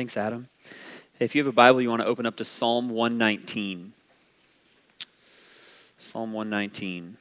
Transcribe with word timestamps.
Thanks, 0.00 0.16
Adam. 0.16 0.48
If 1.18 1.34
you 1.34 1.42
have 1.42 1.46
a 1.46 1.54
Bible, 1.54 1.82
you 1.82 1.90
want 1.90 2.00
to 2.00 2.08
open 2.08 2.24
up 2.24 2.36
to 2.36 2.44
Psalm 2.46 2.88
119. 2.88 3.92
Psalm 5.98 6.32
119. 6.32 7.18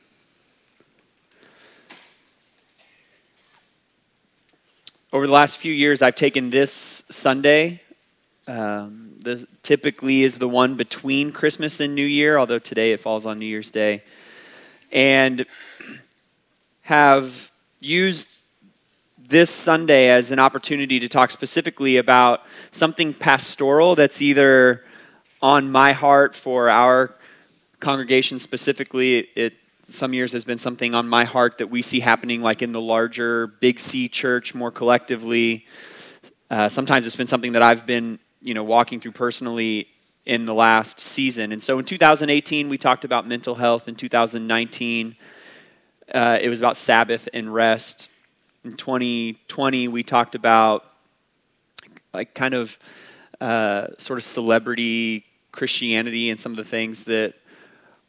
Over 5.12 5.28
the 5.28 5.34
last 5.34 5.58
few 5.58 5.74
years, 5.74 6.02
I've 6.02 6.16
taken 6.16 6.52
this 6.52 7.04
Sunday. 7.10 7.82
Um, 8.48 9.16
this 9.20 9.46
typically 9.62 10.24
is 10.24 10.40
the 10.40 10.48
one 10.48 10.76
between 10.76 11.34
Christmas 11.34 11.82
and 11.82 11.94
New 11.94 12.06
Year, 12.06 12.38
although 12.38 12.60
today 12.60 12.94
it 12.94 13.02
falls 13.02 13.26
on 13.26 13.40
New 13.40 13.46
Year's 13.46 13.72
Day. 13.72 14.04
And 14.94 15.46
have 16.84 17.52
used 17.82 18.39
this 19.30 19.52
Sunday 19.52 20.10
as 20.10 20.32
an 20.32 20.40
opportunity 20.40 21.00
to 21.00 21.08
talk 21.08 21.30
specifically 21.30 21.98
about 21.98 22.42
something 22.72 23.14
pastoral 23.14 23.94
that's 23.94 24.24
either 24.24 24.84
on 25.40 25.72
my 25.72 25.92
heart 25.92 26.36
for 26.36 26.68
our 26.68 27.16
congregation 27.80 28.40
specifically. 28.40 29.20
It, 29.36 29.54
some 29.88 30.14
years 30.14 30.32
has 30.32 30.46
been 30.46 30.58
something 30.58 30.96
on 30.96 31.08
my 31.08 31.26
heart 31.26 31.60
that 31.60 31.68
we 31.68 31.84
see 31.84 32.00
happening 32.00 32.42
like 32.42 32.64
in 32.64 32.72
the 32.72 32.82
larger 32.82 33.48
Big 33.48 33.80
C 33.80 34.10
church 34.10 34.56
more 34.56 34.72
collectively. 34.72 35.68
Uh, 36.50 36.68
sometimes 36.68 37.06
it's 37.06 37.16
been 37.16 37.28
something 37.28 37.52
that 37.52 37.62
I've 37.62 37.86
been, 37.86 38.18
you 38.42 38.56
know, 38.56 38.64
walking 38.64 39.00
through 39.00 39.12
personally 39.12 39.88
in 40.26 40.48
the 40.48 40.56
last 40.56 41.00
season. 41.00 41.52
And 41.52 41.62
so 41.62 41.78
in 41.78 41.86
2018, 41.86 42.68
we 42.68 42.80
talked 42.80 43.06
about 43.06 43.28
mental 43.28 43.56
health. 43.56 43.88
In 43.88 43.94
2019, 43.94 45.16
uh, 46.14 46.40
it 46.42 46.50
was 46.50 46.58
about 46.58 46.78
Sabbath 46.78 47.30
and 47.32 47.54
rest. 47.54 48.10
In 48.66 48.74
2020, 48.74 49.88
we 49.88 50.04
talked 50.04 50.36
about 50.36 50.84
like 52.14 52.34
kind 52.34 52.54
of 52.54 52.78
uh, 53.40 53.88
sort 53.98 54.20
of 54.20 54.24
celebrity 54.24 55.26
Christianity 55.54 56.30
and 56.30 56.38
some 56.38 56.52
of 56.52 56.58
the 56.58 56.66
things 56.66 57.06
that 57.06 57.36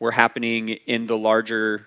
were 0.01 0.11
happening 0.11 0.71
in 0.71 1.07
the 1.07 1.17
larger 1.17 1.87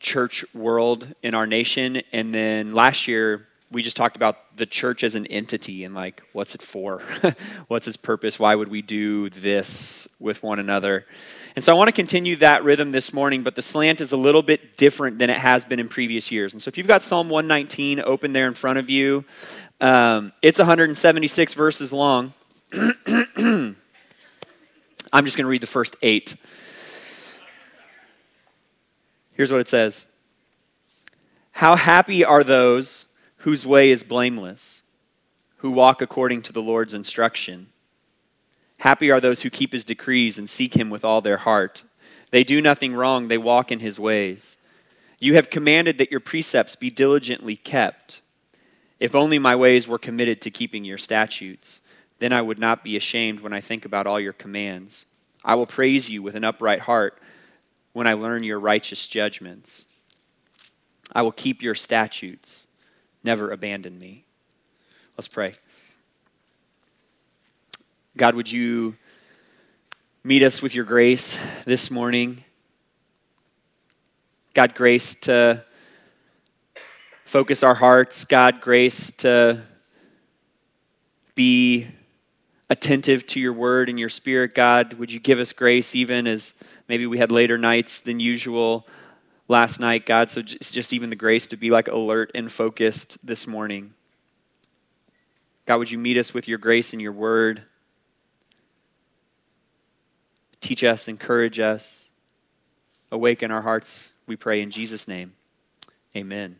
church 0.00 0.44
world 0.52 1.14
in 1.22 1.32
our 1.32 1.46
nation. 1.46 2.02
And 2.12 2.34
then 2.34 2.74
last 2.74 3.06
year, 3.06 3.46
we 3.72 3.82
just 3.82 3.96
talked 3.96 4.16
about 4.16 4.56
the 4.56 4.66
church 4.66 5.04
as 5.04 5.14
an 5.14 5.26
entity 5.26 5.84
and 5.84 5.94
like, 5.94 6.22
what's 6.32 6.54
it 6.54 6.62
for? 6.62 7.00
what's 7.68 7.86
its 7.86 7.96
purpose? 7.96 8.38
Why 8.38 8.54
would 8.54 8.68
we 8.68 8.82
do 8.82 9.30
this 9.30 10.08
with 10.18 10.42
one 10.42 10.58
another? 10.58 11.06
And 11.54 11.64
so 11.64 11.72
I 11.72 11.78
want 11.78 11.88
to 11.88 11.92
continue 11.92 12.36
that 12.36 12.64
rhythm 12.64 12.90
this 12.90 13.12
morning, 13.12 13.42
but 13.42 13.54
the 13.54 13.62
slant 13.62 14.00
is 14.00 14.12
a 14.12 14.16
little 14.16 14.42
bit 14.42 14.76
different 14.76 15.18
than 15.18 15.30
it 15.30 15.38
has 15.38 15.64
been 15.64 15.78
in 15.78 15.88
previous 15.88 16.32
years. 16.32 16.52
And 16.52 16.60
so 16.60 16.68
if 16.68 16.78
you've 16.78 16.88
got 16.88 17.02
Psalm 17.02 17.28
119 17.28 18.00
open 18.00 18.32
there 18.32 18.48
in 18.48 18.54
front 18.54 18.78
of 18.78 18.90
you, 18.90 19.24
um, 19.80 20.32
it's 20.42 20.58
176 20.58 21.54
verses 21.54 21.92
long. 21.92 22.32
I'm 22.72 23.76
just 25.24 25.36
going 25.36 25.44
to 25.44 25.50
read 25.50 25.60
the 25.60 25.66
first 25.66 25.96
eight. 26.02 26.34
Here's 29.32 29.50
what 29.50 29.60
it 29.60 29.68
says 29.68 30.06
How 31.52 31.76
happy 31.76 32.24
are 32.24 32.44
those 32.44 33.06
whose 33.40 33.66
way 33.66 33.90
is 33.90 34.02
blameless, 34.02 34.82
who 35.58 35.70
walk 35.70 36.02
according 36.02 36.42
to 36.42 36.52
the 36.52 36.62
Lord's 36.62 36.94
instruction. 36.94 37.68
Happy 38.78 39.10
are 39.10 39.20
those 39.20 39.42
who 39.42 39.50
keep 39.50 39.72
his 39.72 39.84
decrees 39.84 40.38
and 40.38 40.48
seek 40.48 40.74
him 40.74 40.90
with 40.90 41.04
all 41.04 41.20
their 41.20 41.38
heart. 41.38 41.82
They 42.30 42.44
do 42.44 42.60
nothing 42.60 42.94
wrong, 42.94 43.28
they 43.28 43.38
walk 43.38 43.72
in 43.72 43.80
his 43.80 43.98
ways. 43.98 44.56
You 45.18 45.34
have 45.34 45.50
commanded 45.50 45.98
that 45.98 46.10
your 46.10 46.20
precepts 46.20 46.76
be 46.76 46.90
diligently 46.90 47.56
kept. 47.56 48.20
If 48.98 49.14
only 49.14 49.38
my 49.38 49.56
ways 49.56 49.88
were 49.88 49.98
committed 49.98 50.42
to 50.42 50.50
keeping 50.50 50.84
your 50.84 50.98
statutes, 50.98 51.80
then 52.18 52.32
I 52.34 52.42
would 52.42 52.58
not 52.58 52.84
be 52.84 52.96
ashamed 52.96 53.40
when 53.40 53.54
I 53.54 53.60
think 53.62 53.86
about 53.86 54.06
all 54.06 54.20
your 54.20 54.34
commands. 54.34 55.06
I 55.42 55.54
will 55.54 55.66
praise 55.66 56.10
you 56.10 56.22
with 56.22 56.34
an 56.34 56.44
upright 56.44 56.80
heart 56.80 57.18
when 57.94 58.06
I 58.06 58.12
learn 58.12 58.42
your 58.42 58.60
righteous 58.60 59.08
judgments. 59.08 59.86
I 61.12 61.22
will 61.22 61.32
keep 61.32 61.62
your 61.62 61.74
statutes, 61.74 62.66
never 63.22 63.50
abandon 63.50 63.98
me. 63.98 64.24
Let's 65.16 65.28
pray. 65.28 65.54
God, 68.16 68.34
would 68.34 68.50
you 68.50 68.94
meet 70.24 70.42
us 70.42 70.62
with 70.62 70.74
your 70.74 70.84
grace 70.84 71.38
this 71.64 71.90
morning? 71.90 72.44
God, 74.54 74.74
grace 74.74 75.14
to 75.16 75.64
focus 77.24 77.62
our 77.62 77.74
hearts. 77.74 78.24
God, 78.24 78.60
grace 78.60 79.12
to 79.18 79.62
be 81.34 81.86
attentive 82.68 83.26
to 83.26 83.40
your 83.40 83.52
word 83.52 83.88
and 83.88 83.98
your 83.98 84.08
spirit. 84.08 84.54
God, 84.54 84.94
would 84.94 85.12
you 85.12 85.20
give 85.20 85.38
us 85.38 85.52
grace 85.52 85.94
even 85.94 86.26
as 86.26 86.54
Maybe 86.90 87.06
we 87.06 87.18
had 87.18 87.30
later 87.30 87.56
nights 87.56 88.00
than 88.00 88.18
usual 88.18 88.84
last 89.50 89.80
night, 89.80 90.06
God. 90.06 90.30
So 90.30 90.42
just, 90.42 90.92
even 90.92 91.10
the 91.10 91.16
grace 91.16 91.48
to 91.48 91.56
be 91.56 91.70
like 91.70 91.88
alert 91.88 92.30
and 92.36 92.50
focused 92.50 93.18
this 93.26 93.48
morning. 93.48 93.92
God, 95.66 95.78
would 95.78 95.90
you 95.90 95.98
meet 95.98 96.16
us 96.16 96.32
with 96.32 96.46
your 96.46 96.56
grace 96.56 96.92
and 96.92 97.02
your 97.02 97.12
word? 97.12 97.64
Teach 100.60 100.84
us, 100.84 101.08
encourage 101.08 101.58
us, 101.58 102.08
awaken 103.10 103.50
our 103.50 103.62
hearts, 103.62 104.12
we 104.26 104.36
pray 104.36 104.62
in 104.62 104.70
Jesus' 104.70 105.08
name. 105.08 105.32
Amen. 106.14 106.56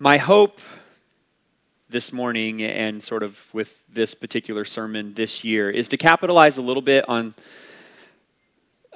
My 0.00 0.18
hope 0.18 0.60
this 1.88 2.12
morning 2.12 2.62
and 2.62 3.00
sort 3.00 3.22
of 3.22 3.46
with 3.54 3.84
this 3.88 4.14
particular 4.14 4.64
sermon 4.64 5.14
this 5.14 5.44
year 5.44 5.70
is 5.70 5.88
to 5.90 5.96
capitalize 5.96 6.56
a 6.56 6.62
little 6.62 6.82
bit 6.82 7.08
on 7.08 7.34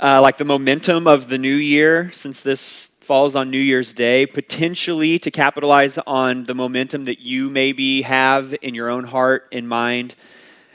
uh, 0.02 0.20
like 0.20 0.36
the 0.36 0.44
momentum 0.44 1.06
of 1.06 1.28
the 1.28 1.38
new 1.38 1.54
year 1.54 2.10
since 2.12 2.40
this 2.40 2.86
falls 3.00 3.36
on 3.36 3.50
New 3.50 3.58
Year's 3.58 3.94
Day, 3.94 4.26
potentially 4.26 5.18
to 5.20 5.30
capitalize 5.30 5.96
on 6.06 6.44
the 6.44 6.54
momentum 6.54 7.04
that 7.04 7.20
you 7.20 7.48
maybe 7.48 8.02
have 8.02 8.54
in 8.62 8.74
your 8.74 8.90
own 8.90 9.04
heart 9.04 9.46
and 9.52 9.68
mind 9.68 10.16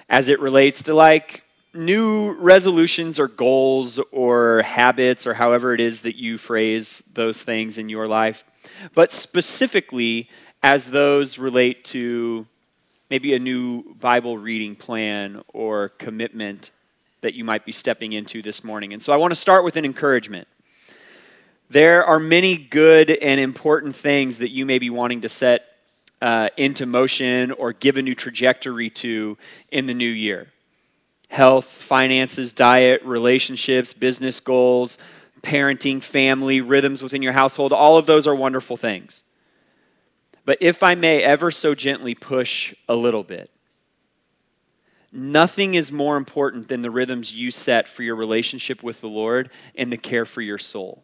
as 0.09 0.30
it 0.30 0.40
relates 0.40 0.84
to 0.84 0.94
like 0.94 1.44
new 1.74 2.32
resolutions 2.34 3.20
or 3.20 3.28
goals 3.28 4.00
or 4.12 4.62
habits 4.64 5.28
or 5.28 5.34
however 5.34 5.74
it 5.74 5.80
is 5.80 6.02
that 6.02 6.16
you 6.16 6.38
phrase 6.38 7.03
those 7.14 7.44
things 7.44 7.78
in 7.78 7.90
your 7.90 8.08
life. 8.08 8.44
But 8.96 9.12
specifically, 9.12 10.30
as 10.64 10.92
those 10.92 11.38
relate 11.38 11.84
to 11.86 12.48
maybe 13.09 13.34
a 13.34 13.40
new 13.40 13.94
Bible 13.96 14.38
reading 14.38 14.76
plan 14.76 15.44
or 15.50 15.90
commitment 15.90 16.72
that 17.22 17.34
you 17.34 17.44
might 17.44 17.66
be 17.66 17.72
stepping 17.72 18.14
into 18.14 18.42
this 18.42 18.64
morning. 18.64 18.94
And 18.94 19.02
so 19.02 19.14
I 19.14 19.18
want 19.18 19.32
to 19.32 19.36
start 19.36 19.64
with 19.64 19.78
an 19.78 19.86
encouragement. 19.86 20.48
There 21.70 22.04
are 22.04 22.20
many 22.20 22.58
good 22.58 23.09
and 23.09 23.40
important 23.40 23.96
things 23.96 24.40
that 24.40 24.50
you 24.50 24.66
may 24.66 24.80
be 24.80 24.90
wanting 24.90 25.22
to 25.22 25.30
set 25.30 25.66
uh, 26.22 26.50
into 26.58 26.86
motion 26.86 27.52
or 27.52 27.74
give 27.74 27.98
a 27.98 28.02
new 28.02 28.16
trajectory 28.16 28.90
to 28.90 29.38
in 29.72 29.86
the 29.86 29.94
new 29.94 30.09
year 30.09 30.48
health, 31.30 31.66
finances, 31.66 32.52
diet, 32.52 33.02
relationships, 33.04 33.94
business 33.94 34.40
goals, 34.42 34.98
parenting, 35.42 36.02
family, 36.02 36.59
rhythms 36.59 37.02
within 37.02 37.22
your 37.22 37.34
household. 37.34 37.72
All 37.72 37.98
of 37.98 38.06
those 38.06 38.28
are 38.28 38.36
wonderful 38.36 38.76
things. 38.76 39.24
But 40.44 40.58
if 40.62 40.84
I 40.84 40.96
may 40.96 41.24
ever 41.24 41.52
so 41.52 41.76
gently 41.76 42.16
push 42.16 42.74
a 42.90 42.96
little 42.96 43.24
bit, 43.24 43.51
nothing 45.12 45.76
is 45.76 45.92
more 45.92 46.18
important 46.18 46.68
than 46.68 46.82
the 46.82 46.92
rhythms 46.92 47.36
you 47.36 47.52
set 47.52 47.88
for 47.88 48.04
your 48.04 48.16
relationship 48.16 48.82
with 48.82 49.02
the 49.02 49.10
Lord 49.10 49.50
and 49.76 49.92
the 49.92 49.98
care 49.98 50.26
for 50.26 50.42
your 50.42 50.58
soul. 50.58 51.04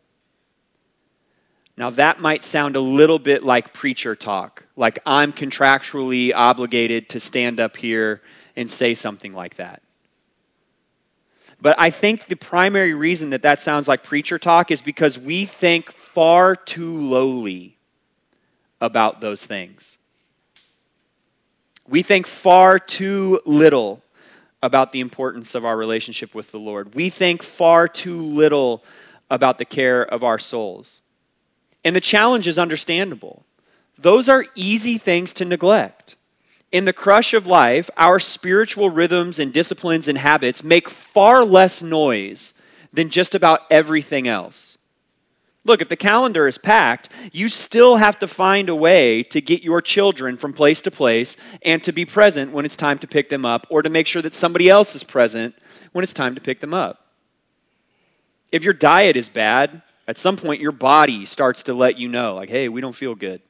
Now, 1.77 1.91
that 1.91 2.19
might 2.19 2.43
sound 2.43 2.75
a 2.75 2.79
little 2.79 3.19
bit 3.19 3.43
like 3.43 3.71
preacher 3.71 4.15
talk, 4.15 4.65
like 4.75 4.97
I'm 5.05 5.31
contractually 5.31 6.33
obligated 6.33 7.09
to 7.09 7.19
stand 7.19 7.59
up 7.59 7.77
here 7.77 8.21
and 8.55 8.71
say 8.71 8.95
something 8.95 9.33
like 9.33 9.55
that. 9.55 9.83
But 11.61 11.75
I 11.79 11.89
think 11.89 12.25
the 12.25 12.35
primary 12.35 12.93
reason 12.93 13.31
that 13.31 13.43
that 13.43 13.61
sounds 13.61 13.87
like 13.87 14.03
preacher 14.03 14.39
talk 14.39 14.71
is 14.71 14.81
because 14.81 15.17
we 15.19 15.45
think 15.45 15.91
far 15.91 16.55
too 16.55 16.97
lowly 16.97 17.77
about 18.79 19.21
those 19.21 19.45
things. 19.45 19.97
We 21.87 22.03
think 22.03 22.27
far 22.27 22.79
too 22.79 23.41
little 23.45 24.03
about 24.61 24.91
the 24.91 24.99
importance 24.99 25.55
of 25.55 25.65
our 25.65 25.77
relationship 25.77 26.33
with 26.33 26.51
the 26.51 26.59
Lord. 26.59 26.95
We 26.95 27.09
think 27.09 27.43
far 27.43 27.87
too 27.87 28.19
little 28.21 28.83
about 29.29 29.57
the 29.57 29.65
care 29.65 30.03
of 30.03 30.23
our 30.23 30.39
souls. 30.39 31.01
And 31.83 31.95
the 31.95 32.01
challenge 32.01 32.47
is 32.47 32.57
understandable. 32.57 33.45
Those 33.97 34.29
are 34.29 34.45
easy 34.55 34.97
things 34.97 35.33
to 35.33 35.45
neglect. 35.45 36.15
In 36.71 36.85
the 36.85 36.93
crush 36.93 37.33
of 37.33 37.47
life, 37.47 37.89
our 37.97 38.19
spiritual 38.19 38.89
rhythms 38.89 39.39
and 39.39 39.53
disciplines 39.53 40.07
and 40.07 40.17
habits 40.17 40.63
make 40.63 40.89
far 40.89 41.45
less 41.45 41.81
noise 41.81 42.53
than 42.91 43.09
just 43.09 43.35
about 43.35 43.61
everything 43.71 44.27
else. 44.27 44.76
Look, 45.67 45.81
if 45.81 45.89
the 45.89 45.97
calendar 45.97 46.47
is 46.47 46.57
packed, 46.57 47.09
you 47.33 47.49
still 47.49 47.97
have 47.97 48.17
to 48.19 48.27
find 48.27 48.69
a 48.69 48.75
way 48.75 49.21
to 49.23 49.41
get 49.41 49.63
your 49.63 49.81
children 49.81 50.37
from 50.37 50.53
place 50.53 50.81
to 50.83 50.91
place 50.91 51.35
and 51.61 51.83
to 51.83 51.91
be 51.91 52.05
present 52.05 52.53
when 52.53 52.63
it's 52.63 52.77
time 52.77 52.97
to 52.99 53.07
pick 53.07 53.27
them 53.27 53.43
up 53.43 53.67
or 53.69 53.81
to 53.81 53.89
make 53.89 54.07
sure 54.07 54.21
that 54.21 54.33
somebody 54.33 54.69
else 54.69 54.95
is 54.95 55.03
present 55.03 55.53
when 55.91 56.03
it's 56.03 56.13
time 56.13 56.35
to 56.35 56.41
pick 56.41 56.61
them 56.61 56.73
up. 56.73 57.07
If 58.49 58.63
your 58.63 58.73
diet 58.73 59.17
is 59.17 59.27
bad, 59.27 59.81
at 60.07 60.17
some 60.17 60.37
point 60.37 60.61
your 60.61 60.71
body 60.71 61.25
starts 61.25 61.63
to 61.63 61.73
let 61.73 61.97
you 61.97 62.07
know, 62.07 62.35
like, 62.35 62.49
hey, 62.49 62.69
we 62.69 62.79
don't 62.79 62.95
feel 62.95 63.13
good. 63.13 63.41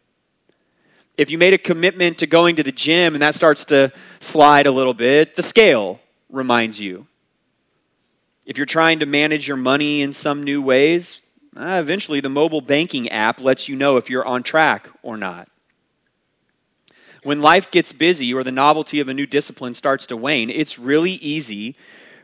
If 1.18 1.30
you 1.30 1.38
made 1.38 1.54
a 1.54 1.60
commitment 1.60 2.18
to 2.18 2.26
going 2.26 2.56
to 2.56 2.64
the 2.64 2.72
gym 2.72 3.14
and 3.14 3.22
that 3.22 3.36
starts 3.36 3.64
to 3.66 3.92
slide 4.22 4.66
a 4.66 4.72
little 4.72 4.96
bit, 4.96 5.36
the 5.36 5.44
scale 5.44 6.00
reminds 6.30 6.82
you. 6.82 7.06
If 8.48 8.58
you're 8.58 8.66
trying 8.66 8.98
to 9.00 9.06
manage 9.06 9.48
your 9.48 9.58
money 9.58 10.02
in 10.02 10.14
some 10.14 10.44
new 10.44 10.64
ways, 10.64 11.22
uh, 11.58 11.80
eventually, 11.80 12.20
the 12.20 12.30
mobile 12.30 12.62
banking 12.62 13.10
app 13.10 13.42
lets 13.42 13.68
you 13.68 13.76
know 13.76 13.98
if 13.98 14.10
you're 14.10 14.26
on 14.26 14.44
track 14.44 14.90
or 15.02 15.18
not. 15.18 15.50
When 17.24 17.42
life 17.42 17.72
gets 17.72 17.92
busy 17.94 18.32
or 18.34 18.44
the 18.44 18.52
novelty 18.52 19.00
of 19.00 19.08
a 19.08 19.14
new 19.14 19.26
discipline 19.26 19.74
starts 19.74 20.06
to 20.08 20.18
wane, 20.18 20.52
it's 20.52 20.78
really 20.78 21.14
easy 21.14 21.76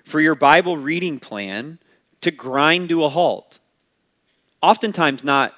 for 0.04 0.22
your 0.22 0.36
Bible 0.36 0.78
reading 0.78 1.20
plan 1.20 1.80
to 2.22 2.30
grind 2.30 2.90
to 2.90 3.04
a 3.04 3.10
halt. 3.10 3.58
Oftentimes, 4.62 5.24
not 5.24 5.54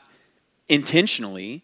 intentionally, 0.69 1.63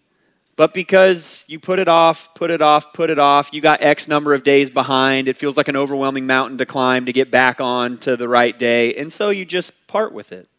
but 0.57 0.73
because 0.73 1.45
you 1.47 1.59
put 1.59 1.79
it 1.79 1.87
off, 1.87 2.35
put 2.35 2.51
it 2.51 2.61
off, 2.61 2.91
put 2.93 3.09
it 3.09 3.19
off, 3.19 3.49
you 3.53 3.61
got 3.61 3.81
X 3.81 4.07
number 4.07 4.33
of 4.33 4.43
days 4.43 4.69
behind. 4.69 5.27
It 5.27 5.37
feels 5.37 5.55
like 5.55 5.69
an 5.69 5.77
overwhelming 5.77 6.27
mountain 6.27 6.57
to 6.57 6.65
climb 6.65 7.05
to 7.05 7.13
get 7.13 7.31
back 7.31 7.61
on 7.61 7.97
to 7.99 8.17
the 8.17 8.27
right 8.27 8.57
day, 8.59 8.93
and 8.95 9.11
so 9.13 9.29
you 9.29 9.45
just 9.45 9.87
part 9.87 10.11
with 10.11 10.33
it. 10.33 10.49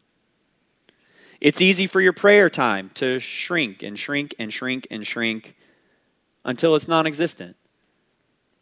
It's 1.42 1.60
easy 1.60 1.88
for 1.88 2.00
your 2.00 2.12
prayer 2.12 2.48
time 2.48 2.90
to 2.90 3.18
shrink 3.18 3.82
and 3.82 3.98
shrink 3.98 4.32
and 4.38 4.52
shrink 4.52 4.86
and 4.92 5.04
shrink 5.04 5.56
until 6.44 6.76
it's 6.76 6.86
non 6.86 7.04
existent. 7.04 7.56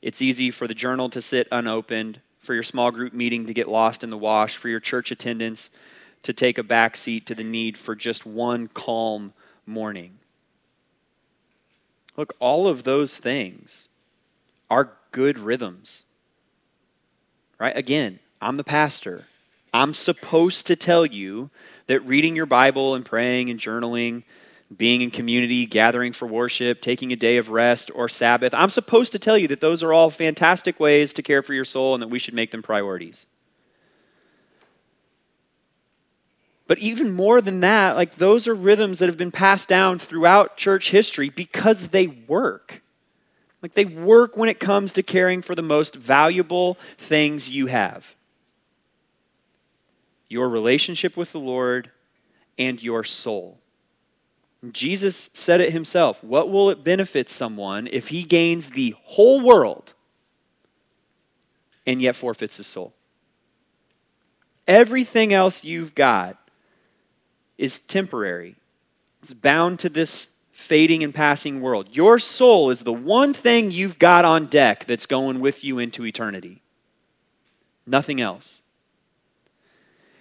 It's 0.00 0.22
easy 0.22 0.50
for 0.50 0.66
the 0.66 0.72
journal 0.72 1.10
to 1.10 1.20
sit 1.20 1.46
unopened, 1.52 2.20
for 2.38 2.54
your 2.54 2.62
small 2.62 2.90
group 2.90 3.12
meeting 3.12 3.44
to 3.44 3.52
get 3.52 3.68
lost 3.68 4.02
in 4.02 4.08
the 4.08 4.16
wash, 4.16 4.56
for 4.56 4.70
your 4.70 4.80
church 4.80 5.10
attendance 5.10 5.68
to 6.22 6.32
take 6.32 6.56
a 6.56 6.62
back 6.62 6.96
seat 6.96 7.26
to 7.26 7.34
the 7.34 7.44
need 7.44 7.76
for 7.76 7.94
just 7.94 8.24
one 8.24 8.66
calm 8.66 9.34
morning. 9.66 10.16
Look, 12.16 12.34
all 12.38 12.66
of 12.66 12.84
those 12.84 13.18
things 13.18 13.90
are 14.70 14.92
good 15.10 15.38
rhythms. 15.38 16.06
Right? 17.58 17.76
Again, 17.76 18.20
I'm 18.40 18.56
the 18.56 18.64
pastor. 18.64 19.26
I'm 19.74 19.92
supposed 19.92 20.66
to 20.66 20.76
tell 20.76 21.04
you 21.04 21.50
that 21.90 22.06
reading 22.06 22.36
your 22.36 22.46
Bible 22.46 22.94
and 22.94 23.04
praying 23.04 23.50
and 23.50 23.58
journaling, 23.58 24.22
being 24.76 25.00
in 25.00 25.10
community, 25.10 25.66
gathering 25.66 26.12
for 26.12 26.26
worship, 26.26 26.80
taking 26.80 27.12
a 27.12 27.16
day 27.16 27.36
of 27.36 27.50
rest 27.50 27.90
or 27.92 28.08
Sabbath, 28.08 28.54
I'm 28.54 28.70
supposed 28.70 29.10
to 29.10 29.18
tell 29.18 29.36
you 29.36 29.48
that 29.48 29.60
those 29.60 29.82
are 29.82 29.92
all 29.92 30.08
fantastic 30.08 30.78
ways 30.78 31.12
to 31.14 31.22
care 31.22 31.42
for 31.42 31.52
your 31.52 31.64
soul 31.64 31.94
and 31.94 32.00
that 32.00 32.06
we 32.06 32.20
should 32.20 32.32
make 32.32 32.52
them 32.52 32.62
priorities. 32.62 33.26
But 36.68 36.78
even 36.78 37.12
more 37.12 37.40
than 37.40 37.58
that, 37.62 37.96
like 37.96 38.14
those 38.14 38.46
are 38.46 38.54
rhythms 38.54 39.00
that 39.00 39.08
have 39.08 39.18
been 39.18 39.32
passed 39.32 39.68
down 39.68 39.98
throughout 39.98 40.56
church 40.56 40.92
history 40.92 41.28
because 41.28 41.88
they 41.88 42.06
work. 42.06 42.82
Like 43.62 43.74
they 43.74 43.84
work 43.84 44.36
when 44.36 44.48
it 44.48 44.60
comes 44.60 44.92
to 44.92 45.02
caring 45.02 45.42
for 45.42 45.56
the 45.56 45.62
most 45.62 45.96
valuable 45.96 46.78
things 46.96 47.50
you 47.50 47.66
have 47.66 48.14
your 50.30 50.48
relationship 50.48 51.16
with 51.16 51.32
the 51.32 51.40
Lord, 51.40 51.90
and 52.56 52.82
your 52.82 53.04
soul. 53.04 53.58
Jesus 54.70 55.30
said 55.32 55.60
it 55.60 55.72
himself. 55.72 56.22
What 56.22 56.50
will 56.50 56.70
it 56.70 56.84
benefit 56.84 57.28
someone 57.28 57.88
if 57.90 58.08
he 58.08 58.22
gains 58.22 58.70
the 58.70 58.94
whole 59.02 59.40
world 59.40 59.94
and 61.86 62.00
yet 62.00 62.14
forfeits 62.14 62.58
his 62.58 62.66
soul? 62.66 62.92
Everything 64.68 65.32
else 65.32 65.64
you've 65.64 65.94
got 65.94 66.36
is 67.58 67.78
temporary, 67.78 68.56
it's 69.22 69.34
bound 69.34 69.78
to 69.80 69.88
this 69.88 70.36
fading 70.52 71.02
and 71.02 71.14
passing 71.14 71.60
world. 71.60 71.88
Your 71.90 72.18
soul 72.18 72.70
is 72.70 72.80
the 72.80 72.92
one 72.92 73.32
thing 73.32 73.70
you've 73.70 73.98
got 73.98 74.24
on 74.24 74.46
deck 74.46 74.84
that's 74.84 75.06
going 75.06 75.40
with 75.40 75.64
you 75.64 75.78
into 75.78 76.06
eternity. 76.06 76.62
Nothing 77.86 78.20
else. 78.20 78.59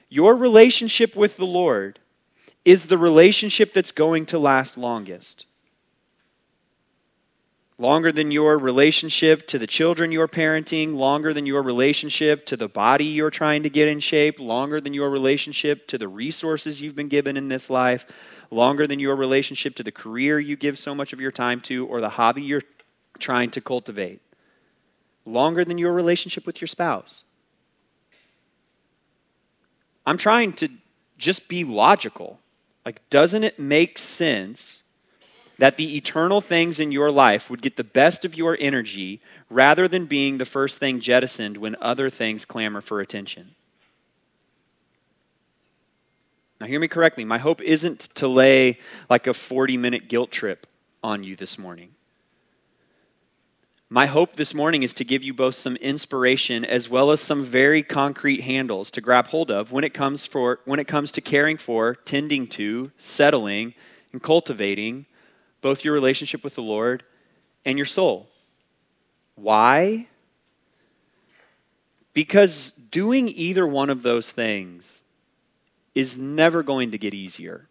Your 0.09 0.35
relationship 0.35 1.15
with 1.15 1.37
the 1.37 1.45
Lord 1.45 1.99
is 2.65 2.87
the 2.87 2.97
relationship 2.97 3.73
that's 3.73 3.91
going 3.91 4.25
to 4.27 4.39
last 4.39 4.77
longest. 4.77 5.45
Longer 7.77 8.11
than 8.11 8.29
your 8.29 8.57
relationship 8.57 9.47
to 9.47 9.57
the 9.57 9.67
children 9.67 10.11
you're 10.11 10.27
parenting, 10.27 10.95
longer 10.95 11.33
than 11.33 11.45
your 11.45 11.63
relationship 11.63 12.45
to 12.47 12.57
the 12.57 12.67
body 12.67 13.05
you're 13.05 13.29
trying 13.29 13.63
to 13.63 13.69
get 13.69 13.87
in 13.87 14.01
shape, 14.01 14.37
longer 14.39 14.81
than 14.81 14.93
your 14.93 15.09
relationship 15.09 15.87
to 15.87 15.97
the 15.97 16.09
resources 16.09 16.81
you've 16.81 16.95
been 16.95 17.07
given 17.07 17.37
in 17.37 17.47
this 17.47 17.69
life, 17.69 18.05
longer 18.51 18.85
than 18.85 18.99
your 18.99 19.15
relationship 19.15 19.75
to 19.75 19.83
the 19.83 19.93
career 19.93 20.39
you 20.39 20.57
give 20.57 20.77
so 20.77 20.93
much 20.93 21.13
of 21.13 21.21
your 21.21 21.31
time 21.31 21.61
to 21.61 21.87
or 21.87 22.01
the 22.01 22.09
hobby 22.09 22.41
you're 22.41 22.63
trying 23.17 23.49
to 23.51 23.61
cultivate, 23.61 24.19
longer 25.25 25.63
than 25.63 25.77
your 25.77 25.93
relationship 25.93 26.45
with 26.45 26.59
your 26.59 26.67
spouse. 26.67 27.23
I'm 30.09 30.17
trying 30.17 30.53
to 30.53 30.69
just 31.19 31.47
be 31.47 31.63
logical. 31.63 32.39
Like, 32.83 33.07
doesn't 33.11 33.43
it 33.43 33.59
make 33.59 33.99
sense 33.99 34.81
that 35.59 35.77
the 35.77 35.95
eternal 35.97 36.41
things 36.41 36.79
in 36.79 36.91
your 36.91 37.11
life 37.11 37.47
would 37.47 37.61
get 37.61 37.77
the 37.77 37.83
best 37.83 38.25
of 38.25 38.35
your 38.35 38.57
energy 38.59 39.21
rather 39.51 39.87
than 39.87 40.07
being 40.07 40.39
the 40.39 40.45
first 40.45 40.79
thing 40.79 40.99
jettisoned 40.99 41.57
when 41.57 41.75
other 41.79 42.09
things 42.09 42.43
clamor 42.43 42.81
for 42.81 43.01
attention? 43.01 43.53
Now, 46.59 46.65
hear 46.65 46.79
me 46.79 46.87
correctly. 46.87 47.23
My 47.23 47.37
hope 47.37 47.61
isn't 47.61 47.99
to 48.15 48.27
lay 48.27 48.79
like 49.11 49.27
a 49.27 49.33
40 49.35 49.77
minute 49.77 50.07
guilt 50.07 50.31
trip 50.31 50.65
on 51.03 51.23
you 51.23 51.35
this 51.35 51.59
morning. 51.59 51.89
My 53.91 54.05
hope 54.05 54.35
this 54.35 54.53
morning 54.53 54.83
is 54.83 54.93
to 54.93 55.03
give 55.03 55.23
you 55.23 55.33
both 55.33 55.55
some 55.55 55.75
inspiration 55.77 56.63
as 56.63 56.87
well 56.87 57.09
as 57.09 57.21
some 57.21 57.43
very 57.43 57.81
concrete 57.81 58.41
handles 58.41 58.91
to 58.91 59.01
grab 59.01 59.25
hold 59.29 59.49
of 59.49 59.71
when 59.71 59.83
it 59.83 59.95
comes 59.95 60.27
for 60.27 60.59
when 60.65 60.79
it 60.79 60.87
comes 60.87 61.11
to 61.13 61.21
caring 61.21 61.57
for, 61.57 61.95
tending 61.95 62.45
to, 62.49 62.91
settling, 62.99 63.73
and 64.11 64.21
cultivating 64.21 65.07
both 65.61 65.83
your 65.83 65.95
relationship 65.95 66.43
with 66.43 66.53
the 66.53 66.61
Lord 66.61 67.03
and 67.65 67.79
your 67.79 67.87
soul. 67.87 68.29
Why? 69.33 70.05
Because 72.13 72.71
doing 72.73 73.27
either 73.29 73.65
one 73.65 73.89
of 73.89 74.03
those 74.03 74.29
things 74.29 75.01
is 75.95 76.15
never 76.15 76.61
going 76.61 76.91
to 76.91 76.99
get 76.99 77.15
easier 77.15 77.68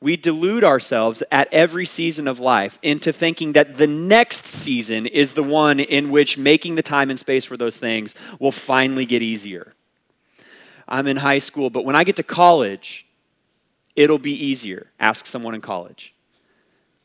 we 0.00 0.16
delude 0.16 0.62
ourselves 0.62 1.22
at 1.32 1.52
every 1.52 1.84
season 1.84 2.28
of 2.28 2.38
life 2.38 2.78
into 2.82 3.12
thinking 3.12 3.52
that 3.54 3.78
the 3.78 3.86
next 3.86 4.46
season 4.46 5.06
is 5.06 5.32
the 5.32 5.42
one 5.42 5.80
in 5.80 6.10
which 6.10 6.38
making 6.38 6.76
the 6.76 6.82
time 6.82 7.10
and 7.10 7.18
space 7.18 7.44
for 7.44 7.56
those 7.56 7.78
things 7.78 8.14
will 8.38 8.52
finally 8.52 9.04
get 9.04 9.22
easier. 9.22 9.74
I'm 10.86 11.06
in 11.06 11.18
high 11.18 11.38
school, 11.38 11.68
but 11.68 11.84
when 11.84 11.96
I 11.96 12.04
get 12.04 12.16
to 12.16 12.22
college, 12.22 13.06
it'll 13.96 14.18
be 14.18 14.32
easier. 14.32 14.86
Ask 15.00 15.26
someone 15.26 15.54
in 15.54 15.60
college. 15.60 16.14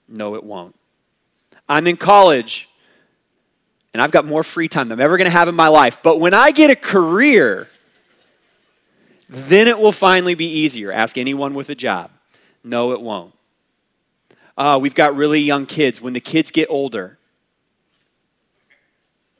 No, 0.07 0.35
it 0.35 0.43
won't. 0.43 0.75
I'm 1.67 1.87
in 1.87 1.97
college, 1.97 2.69
and 3.93 4.01
I've 4.01 4.11
got 4.11 4.25
more 4.25 4.43
free 4.43 4.67
time 4.67 4.89
than 4.89 4.99
I'm 4.99 5.03
ever 5.03 5.17
going 5.17 5.25
to 5.25 5.31
have 5.35 5.47
in 5.47 5.55
my 5.55 5.67
life. 5.67 5.97
But 6.03 6.19
when 6.19 6.33
I 6.33 6.51
get 6.51 6.69
a 6.69 6.75
career, 6.75 7.67
then 9.27 9.67
it 9.67 9.79
will 9.79 9.91
finally 9.91 10.35
be 10.35 10.45
easier. 10.45 10.91
Ask 10.91 11.17
anyone 11.17 11.55
with 11.55 11.69
a 11.69 11.75
job. 11.75 12.11
No, 12.63 12.93
it 12.93 13.01
won't. 13.01 13.33
Uh, 14.57 14.79
we've 14.81 14.95
got 14.95 15.15
really 15.15 15.41
young 15.41 15.65
kids. 15.65 16.01
When 16.01 16.13
the 16.13 16.19
kids 16.19 16.51
get 16.51 16.69
older, 16.69 17.17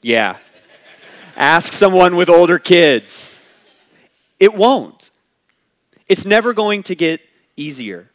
yeah. 0.02 0.38
Ask 1.36 1.74
someone 1.74 2.16
with 2.16 2.30
older 2.30 2.60
kids. 2.60 3.42
It 4.40 4.54
won't. 4.54 5.10
It's 6.08 6.26
never 6.26 6.54
going 6.54 6.84
to 6.84 6.96
get 6.96 7.22
easier. 7.56 8.10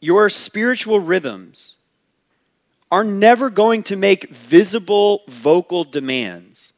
Your 0.00 0.28
spiritual 0.28 0.98
rhythms 0.98 1.76
are 2.90 3.04
never 3.04 3.50
going 3.50 3.82
to 3.84 3.96
make 3.96 4.30
visible 4.30 5.22
vocal 5.28 5.84
demands 5.84 6.72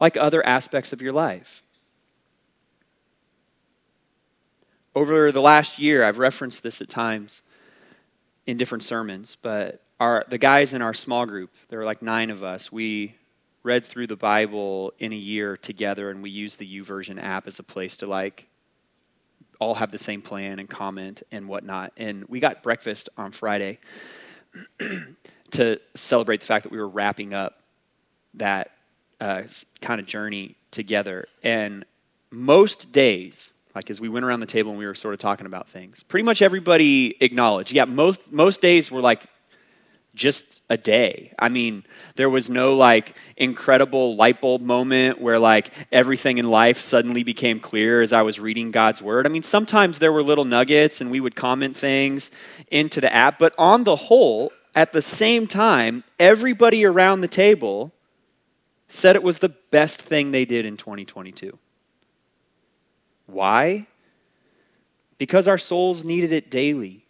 like 0.00 0.16
other 0.16 0.44
aspects 0.44 0.92
of 0.92 1.00
your 1.00 1.12
life. 1.12 1.62
Over 4.94 5.30
the 5.30 5.40
last 5.40 5.78
year, 5.78 6.02
I've 6.02 6.18
referenced 6.18 6.64
this 6.64 6.80
at 6.80 6.88
times 6.88 7.42
in 8.44 8.56
different 8.56 8.82
sermons, 8.82 9.36
but 9.40 9.82
our, 10.00 10.24
the 10.28 10.38
guys 10.38 10.72
in 10.72 10.82
our 10.82 10.94
small 10.94 11.26
group, 11.26 11.50
there 11.68 11.78
were 11.78 11.84
like 11.84 12.02
nine 12.02 12.28
of 12.30 12.42
us, 12.42 12.72
we 12.72 13.14
read 13.62 13.84
through 13.84 14.08
the 14.08 14.16
Bible 14.16 14.92
in 14.98 15.12
a 15.12 15.16
year 15.16 15.56
together, 15.56 16.10
and 16.10 16.22
we 16.22 16.30
used 16.30 16.58
the 16.58 16.80
YouVersion 16.80 17.22
app 17.22 17.46
as 17.46 17.60
a 17.60 17.62
place 17.62 17.98
to 17.98 18.08
like 18.08 18.48
all 19.60 19.74
have 19.74 19.92
the 19.92 19.98
same 19.98 20.22
plan 20.22 20.58
and 20.58 20.68
comment 20.68 21.22
and 21.30 21.46
whatnot. 21.46 21.92
And 21.96 22.24
we 22.24 22.40
got 22.40 22.62
breakfast 22.62 23.08
on 23.16 23.30
Friday 23.30 23.78
to 25.52 25.78
celebrate 25.94 26.40
the 26.40 26.46
fact 26.46 26.64
that 26.64 26.72
we 26.72 26.78
were 26.78 26.88
wrapping 26.88 27.32
up 27.32 27.62
that 28.34 28.72
uh, 29.20 29.42
kind 29.80 30.00
of 30.00 30.06
journey 30.06 30.56
together. 30.72 31.26
And 31.44 31.84
most 32.30 32.90
days, 32.90 33.52
like 33.74 33.90
as 33.90 34.00
we 34.00 34.08
went 34.08 34.24
around 34.24 34.40
the 34.40 34.46
table 34.46 34.70
and 34.70 34.78
we 34.78 34.86
were 34.86 34.94
sort 34.94 35.14
of 35.14 35.20
talking 35.20 35.46
about 35.46 35.68
things, 35.68 36.02
pretty 36.02 36.24
much 36.24 36.42
everybody 36.42 37.16
acknowledged. 37.20 37.72
Yeah, 37.72 37.84
most 37.84 38.32
most 38.32 38.60
days 38.60 38.90
were 38.90 39.00
like 39.00 39.22
just 40.14 40.60
a 40.68 40.76
day. 40.76 41.32
I 41.38 41.48
mean, 41.48 41.84
there 42.16 42.28
was 42.30 42.50
no 42.50 42.74
like 42.74 43.14
incredible 43.36 44.16
light 44.16 44.40
bulb 44.40 44.60
moment 44.60 45.20
where 45.20 45.38
like 45.38 45.70
everything 45.92 46.38
in 46.38 46.50
life 46.50 46.78
suddenly 46.78 47.22
became 47.22 47.60
clear 47.60 48.02
as 48.02 48.12
I 48.12 48.22
was 48.22 48.40
reading 48.40 48.70
God's 48.70 49.00
word. 49.00 49.26
I 49.26 49.30
mean, 49.30 49.42
sometimes 49.42 49.98
there 49.98 50.12
were 50.12 50.22
little 50.22 50.44
nuggets 50.44 51.00
and 51.00 51.10
we 51.10 51.20
would 51.20 51.36
comment 51.36 51.76
things 51.76 52.30
into 52.70 53.00
the 53.00 53.12
app, 53.12 53.38
but 53.38 53.54
on 53.56 53.84
the 53.84 53.96
whole, 53.96 54.52
at 54.74 54.92
the 54.92 55.02
same 55.02 55.46
time, 55.46 56.04
everybody 56.18 56.84
around 56.84 57.20
the 57.20 57.28
table 57.28 57.92
said 58.88 59.16
it 59.16 59.22
was 59.22 59.38
the 59.38 59.54
best 59.70 60.00
thing 60.00 60.30
they 60.30 60.44
did 60.44 60.64
in 60.64 60.76
2022. 60.76 61.58
Why? 63.32 63.86
Because 65.18 65.46
our 65.46 65.58
souls 65.58 66.04
needed 66.04 66.32
it 66.32 66.50
daily. 66.50 67.04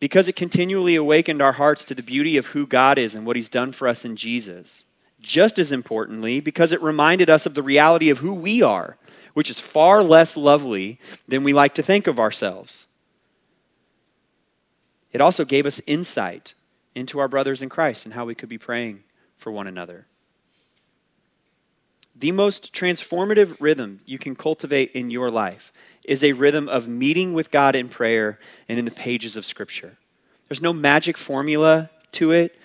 Because 0.00 0.28
it 0.28 0.36
continually 0.36 0.96
awakened 0.96 1.40
our 1.40 1.52
hearts 1.52 1.84
to 1.84 1.94
the 1.94 2.02
beauty 2.02 2.36
of 2.36 2.46
who 2.48 2.66
God 2.66 2.98
is 2.98 3.14
and 3.14 3.24
what 3.24 3.36
He's 3.36 3.48
done 3.48 3.72
for 3.72 3.86
us 3.86 4.04
in 4.04 4.16
Jesus. 4.16 4.84
Just 5.20 5.58
as 5.58 5.70
importantly, 5.70 6.40
because 6.40 6.72
it 6.72 6.82
reminded 6.82 7.30
us 7.30 7.46
of 7.46 7.54
the 7.54 7.62
reality 7.62 8.10
of 8.10 8.18
who 8.18 8.34
we 8.34 8.62
are, 8.62 8.96
which 9.34 9.50
is 9.50 9.60
far 9.60 10.02
less 10.02 10.36
lovely 10.36 10.98
than 11.28 11.44
we 11.44 11.52
like 11.52 11.74
to 11.74 11.82
think 11.82 12.06
of 12.06 12.18
ourselves. 12.18 12.88
It 15.12 15.20
also 15.20 15.44
gave 15.44 15.66
us 15.66 15.80
insight 15.86 16.54
into 16.94 17.18
our 17.18 17.28
brothers 17.28 17.62
in 17.62 17.68
Christ 17.68 18.04
and 18.04 18.14
how 18.14 18.24
we 18.24 18.34
could 18.34 18.48
be 18.48 18.58
praying 18.58 19.04
for 19.36 19.52
one 19.52 19.66
another. 19.66 20.06
The 22.14 22.32
most 22.32 22.72
transformative 22.72 23.56
rhythm 23.58 24.00
you 24.06 24.18
can 24.18 24.36
cultivate 24.36 24.92
in 24.92 25.10
your 25.10 25.30
life 25.30 25.72
is 26.04 26.22
a 26.22 26.32
rhythm 26.32 26.68
of 26.68 26.88
meeting 26.88 27.32
with 27.32 27.50
God 27.50 27.74
in 27.74 27.88
prayer 27.88 28.38
and 28.68 28.78
in 28.78 28.84
the 28.84 28.90
pages 28.90 29.36
of 29.36 29.46
Scripture. 29.46 29.96
There's 30.48 30.62
no 30.62 30.72
magic 30.72 31.16
formula 31.16 31.90
to 32.12 32.32
it. 32.32 32.58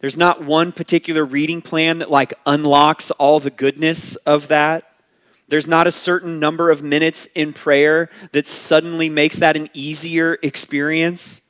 There's 0.00 0.16
not 0.16 0.44
one 0.44 0.72
particular 0.72 1.24
reading 1.24 1.62
plan 1.62 1.98
that 1.98 2.10
like 2.10 2.34
unlocks 2.46 3.10
all 3.12 3.40
the 3.40 3.50
goodness 3.50 4.16
of 4.16 4.48
that. 4.48 4.84
There's 5.48 5.66
not 5.66 5.86
a 5.86 5.92
certain 5.92 6.38
number 6.38 6.70
of 6.70 6.82
minutes 6.82 7.26
in 7.34 7.54
prayer 7.54 8.10
that 8.32 8.46
suddenly 8.46 9.08
makes 9.08 9.38
that 9.38 9.56
an 9.56 9.68
easier 9.72 10.38
experience. 10.42 11.40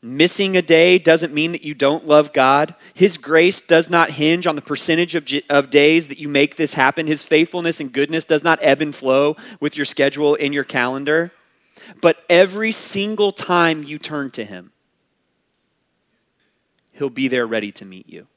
Missing 0.00 0.56
a 0.56 0.62
day 0.62 0.98
doesn't 0.98 1.34
mean 1.34 1.52
that 1.52 1.64
you 1.64 1.74
don't 1.74 2.06
love 2.06 2.32
God. 2.32 2.76
His 2.94 3.16
grace 3.16 3.60
does 3.60 3.90
not 3.90 4.10
hinge 4.10 4.46
on 4.46 4.54
the 4.54 4.62
percentage 4.62 5.16
of, 5.16 5.28
of 5.50 5.70
days 5.70 6.06
that 6.06 6.18
you 6.18 6.28
make 6.28 6.54
this 6.54 6.74
happen. 6.74 7.08
His 7.08 7.24
faithfulness 7.24 7.80
and 7.80 7.92
goodness 7.92 8.24
does 8.24 8.44
not 8.44 8.60
ebb 8.62 8.80
and 8.80 8.94
flow 8.94 9.36
with 9.58 9.76
your 9.76 9.84
schedule 9.84 10.36
in 10.36 10.52
your 10.52 10.62
calendar. 10.62 11.32
But 12.00 12.24
every 12.30 12.70
single 12.70 13.32
time 13.32 13.82
you 13.82 13.98
turn 13.98 14.30
to 14.32 14.44
Him, 14.44 14.72
He'll 16.92 17.10
be 17.10 17.28
there 17.28 17.46
ready 17.46 17.72
to 17.72 17.84
meet 17.84 18.08
you. 18.08 18.28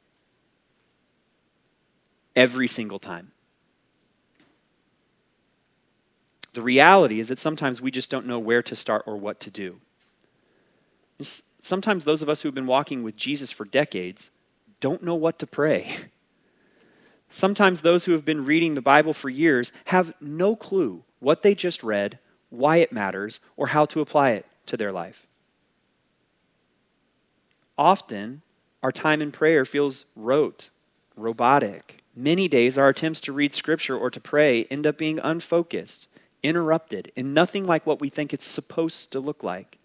Every 2.35 2.67
single 2.67 2.99
time. 2.99 3.31
The 6.53 6.61
reality 6.61 7.19
is 7.19 7.29
that 7.29 7.39
sometimes 7.39 7.81
we 7.81 7.91
just 7.91 8.09
don't 8.09 8.25
know 8.25 8.39
where 8.39 8.63
to 8.63 8.75
start 8.75 9.03
or 9.05 9.17
what 9.17 9.39
to 9.41 9.51
do. 9.51 9.79
Sometimes 11.61 12.03
those 12.03 12.21
of 12.21 12.27
us 12.27 12.41
who've 12.41 12.53
been 12.53 12.67
walking 12.67 13.03
with 13.03 13.15
Jesus 13.15 13.51
for 13.51 13.63
decades 13.63 14.31
don't 14.81 15.03
know 15.03 15.15
what 15.15 15.39
to 15.39 15.47
pray. 15.47 15.95
Sometimes 17.33 17.79
those 17.81 18.03
who 18.03 18.11
have 18.11 18.25
been 18.25 18.43
reading 18.43 18.75
the 18.75 18.81
Bible 18.81 19.13
for 19.13 19.29
years 19.29 19.71
have 19.85 20.13
no 20.19 20.53
clue 20.53 21.05
what 21.19 21.43
they 21.43 21.55
just 21.55 21.81
read, 21.81 22.19
why 22.49 22.77
it 22.77 22.91
matters, 22.91 23.39
or 23.55 23.67
how 23.67 23.85
to 23.85 24.01
apply 24.01 24.31
it 24.31 24.45
to 24.65 24.75
their 24.75 24.91
life. 24.91 25.27
Often, 27.77 28.41
our 28.83 28.91
time 28.91 29.21
in 29.21 29.31
prayer 29.31 29.63
feels 29.63 30.05
rote, 30.15 30.69
robotic. 31.15 32.03
Many 32.15 32.49
days, 32.49 32.77
our 32.77 32.89
attempts 32.89 33.21
to 33.21 33.31
read 33.31 33.53
scripture 33.53 33.97
or 33.97 34.09
to 34.09 34.19
pray 34.19 34.65
end 34.65 34.85
up 34.85 34.97
being 34.97 35.19
unfocused, 35.19 36.09
interrupted, 36.43 37.11
and 37.15 37.33
nothing 37.33 37.65
like 37.65 37.85
what 37.85 38.01
we 38.01 38.09
think 38.09 38.33
it's 38.33 38.45
supposed 38.45 39.11
to 39.13 39.19
look 39.19 39.41
like. 39.41 39.77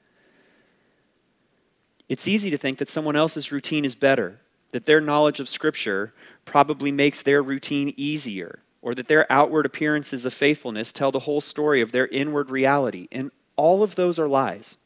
It's 2.09 2.29
easy 2.29 2.51
to 2.51 2.59
think 2.59 2.79
that 2.79 2.89
someone 2.89 3.17
else's 3.17 3.51
routine 3.51 3.85
is 3.85 3.95
better, 3.95 4.39
that 4.71 4.87
their 4.87 5.01
knowledge 5.01 5.41
of 5.41 5.49
Scripture 5.49 6.13
probably 6.45 6.93
makes 6.93 7.23
their 7.23 7.43
routine 7.43 7.93
easier, 7.97 8.61
or 8.83 8.95
that 8.95 9.09
their 9.09 9.31
outward 9.31 9.67
appearances 9.67 10.25
of 10.25 10.33
faithfulness 10.33 10.93
tell 10.93 11.11
the 11.11 11.21
whole 11.21 11.41
story 11.41 11.81
of 11.81 11.93
their 11.93 12.07
inward 12.09 12.51
reality. 12.51 13.09
And 13.11 13.33
all 13.57 13.83
of 13.83 13.97
those 13.97 14.19
are 14.19 14.29
lies. 14.29 14.77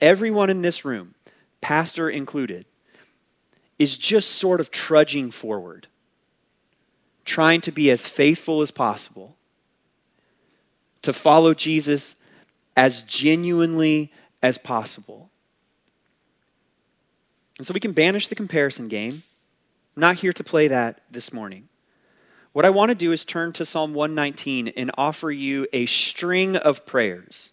Everyone 0.00 0.50
in 0.50 0.62
this 0.62 0.84
room, 0.84 1.14
pastor 1.60 2.08
included, 2.10 2.66
is 3.78 3.96
just 3.96 4.30
sort 4.30 4.60
of 4.60 4.72
trudging 4.72 5.30
forward, 5.30 5.86
trying 7.24 7.60
to 7.60 7.70
be 7.70 7.90
as 7.90 8.08
faithful 8.08 8.62
as 8.62 8.72
possible, 8.72 9.36
to 11.02 11.12
follow 11.12 11.54
Jesus 11.54 12.16
as 12.76 13.02
genuinely 13.02 14.12
as 14.42 14.58
possible. 14.58 15.27
And 17.58 17.66
so 17.66 17.74
we 17.74 17.80
can 17.80 17.92
banish 17.92 18.28
the 18.28 18.34
comparison 18.34 18.88
game. 18.88 19.24
I'm 19.96 20.00
not 20.00 20.16
here 20.16 20.32
to 20.32 20.44
play 20.44 20.68
that 20.68 21.02
this 21.10 21.32
morning. 21.32 21.68
What 22.52 22.64
I 22.64 22.70
want 22.70 22.90
to 22.90 22.94
do 22.94 23.12
is 23.12 23.24
turn 23.24 23.52
to 23.54 23.64
Psalm 23.64 23.92
119 23.92 24.68
and 24.68 24.90
offer 24.96 25.30
you 25.30 25.66
a 25.72 25.86
string 25.86 26.56
of 26.56 26.86
prayers. 26.86 27.52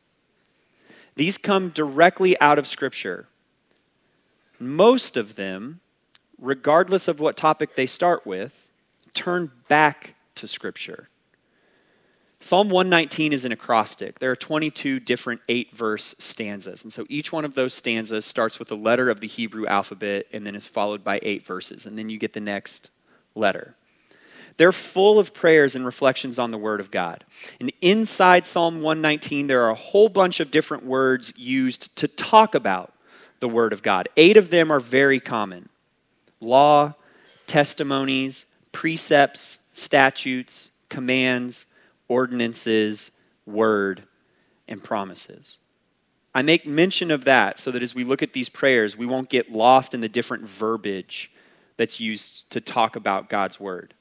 These 1.16 1.38
come 1.38 1.70
directly 1.70 2.40
out 2.40 2.60
of 2.60 2.68
Scripture. 2.68 3.28
Most 4.60 5.18
of 5.18 5.36
them, 5.36 5.80
regardless 6.40 7.08
of 7.08 7.20
what 7.20 7.36
topic 7.36 7.76
they 7.76 7.86
start 7.86 8.26
with, 8.26 8.70
turn 9.14 9.52
back 9.68 10.16
to 10.36 10.48
Scripture. 10.48 11.10
Psalm 12.46 12.70
119 12.70 13.34
is 13.34 13.44
an 13.44 13.52
acrostic. 13.52 14.20
There 14.20 14.30
are 14.30 14.36
22 14.36 15.00
different 15.00 15.42
eight 15.50 15.76
verse 15.76 16.14
stanzas. 16.20 16.84
And 16.84 16.94
so 16.94 17.04
each 17.10 17.32
one 17.32 17.44
of 17.44 17.56
those 17.56 17.74
stanzas 17.74 18.24
starts 18.24 18.60
with 18.60 18.72
a 18.72 18.76
letter 18.76 19.10
of 19.10 19.20
the 19.20 19.26
Hebrew 19.26 19.66
alphabet 19.66 20.28
and 20.32 20.46
then 20.46 20.54
is 20.54 20.68
followed 20.68 21.04
by 21.04 21.20
eight 21.24 21.44
verses. 21.44 21.88
And 21.88 21.98
then 21.98 22.08
you 22.08 22.20
get 22.20 22.34
the 22.34 22.40
next 22.40 22.92
letter. 23.34 23.74
They're 24.58 24.72
full 24.72 25.18
of 25.18 25.34
prayers 25.34 25.74
and 25.74 25.88
reflections 25.88 26.38
on 26.38 26.52
the 26.52 26.60
Word 26.60 26.80
of 26.80 26.92
God. 26.92 27.24
And 27.60 27.74
inside 27.82 28.46
Psalm 28.46 28.84
119, 28.84 29.48
there 29.48 29.64
are 29.64 29.72
a 29.72 29.74
whole 29.74 30.08
bunch 30.08 30.40
of 30.40 30.52
different 30.52 30.86
words 30.86 31.34
used 31.36 31.98
to 31.98 32.08
talk 32.08 32.54
about 32.54 32.94
the 33.40 33.50
Word 33.50 33.74
of 33.74 33.82
God. 33.82 34.08
Eight 34.18 34.38
of 34.38 34.52
them 34.52 34.70
are 34.70 34.80
very 34.80 35.20
common 35.20 35.68
law, 36.40 36.94
testimonies, 37.48 38.46
precepts, 38.72 39.58
statutes, 39.74 40.70
commands 40.90 41.66
ordinances, 42.08 43.12
word, 43.46 44.04
and 44.68 44.84
promises. 44.84 45.58
I 46.34 46.42
make 46.42 46.68
mention 46.68 47.12
of 47.12 47.24
that 47.24 47.58
so 47.58 47.72
that 47.72 47.82
as 47.82 47.96
we 47.96 48.04
look 48.04 48.22
at 48.22 48.34
these 48.34 48.50
prayers, 48.50 48.98
we 48.98 49.06
won't 49.06 49.30
get 49.30 49.52
lost 49.52 49.94
in 49.94 50.02
the 50.02 50.10
different 50.10 50.48
verbiage 50.48 51.32
that's 51.78 52.00
used 52.00 52.50
to 52.52 52.60
talk 52.60 52.96
about 52.96 53.30
God's 53.30 53.60
word. 53.60 53.94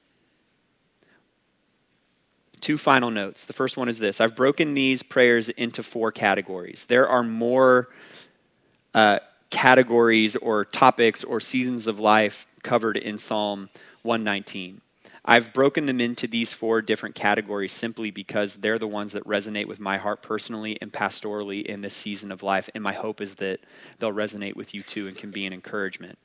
Two 2.61 2.79
final 2.79 3.11
notes. 3.11 3.45
The 3.45 3.53
first 3.53 3.77
one 3.77 3.89
is 3.89 3.99
this 3.99 4.21
I've 4.21 4.35
broken 4.35 4.75
these 4.75 5.03
prayers 5.03 5.49
into 5.51 5.83
four 5.83 6.11
categories. 6.11 6.87
There 6.87 7.07
are 7.09 7.23
more 7.23 7.91
uh, 8.95 9.21
categories 9.51 10.35
or 10.35 10.65
topics 10.65 11.23
or 11.23 11.41
seasons 11.41 11.87
of 11.87 12.01
life 12.01 12.47
covered 12.63 12.97
in 12.97 13.19
Psalm 13.19 13.69
119. 14.03 14.81
I've 15.27 15.55
broken 15.55 15.87
them 15.87 16.01
into 16.01 16.27
these 16.27 16.53
four 16.53 16.83
different 16.83 17.15
categories 17.15 17.73
simply 17.73 18.11
because 18.11 18.57
they're 18.57 18.79
the 18.79 18.87
ones 18.87 19.13
that 19.13 19.25
resonate 19.25 19.67
with 19.67 19.81
my 19.81 19.97
heart 19.97 20.21
personally 20.21 20.77
and 20.83 20.93
pastorally 20.93 21.65
in 21.65 21.81
this 21.81 21.95
season 21.95 22.31
of 22.31 22.43
life. 22.43 22.69
And 22.75 22.85
my 22.85 22.93
hope 22.93 23.23
is 23.23 23.37
that 23.37 23.61
they'll 23.99 24.13
resonate 24.13 24.55
with 24.55 24.75
you 24.75 24.83
too 24.83 25.09
and 25.09 25.17
can 25.17 25.31
be 25.31 25.47
an 25.47 25.55
encouragement. 25.55 26.19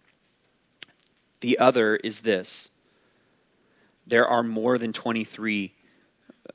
The 1.39 1.57
other 1.59 1.95
is 1.95 2.21
this 2.21 2.71
there 4.05 4.27
are 4.27 4.43
more 4.43 4.77
than 4.77 4.91
23. 4.91 5.73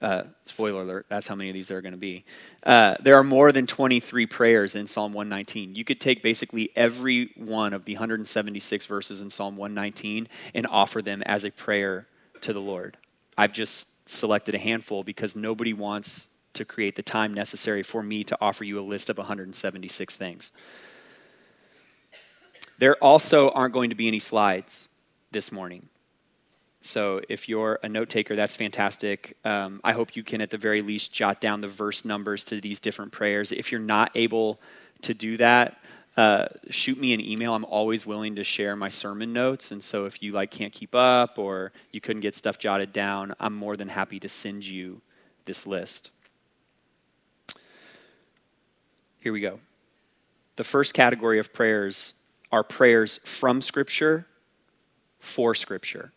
Uh, 0.03 0.25
spoiler 0.45 0.83
alert, 0.83 1.07
that's 1.09 1.29
how 1.29 1.37
many 1.37 1.51
of 1.51 1.55
these 1.55 1.69
there 1.69 1.79
are 1.79 1.81
going 1.83 1.93
to 1.93 1.99
be. 1.99 2.25
Uh, 2.65 2.97
there 3.01 3.15
are 3.15 3.23
more 3.23 3.53
than 3.53 3.65
23 3.65 4.27
prayers 4.27 4.75
in 4.75 4.89
Psalm 4.89 5.13
119. 5.13 5.77
You 5.77 5.85
could 5.85 6.01
take 6.01 6.21
basically 6.21 6.71
every 6.75 7.31
one 7.37 7.73
of 7.73 7.85
the 7.85 7.95
176 7.95 8.87
verses 8.87 9.21
in 9.21 9.31
Psalm 9.31 9.57
119 9.57 10.27
and 10.53 10.67
offer 10.67 11.01
them 11.01 11.23
as 11.23 11.45
a 11.45 11.51
prayer 11.51 12.09
to 12.45 12.53
the 12.53 12.61
Lord. 12.61 12.97
I've 13.37 13.53
just 13.53 14.09
selected 14.09 14.55
a 14.55 14.59
handful 14.59 15.03
because 15.03 15.35
nobody 15.35 15.73
wants 15.73 16.29
to 16.55 16.65
create 16.65 16.95
the 16.95 17.03
time 17.03 17.35
necessary 17.35 17.83
for 17.83 18.03
me 18.03 18.23
to 18.25 18.39
offer 18.41 18.65
you 18.65 18.79
a 18.79 18.83
list 18.83 19.11
of 19.11 19.19
176 19.19 20.17
things. 20.17 20.53
There 22.79 22.97
also 22.97 23.51
aren't 23.51 23.75
going 23.75 23.91
to 23.91 23.97
be 23.97 24.09
any 24.09 24.19
slides 24.19 24.89
this 25.31 25.51
morning. 25.51 25.89
So 26.81 27.23
if 27.29 27.49
you're 27.49 27.79
a 27.83 27.89
note 27.89 28.11
taker, 28.11 28.37
that's 28.37 28.57
fantastic. 28.57 29.37
Um, 29.45 29.81
I 29.83 29.93
hope 29.93 30.17
you 30.17 30.23
can, 30.23 30.41
at 30.41 30.51
the 30.51 30.59
very 30.59 30.83
least, 30.83 31.15
jot 31.15 31.41
down 31.41 31.61
the 31.61 31.69
verse 31.69 32.05
numbers 32.05 32.45
to 32.45 32.61
these 32.61 32.79
different 32.79 33.11
prayers. 33.11 33.53
If 33.53 33.73
you're 33.73 33.81
not 33.81 34.11
able 34.15 34.61
to 35.03 35.15
do 35.15 35.39
that, 35.39 35.79
uh, 36.17 36.47
shoot 36.71 36.99
me 36.99 37.13
an 37.13 37.21
email. 37.21 37.55
I'm 37.55 37.65
always 37.65 38.07
willing 38.07 38.37
to 38.37 38.45
share 38.45 38.77
my 38.77 38.89
sermon 38.89 39.33
notes, 39.33 39.73
and 39.73 39.83
so 39.83 40.07
if 40.07 40.23
you 40.23 40.33
like 40.33 40.51
can't 40.51 40.73
keep 40.73 40.95
up 40.95 41.39
or 41.39 41.73
you 41.93 42.01
couldn't 42.01 42.23
get 42.23 42.35
stuff 42.35 42.59
jotted 42.59 42.93
down, 42.93 43.35
I'm 43.41 43.55
more 43.55 43.77
than 43.77 43.89
happy 43.89 44.21
to 44.21 44.29
send 44.29 44.65
you 44.65 45.01
this 45.45 45.67
list. 45.67 46.11
Here 49.21 49.33
we 49.33 49.41
go. 49.41 49.59
The 50.57 50.65
first 50.65 50.95
category 50.95 51.39
of 51.39 51.53
prayers 51.53 52.15
are 52.53 52.63
prayers 52.63 53.19
from 53.25 53.61
Scripture 53.61 54.27
for 55.19 55.55
Scripture. 55.55 56.13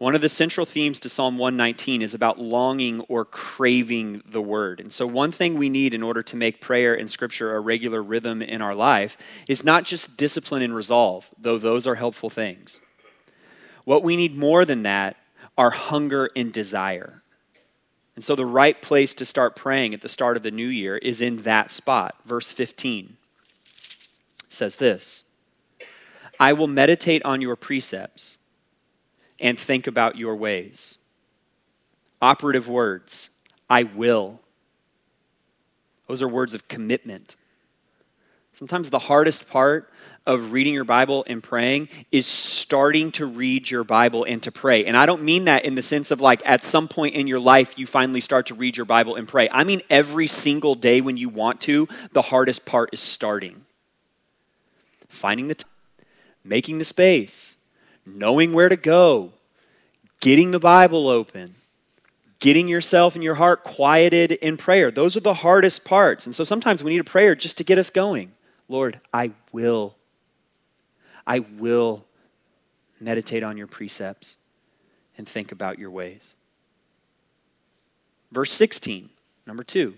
One 0.00 0.14
of 0.14 0.22
the 0.22 0.30
central 0.30 0.64
themes 0.64 0.98
to 1.00 1.10
Psalm 1.10 1.36
119 1.36 2.00
is 2.00 2.14
about 2.14 2.38
longing 2.38 3.00
or 3.02 3.26
craving 3.26 4.22
the 4.24 4.40
word. 4.40 4.80
And 4.80 4.90
so, 4.90 5.06
one 5.06 5.30
thing 5.30 5.58
we 5.58 5.68
need 5.68 5.92
in 5.92 6.02
order 6.02 6.22
to 6.22 6.36
make 6.38 6.62
prayer 6.62 6.94
and 6.94 7.10
scripture 7.10 7.54
a 7.54 7.60
regular 7.60 8.02
rhythm 8.02 8.40
in 8.40 8.62
our 8.62 8.74
life 8.74 9.18
is 9.46 9.62
not 9.62 9.84
just 9.84 10.16
discipline 10.16 10.62
and 10.62 10.74
resolve, 10.74 11.28
though 11.38 11.58
those 11.58 11.86
are 11.86 11.96
helpful 11.96 12.30
things. 12.30 12.80
What 13.84 14.02
we 14.02 14.16
need 14.16 14.38
more 14.38 14.64
than 14.64 14.84
that 14.84 15.18
are 15.58 15.68
hunger 15.68 16.30
and 16.34 16.50
desire. 16.50 17.22
And 18.14 18.24
so, 18.24 18.34
the 18.34 18.46
right 18.46 18.80
place 18.80 19.12
to 19.12 19.26
start 19.26 19.54
praying 19.54 19.92
at 19.92 20.00
the 20.00 20.08
start 20.08 20.38
of 20.38 20.42
the 20.42 20.50
new 20.50 20.68
year 20.68 20.96
is 20.96 21.20
in 21.20 21.42
that 21.42 21.70
spot. 21.70 22.14
Verse 22.24 22.52
15 22.52 23.18
says 24.48 24.76
this 24.76 25.24
I 26.40 26.54
will 26.54 26.68
meditate 26.68 27.22
on 27.22 27.42
your 27.42 27.54
precepts 27.54 28.38
and 29.40 29.58
think 29.58 29.86
about 29.86 30.16
your 30.16 30.36
ways. 30.36 30.98
Operative 32.22 32.68
words 32.68 33.30
I 33.68 33.84
will. 33.84 34.40
Those 36.06 36.22
are 36.22 36.28
words 36.28 36.54
of 36.54 36.68
commitment. 36.68 37.36
Sometimes 38.52 38.90
the 38.90 38.98
hardest 38.98 39.48
part 39.48 39.90
of 40.26 40.52
reading 40.52 40.74
your 40.74 40.84
Bible 40.84 41.24
and 41.26 41.42
praying 41.42 41.88
is 42.12 42.26
starting 42.26 43.10
to 43.12 43.24
read 43.24 43.70
your 43.70 43.84
Bible 43.84 44.24
and 44.24 44.42
to 44.42 44.52
pray. 44.52 44.84
And 44.84 44.96
I 44.96 45.06
don't 45.06 45.22
mean 45.22 45.46
that 45.46 45.64
in 45.64 45.76
the 45.76 45.82
sense 45.82 46.10
of 46.10 46.20
like 46.20 46.42
at 46.44 46.62
some 46.62 46.88
point 46.88 47.14
in 47.14 47.26
your 47.26 47.40
life 47.40 47.78
you 47.78 47.86
finally 47.86 48.20
start 48.20 48.46
to 48.46 48.54
read 48.54 48.76
your 48.76 48.86
Bible 48.86 49.14
and 49.14 49.26
pray. 49.26 49.48
I 49.50 49.64
mean 49.64 49.80
every 49.88 50.26
single 50.26 50.74
day 50.74 51.00
when 51.00 51.16
you 51.16 51.28
want 51.28 51.60
to, 51.62 51.88
the 52.12 52.22
hardest 52.22 52.66
part 52.66 52.90
is 52.92 53.00
starting. 53.00 53.64
Finding 55.08 55.48
the 55.48 55.54
time, 55.54 55.70
making 56.44 56.78
the 56.78 56.84
space, 56.84 57.56
knowing 58.14 58.52
where 58.52 58.68
to 58.68 58.76
go, 58.76 59.32
getting 60.20 60.50
the 60.50 60.60
Bible 60.60 61.08
open, 61.08 61.54
getting 62.40 62.68
yourself 62.68 63.14
and 63.14 63.22
your 63.22 63.36
heart 63.36 63.64
quieted 63.64 64.32
in 64.32 64.56
prayer. 64.56 64.90
Those 64.90 65.16
are 65.16 65.20
the 65.20 65.34
hardest 65.34 65.84
parts. 65.84 66.26
And 66.26 66.34
so 66.34 66.44
sometimes 66.44 66.82
we 66.82 66.90
need 66.90 67.00
a 67.00 67.04
prayer 67.04 67.34
just 67.34 67.58
to 67.58 67.64
get 67.64 67.78
us 67.78 67.90
going. 67.90 68.32
Lord, 68.68 69.00
I 69.12 69.32
will. 69.52 69.96
I 71.26 71.40
will 71.40 72.04
meditate 73.00 73.42
on 73.42 73.56
your 73.56 73.66
precepts 73.66 74.36
and 75.16 75.28
think 75.28 75.52
about 75.52 75.78
your 75.78 75.90
ways. 75.90 76.34
Verse 78.32 78.52
16, 78.52 79.10
number 79.46 79.64
two. 79.64 79.94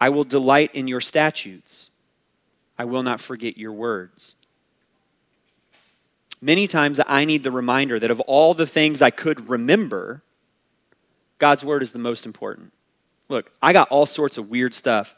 I 0.00 0.08
will 0.10 0.24
delight 0.24 0.74
in 0.74 0.88
your 0.88 1.00
statutes. 1.00 1.90
I 2.78 2.84
will 2.84 3.02
not 3.02 3.20
forget 3.20 3.58
your 3.58 3.72
words. 3.72 4.36
Many 6.40 6.68
times 6.68 7.00
I 7.06 7.24
need 7.24 7.42
the 7.42 7.50
reminder 7.50 7.98
that 7.98 8.10
of 8.10 8.20
all 8.20 8.54
the 8.54 8.66
things 8.66 9.02
I 9.02 9.10
could 9.10 9.48
remember, 9.48 10.22
God's 11.38 11.64
word 11.64 11.82
is 11.82 11.92
the 11.92 11.98
most 11.98 12.26
important. 12.26 12.72
Look, 13.28 13.50
I 13.60 13.72
got 13.72 13.88
all 13.88 14.06
sorts 14.06 14.38
of 14.38 14.48
weird 14.48 14.74
stuff 14.74 15.14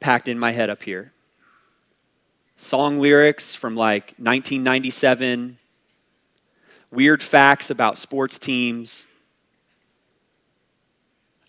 packed 0.00 0.28
in 0.28 0.38
my 0.38 0.52
head 0.52 0.70
up 0.70 0.82
here. 0.82 1.12
Song 2.56 3.00
lyrics 3.00 3.54
from 3.54 3.74
like 3.74 4.14
1997, 4.18 5.58
weird 6.90 7.22
facts 7.22 7.70
about 7.70 7.98
sports 7.98 8.38
teams. 8.38 9.06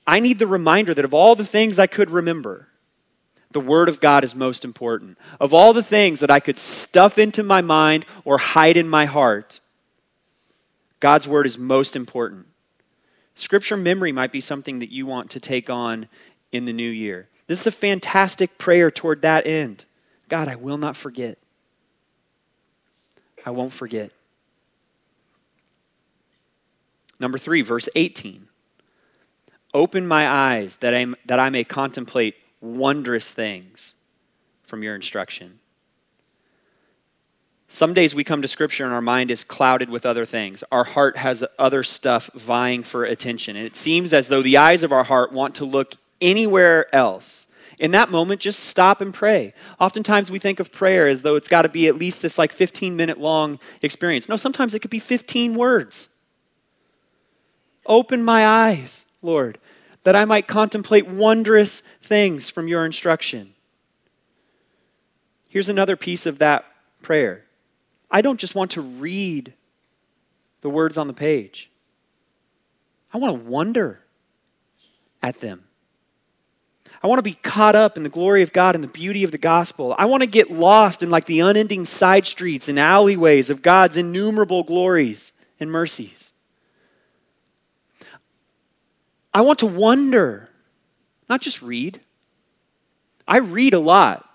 I 0.08 0.20
need 0.20 0.40
the 0.40 0.48
reminder 0.48 0.94
that 0.94 1.06
of 1.06 1.14
all 1.14 1.36
the 1.36 1.46
things 1.46 1.78
I 1.78 1.88
could 1.88 2.10
remember, 2.10 2.68
the 3.54 3.60
Word 3.60 3.90
of 3.90 4.00
God 4.00 4.24
is 4.24 4.36
most 4.36 4.66
important. 4.66 5.18
Of 5.40 5.54
all 5.54 5.74
the 5.74 5.84
things 5.84 6.20
that 6.20 6.32
I 6.32 6.40
could 6.40 6.58
stuff 6.58 7.18
into 7.18 7.44
my 7.44 7.62
mind 7.62 8.06
or 8.26 8.38
hide 8.38 8.78
in 8.78 8.90
my 8.90 9.06
heart, 9.06 9.60
God's 11.00 11.28
Word 11.28 11.46
is 11.46 11.58
most 11.58 11.96
important. 11.96 12.48
Scripture 13.36 13.78
memory 13.78 14.12
might 14.12 14.32
be 14.32 14.42
something 14.42 14.80
that 14.80 14.92
you 14.92 15.06
want 15.06 15.32
to 15.32 15.40
take 15.40 15.70
on 15.70 16.08
in 16.52 16.66
the 16.66 16.74
new 16.74 16.90
year. 16.90 17.30
This 17.48 17.62
is 17.62 17.68
a 17.68 17.72
fantastic 17.72 18.58
prayer 18.58 18.92
toward 18.92 19.22
that 19.22 19.48
end. 19.48 19.86
God, 20.30 20.48
I 20.48 20.56
will 20.56 20.78
not 20.78 20.96
forget. 20.96 21.38
I 23.46 23.52
won't 23.52 23.74
forget. 23.74 24.12
Number 27.20 27.38
three, 27.38 27.62
verse 27.62 27.90
18. 27.96 28.48
Open 29.74 30.08
my 30.08 30.30
eyes 30.30 30.78
that 30.78 30.94
I, 30.94 31.06
that 31.26 31.40
I 31.40 31.50
may 31.50 31.64
contemplate 31.64 32.36
wondrous 32.64 33.30
things 33.30 33.94
from 34.64 34.82
your 34.82 34.96
instruction. 34.96 35.60
Some 37.68 37.94
days 37.94 38.16
we 38.16 38.24
come 38.24 38.42
to 38.42 38.48
Scripture 38.48 38.86
and 38.86 38.94
our 38.94 39.02
mind 39.02 39.32
is 39.32 39.44
clouded 39.44 39.90
with 39.90 40.06
other 40.06 40.26
things. 40.26 40.64
Our 40.72 40.84
heart 40.84 41.18
has 41.18 41.44
other 41.60 41.84
stuff 41.84 42.30
vying 42.36 42.84
for 42.84 43.04
attention. 43.04 43.58
And 43.58 43.66
it 43.66 43.76
seems 43.76 44.14
as 44.14 44.28
though 44.28 44.42
the 44.42 44.58
eyes 44.58 44.84
of 44.84 44.92
our 44.92 45.04
heart 45.04 45.32
want 45.32 45.56
to 45.56 45.66
look 45.66 45.96
anywhere 46.22 46.94
else. 46.96 47.48
In 47.80 47.92
that 47.92 48.12
moment, 48.12 48.40
just 48.40 48.60
stop 48.60 49.02
and 49.02 49.14
pray. 49.14 49.54
Oftentimes 49.80 50.30
we 50.30 50.40
think 50.40 50.60
of 50.60 50.72
prayer 50.72 51.08
as 51.08 51.24
though 51.24 51.36
it's 51.36 51.48
got 51.48 51.64
to 51.64 51.70
be 51.70 51.88
at 51.88 51.98
least 51.98 52.22
this 52.22 52.38
like 52.38 52.52
15 52.52 52.96
minute 52.96 53.20
long 53.20 53.60
experience. 53.82 54.30
No, 54.30 54.38
sometimes 54.38 54.74
it 54.74 54.80
could 54.80 54.92
be 54.92 55.00
15 55.00 55.56
words. 55.56 56.10
Open 57.86 58.24
my 58.24 58.46
eyes, 58.46 59.06
Lord, 59.22 59.58
that 60.04 60.16
I 60.16 60.26
might 60.26 60.48
contemplate 60.48 61.08
wondrous 61.08 61.82
things 62.02 62.50
from 62.50 62.68
your 62.68 62.86
instruction. 62.86 63.54
Here's 65.50 65.70
another 65.70 65.96
piece 65.96 66.26
of 66.26 66.40
that 66.40 66.66
prayer 67.02 67.46
I 68.12 68.22
don't 68.22 68.40
just 68.40 68.56
want 68.56 68.72
to 68.72 68.82
read 68.82 69.54
the 70.62 70.70
words 70.70 70.98
on 70.98 71.08
the 71.08 71.14
page, 71.14 71.70
I 73.14 73.18
want 73.18 73.44
to 73.44 73.50
wonder 73.50 74.00
at 75.22 75.40
them. 75.40 75.64
I 77.02 77.08
want 77.08 77.20
to 77.20 77.24
be 77.24 77.34
caught 77.34 77.76
up 77.76 77.98
in 77.98 78.04
the 78.04 78.10
glory 78.10 78.44
of 78.44 78.54
God 78.54 78.76
and 78.76 78.84
the 78.84 78.88
beauty 78.88 79.26
of 79.26 79.32
the 79.32 79.38
gospel. 79.38 79.94
I 79.98 80.06
want 80.06 80.24
to 80.24 80.28
get 80.28 80.52
lost 80.52 81.04
in 81.04 81.10
like 81.10 81.26
the 81.26 81.42
unending 81.42 81.84
side 81.84 82.26
streets 82.26 82.70
and 82.70 82.80
alleyways 82.80 83.50
of 83.50 83.62
God's 83.62 83.98
innumerable 83.98 84.64
glories 84.64 85.34
and 85.60 85.70
mercies. 85.70 86.33
I 89.34 89.42
want 89.42 89.60
to 89.60 89.66
wonder, 89.66 90.50
not 91.30 91.42
just 91.42 91.62
read. 91.62 92.00
I 93.28 93.40
read 93.40 93.74
a 93.74 93.80
lot 93.80 94.30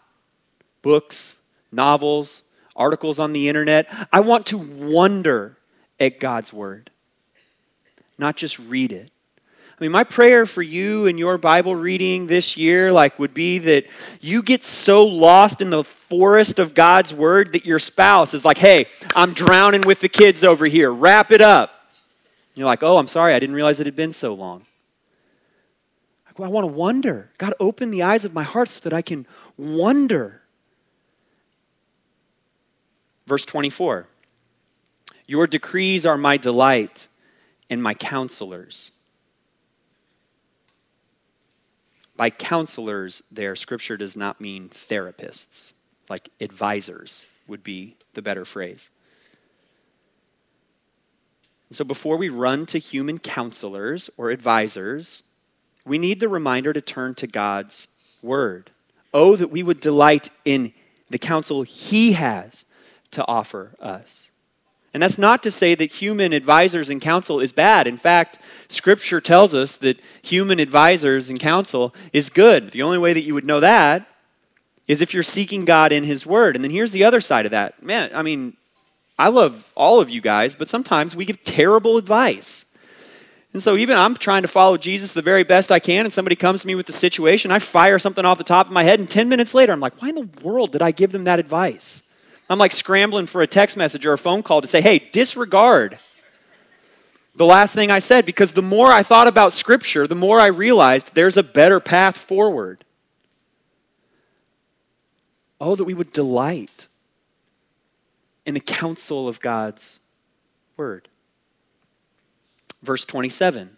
books, 0.80 1.36
novels, 1.70 2.42
articles 2.74 3.18
on 3.18 3.32
the 3.32 3.48
internet. 3.48 3.86
I 4.12 4.20
want 4.20 4.46
to 4.46 4.58
wonder 4.58 5.58
at 6.00 6.20
God's 6.20 6.52
word, 6.52 6.90
not 8.16 8.36
just 8.36 8.58
read 8.58 8.92
it. 8.92 9.10
I 9.78 9.84
mean, 9.84 9.92
my 9.92 10.02
prayer 10.02 10.44
for 10.44 10.62
you 10.62 11.06
and 11.06 11.18
your 11.18 11.38
Bible 11.38 11.76
reading 11.76 12.26
this 12.26 12.56
year, 12.56 12.90
like, 12.90 13.18
would 13.20 13.32
be 13.32 13.58
that 13.58 13.86
you 14.20 14.42
get 14.42 14.64
so 14.64 15.06
lost 15.06 15.62
in 15.62 15.70
the 15.70 15.84
forest 15.84 16.58
of 16.58 16.74
God's 16.74 17.14
word 17.14 17.52
that 17.52 17.64
your 17.64 17.78
spouse 17.78 18.34
is 18.34 18.44
like, 18.44 18.58
hey, 18.58 18.86
I'm 19.14 19.32
drowning 19.32 19.82
with 19.82 20.00
the 20.00 20.08
kids 20.08 20.42
over 20.42 20.66
here. 20.66 20.92
Wrap 20.92 21.30
it 21.30 21.40
up. 21.40 21.70
you're 22.56 22.66
like, 22.66 22.82
oh, 22.82 22.98
I'm 22.98 23.06
sorry. 23.06 23.34
I 23.34 23.38
didn't 23.38 23.54
realize 23.54 23.78
it 23.78 23.86
had 23.86 23.94
been 23.94 24.12
so 24.12 24.34
long. 24.34 24.64
I 26.44 26.48
want 26.48 26.64
to 26.64 26.72
wonder. 26.72 27.30
God, 27.38 27.54
open 27.58 27.90
the 27.90 28.02
eyes 28.02 28.24
of 28.24 28.34
my 28.34 28.42
heart 28.42 28.68
so 28.68 28.80
that 28.80 28.92
I 28.92 29.02
can 29.02 29.26
wonder. 29.56 30.42
Verse 33.26 33.44
24 33.44 34.06
Your 35.26 35.46
decrees 35.46 36.06
are 36.06 36.16
my 36.16 36.36
delight 36.36 37.08
and 37.68 37.82
my 37.82 37.94
counselors. 37.94 38.92
By 42.16 42.30
counselors, 42.30 43.22
there, 43.30 43.54
scripture 43.54 43.96
does 43.96 44.16
not 44.16 44.40
mean 44.40 44.68
therapists, 44.68 45.74
like 46.10 46.30
advisors 46.40 47.26
would 47.46 47.62
be 47.62 47.96
the 48.14 48.22
better 48.22 48.44
phrase. 48.44 48.90
so 51.70 51.84
before 51.84 52.16
we 52.16 52.28
run 52.28 52.64
to 52.66 52.78
human 52.78 53.18
counselors 53.18 54.08
or 54.16 54.30
advisors, 54.30 55.22
we 55.88 55.98
need 55.98 56.20
the 56.20 56.28
reminder 56.28 56.72
to 56.72 56.80
turn 56.80 57.14
to 57.16 57.26
God's 57.26 57.88
word. 58.22 58.70
Oh, 59.12 59.36
that 59.36 59.50
we 59.50 59.62
would 59.62 59.80
delight 59.80 60.28
in 60.44 60.72
the 61.08 61.18
counsel 61.18 61.62
He 61.62 62.12
has 62.12 62.64
to 63.12 63.26
offer 63.26 63.74
us. 63.80 64.30
And 64.94 65.02
that's 65.02 65.18
not 65.18 65.42
to 65.42 65.50
say 65.50 65.74
that 65.74 65.92
human 65.92 66.32
advisors 66.32 66.88
and 66.90 67.00
counsel 67.00 67.40
is 67.40 67.52
bad. 67.52 67.86
In 67.86 67.96
fact, 67.96 68.38
Scripture 68.68 69.20
tells 69.20 69.54
us 69.54 69.76
that 69.76 70.00
human 70.22 70.58
advisors 70.58 71.28
and 71.28 71.38
counsel 71.38 71.94
is 72.12 72.30
good. 72.30 72.70
The 72.70 72.82
only 72.82 72.98
way 72.98 73.12
that 73.12 73.22
you 73.22 73.34
would 73.34 73.44
know 73.44 73.60
that 73.60 74.08
is 74.86 75.02
if 75.02 75.12
you're 75.12 75.22
seeking 75.22 75.64
God 75.64 75.92
in 75.92 76.04
His 76.04 76.26
Word. 76.26 76.56
And 76.56 76.64
then 76.64 76.70
here's 76.70 76.92
the 76.92 77.04
other 77.04 77.20
side 77.20 77.44
of 77.44 77.52
that. 77.52 77.82
Man, 77.82 78.10
I 78.14 78.22
mean, 78.22 78.56
I 79.18 79.28
love 79.28 79.70
all 79.74 80.00
of 80.00 80.08
you 80.08 80.20
guys, 80.20 80.54
but 80.54 80.68
sometimes 80.68 81.14
we 81.14 81.24
give 81.24 81.44
terrible 81.44 81.98
advice. 81.98 82.64
And 83.58 83.62
so, 83.64 83.76
even 83.76 83.98
I'm 83.98 84.14
trying 84.14 84.42
to 84.42 84.48
follow 84.48 84.76
Jesus 84.76 85.10
the 85.10 85.20
very 85.20 85.42
best 85.42 85.72
I 85.72 85.80
can, 85.80 86.04
and 86.04 86.14
somebody 86.14 86.36
comes 86.36 86.60
to 86.60 86.66
me 86.68 86.76
with 86.76 86.86
the 86.86 86.92
situation, 86.92 87.50
I 87.50 87.58
fire 87.58 87.98
something 87.98 88.24
off 88.24 88.38
the 88.38 88.44
top 88.44 88.68
of 88.68 88.72
my 88.72 88.84
head, 88.84 89.00
and 89.00 89.10
10 89.10 89.28
minutes 89.28 89.52
later, 89.52 89.72
I'm 89.72 89.80
like, 89.80 90.00
why 90.00 90.10
in 90.10 90.14
the 90.14 90.28
world 90.44 90.70
did 90.70 90.80
I 90.80 90.92
give 90.92 91.10
them 91.10 91.24
that 91.24 91.40
advice? 91.40 92.04
I'm 92.48 92.60
like 92.60 92.70
scrambling 92.70 93.26
for 93.26 93.42
a 93.42 93.48
text 93.48 93.76
message 93.76 94.06
or 94.06 94.12
a 94.12 94.18
phone 94.18 94.44
call 94.44 94.60
to 94.60 94.68
say, 94.68 94.80
hey, 94.80 95.00
disregard 95.10 95.98
the 97.34 97.44
last 97.44 97.74
thing 97.74 97.90
I 97.90 97.98
said, 97.98 98.26
because 98.26 98.52
the 98.52 98.62
more 98.62 98.92
I 98.92 99.02
thought 99.02 99.26
about 99.26 99.52
Scripture, 99.52 100.06
the 100.06 100.14
more 100.14 100.38
I 100.38 100.46
realized 100.46 101.16
there's 101.16 101.36
a 101.36 101.42
better 101.42 101.80
path 101.80 102.16
forward. 102.16 102.84
Oh, 105.60 105.74
that 105.74 105.82
we 105.82 105.94
would 105.94 106.12
delight 106.12 106.86
in 108.46 108.54
the 108.54 108.60
counsel 108.60 109.26
of 109.26 109.40
God's 109.40 109.98
Word. 110.76 111.08
Verse 112.82 113.04
27 113.04 113.76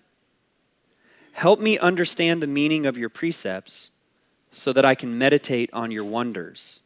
Help 1.32 1.60
me 1.60 1.78
understand 1.78 2.42
the 2.42 2.46
meaning 2.46 2.86
of 2.86 2.98
your 2.98 3.08
precepts 3.08 3.90
so 4.52 4.72
that 4.72 4.84
I 4.84 4.94
can 4.94 5.16
meditate 5.16 5.70
on 5.72 5.90
your 5.90 6.04
wonders. 6.04 6.80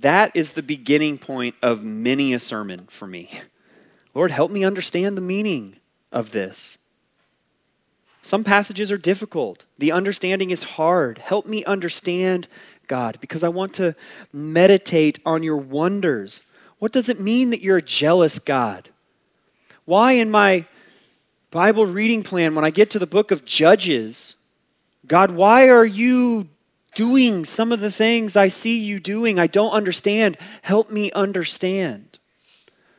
That 0.00 0.34
is 0.34 0.52
the 0.52 0.62
beginning 0.62 1.18
point 1.18 1.54
of 1.62 1.84
many 1.84 2.32
a 2.32 2.38
sermon 2.38 2.86
for 2.88 3.06
me. 3.06 3.30
Lord, 4.14 4.30
help 4.30 4.50
me 4.50 4.64
understand 4.64 5.16
the 5.16 5.22
meaning 5.22 5.76
of 6.10 6.32
this. 6.32 6.78
Some 8.22 8.44
passages 8.44 8.90
are 8.90 8.98
difficult. 8.98 9.64
The 9.78 9.92
understanding 9.92 10.50
is 10.50 10.62
hard. 10.62 11.18
Help 11.18 11.46
me 11.46 11.64
understand, 11.64 12.48
God, 12.86 13.18
because 13.20 13.42
I 13.42 13.48
want 13.48 13.72
to 13.74 13.94
meditate 14.32 15.20
on 15.24 15.42
your 15.42 15.56
wonders. 15.56 16.42
What 16.78 16.92
does 16.92 17.08
it 17.08 17.20
mean 17.20 17.50
that 17.50 17.62
you're 17.62 17.78
a 17.78 17.82
jealous 17.82 18.38
God? 18.38 18.90
Why, 19.84 20.12
in 20.12 20.30
my 20.30 20.66
Bible 21.50 21.86
reading 21.86 22.22
plan, 22.22 22.54
when 22.54 22.64
I 22.64 22.70
get 22.70 22.90
to 22.90 22.98
the 22.98 23.06
book 23.06 23.30
of 23.30 23.44
Judges, 23.44 24.36
God, 25.06 25.32
why 25.32 25.68
are 25.68 25.84
you 25.84 26.48
doing 26.94 27.44
some 27.44 27.72
of 27.72 27.80
the 27.80 27.90
things 27.90 28.36
I 28.36 28.48
see 28.48 28.78
you 28.78 29.00
doing? 29.00 29.38
I 29.38 29.46
don't 29.46 29.72
understand. 29.72 30.36
Help 30.62 30.90
me 30.90 31.10
understand 31.12 32.18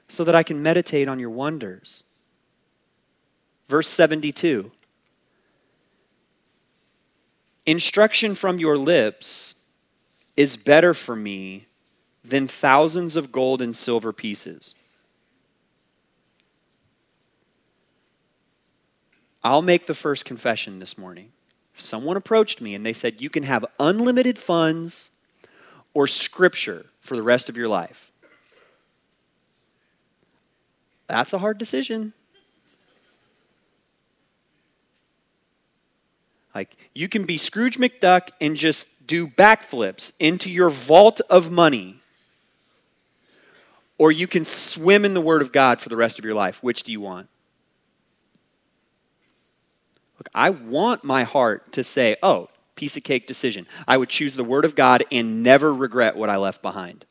so 0.08 0.24
that 0.24 0.36
I 0.36 0.44
can 0.44 0.62
meditate 0.62 1.08
on 1.08 1.20
your 1.20 1.30
wonders. 1.30 2.04
Verse 3.68 3.88
72 3.88 4.72
Instruction 7.66 8.36
from 8.36 8.60
your 8.60 8.78
lips 8.78 9.56
is 10.36 10.58
better 10.58 10.94
for 10.94 11.16
me 11.16 11.68
than 12.24 12.48
thousands 12.48 13.16
of 13.16 13.32
gold 13.32 13.62
and 13.62 13.76
silver 13.76 14.12
pieces. 14.12 14.76
I'll 19.44 19.62
make 19.62 19.88
the 19.88 19.94
first 19.94 20.26
confession 20.26 20.80
this 20.80 20.98
morning. 20.98 21.32
Someone 21.76 22.18
approached 22.18 22.62
me 22.62 22.76
and 22.76 22.86
they 22.86 22.94
said, 22.94 23.22
You 23.22 23.30
can 23.30 23.44
have 23.44 23.66
unlimited 23.80 24.38
funds 24.38 25.10
or 25.94 26.08
scripture 26.08 26.86
for 27.00 27.16
the 27.16 27.24
rest 27.24 27.50
of 27.50 27.58
your 27.58 27.68
life, 27.68 28.12
that's 31.08 31.34
a 31.34 31.40
hard 31.40 31.58
decision. 31.58 32.14
Like, 36.56 36.76
you 36.94 37.10
can 37.10 37.26
be 37.26 37.38
Scrooge 37.38 37.78
McDuck 37.78 38.30
and 38.40 38.56
just 38.56 39.08
do 39.08 39.28
backflips 39.28 40.14
into 40.20 40.50
your 40.50 40.70
vault 40.70 41.20
of 41.30 41.52
money, 41.52 41.98
or 43.98 44.12
you 44.12 44.28
can 44.28 44.46
swim 44.46 45.04
in 45.04 45.14
the 45.14 45.22
Word 45.22 45.42
of 45.42 45.52
God 45.52 45.82
for 45.82 45.90
the 45.90 45.98
rest 45.98 46.18
of 46.18 46.26
your 46.26 46.34
life. 46.34 46.64
Which 46.64 46.84
do 46.84 46.92
you 46.92 47.02
want? 47.02 47.28
Look, 50.22 50.30
I 50.36 50.52
want 50.52 51.04
my 51.04 51.24
heart 51.24 51.72
to 51.72 51.84
say, 51.84 52.16
oh, 52.22 52.48
piece 52.76 52.96
of 52.96 53.04
cake 53.04 53.26
decision. 53.26 53.66
I 53.88 53.98
would 53.98 54.10
choose 54.10 54.36
the 54.36 54.44
Word 54.44 54.66
of 54.66 54.76
God 54.76 55.04
and 55.12 55.42
never 55.42 55.74
regret 55.74 56.16
what 56.16 56.30
I 56.30 56.38
left 56.38 56.62
behind. 56.62 57.08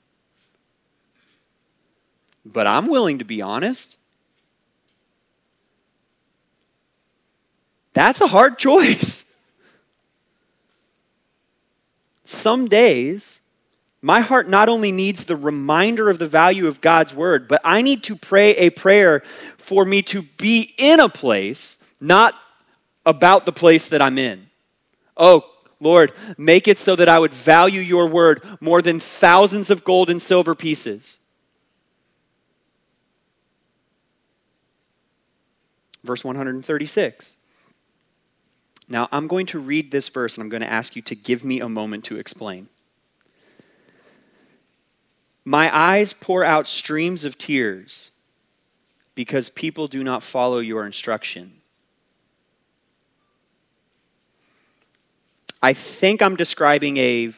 But 2.44 2.68
I'm 2.68 2.86
willing 2.86 3.18
to 3.18 3.24
be 3.24 3.42
honest. 3.42 3.96
That's 7.94 8.20
a 8.20 8.28
hard 8.28 8.58
choice. 8.60 9.24
Some 12.22 12.68
days, 12.68 13.40
my 14.00 14.20
heart 14.20 14.48
not 14.48 14.68
only 14.68 14.92
needs 14.92 15.24
the 15.24 15.34
reminder 15.34 16.10
of 16.10 16.20
the 16.20 16.28
value 16.28 16.68
of 16.68 16.80
God's 16.80 17.12
word, 17.12 17.48
but 17.48 17.60
I 17.64 17.82
need 17.82 18.04
to 18.04 18.14
pray 18.14 18.50
a 18.50 18.70
prayer 18.70 19.24
for 19.56 19.84
me 19.84 20.00
to 20.02 20.22
be 20.22 20.74
in 20.78 21.00
a 21.00 21.08
place, 21.08 21.76
not 22.00 22.36
about 23.10 23.44
the 23.44 23.52
place 23.52 23.88
that 23.88 24.00
I'm 24.00 24.16
in. 24.16 24.46
Oh, 25.16 25.44
Lord, 25.80 26.12
make 26.38 26.68
it 26.68 26.78
so 26.78 26.96
that 26.96 27.08
I 27.08 27.18
would 27.18 27.34
value 27.34 27.80
your 27.80 28.06
word 28.06 28.42
more 28.60 28.80
than 28.80 29.00
thousands 29.00 29.68
of 29.68 29.84
gold 29.84 30.08
and 30.08 30.20
silver 30.20 30.54
pieces. 30.54 31.18
Verse 36.02 36.24
136. 36.24 37.36
Now, 38.88 39.08
I'm 39.12 39.26
going 39.26 39.46
to 39.46 39.58
read 39.58 39.90
this 39.90 40.08
verse 40.08 40.36
and 40.36 40.42
I'm 40.42 40.48
going 40.48 40.62
to 40.62 40.70
ask 40.70 40.96
you 40.96 41.02
to 41.02 41.14
give 41.14 41.44
me 41.44 41.60
a 41.60 41.68
moment 41.68 42.04
to 42.06 42.16
explain. 42.16 42.68
My 45.44 45.74
eyes 45.74 46.12
pour 46.12 46.44
out 46.44 46.66
streams 46.66 47.24
of 47.24 47.38
tears 47.38 48.10
because 49.14 49.48
people 49.48 49.86
do 49.86 50.02
not 50.02 50.22
follow 50.22 50.58
your 50.58 50.84
instruction. 50.84 51.59
I 55.62 55.74
think 55.74 56.22
I'm 56.22 56.36
describing 56.36 56.96
a 56.96 57.32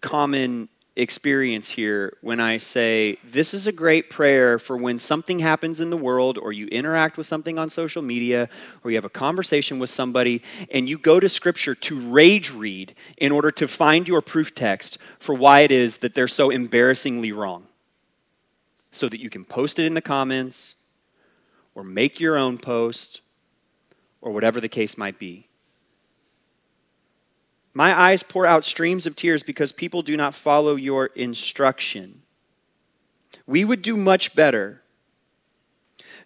common 0.00 0.70
experience 0.96 1.68
here 1.68 2.16
when 2.22 2.40
I 2.40 2.56
say 2.56 3.18
this 3.22 3.52
is 3.52 3.66
a 3.66 3.72
great 3.72 4.08
prayer 4.08 4.58
for 4.58 4.76
when 4.76 4.98
something 4.98 5.38
happens 5.38 5.80
in 5.80 5.90
the 5.90 5.96
world 5.96 6.38
or 6.38 6.50
you 6.50 6.66
interact 6.68 7.18
with 7.18 7.26
something 7.26 7.58
on 7.58 7.68
social 7.68 8.00
media 8.00 8.48
or 8.82 8.90
you 8.90 8.96
have 8.96 9.04
a 9.04 9.10
conversation 9.10 9.78
with 9.78 9.90
somebody 9.90 10.42
and 10.72 10.88
you 10.88 10.96
go 10.96 11.20
to 11.20 11.28
scripture 11.28 11.74
to 11.74 12.00
rage 12.10 12.52
read 12.52 12.94
in 13.18 13.32
order 13.32 13.50
to 13.50 13.68
find 13.68 14.08
your 14.08 14.22
proof 14.22 14.54
text 14.54 14.96
for 15.18 15.34
why 15.34 15.60
it 15.60 15.70
is 15.70 15.98
that 15.98 16.14
they're 16.14 16.26
so 16.26 16.48
embarrassingly 16.48 17.32
wrong. 17.32 17.64
So 18.90 19.10
that 19.10 19.20
you 19.20 19.28
can 19.28 19.44
post 19.44 19.78
it 19.78 19.84
in 19.84 19.92
the 19.92 20.00
comments 20.00 20.74
or 21.74 21.84
make 21.84 22.18
your 22.18 22.38
own 22.38 22.56
post 22.56 23.20
or 24.22 24.32
whatever 24.32 24.58
the 24.58 24.68
case 24.70 24.96
might 24.96 25.18
be. 25.18 25.47
My 27.78 27.96
eyes 27.96 28.24
pour 28.24 28.44
out 28.44 28.64
streams 28.64 29.06
of 29.06 29.14
tears 29.14 29.44
because 29.44 29.70
people 29.70 30.02
do 30.02 30.16
not 30.16 30.34
follow 30.34 30.74
your 30.74 31.06
instruction. 31.14 32.22
We 33.46 33.64
would 33.64 33.82
do 33.82 33.96
much 33.96 34.34
better 34.34 34.82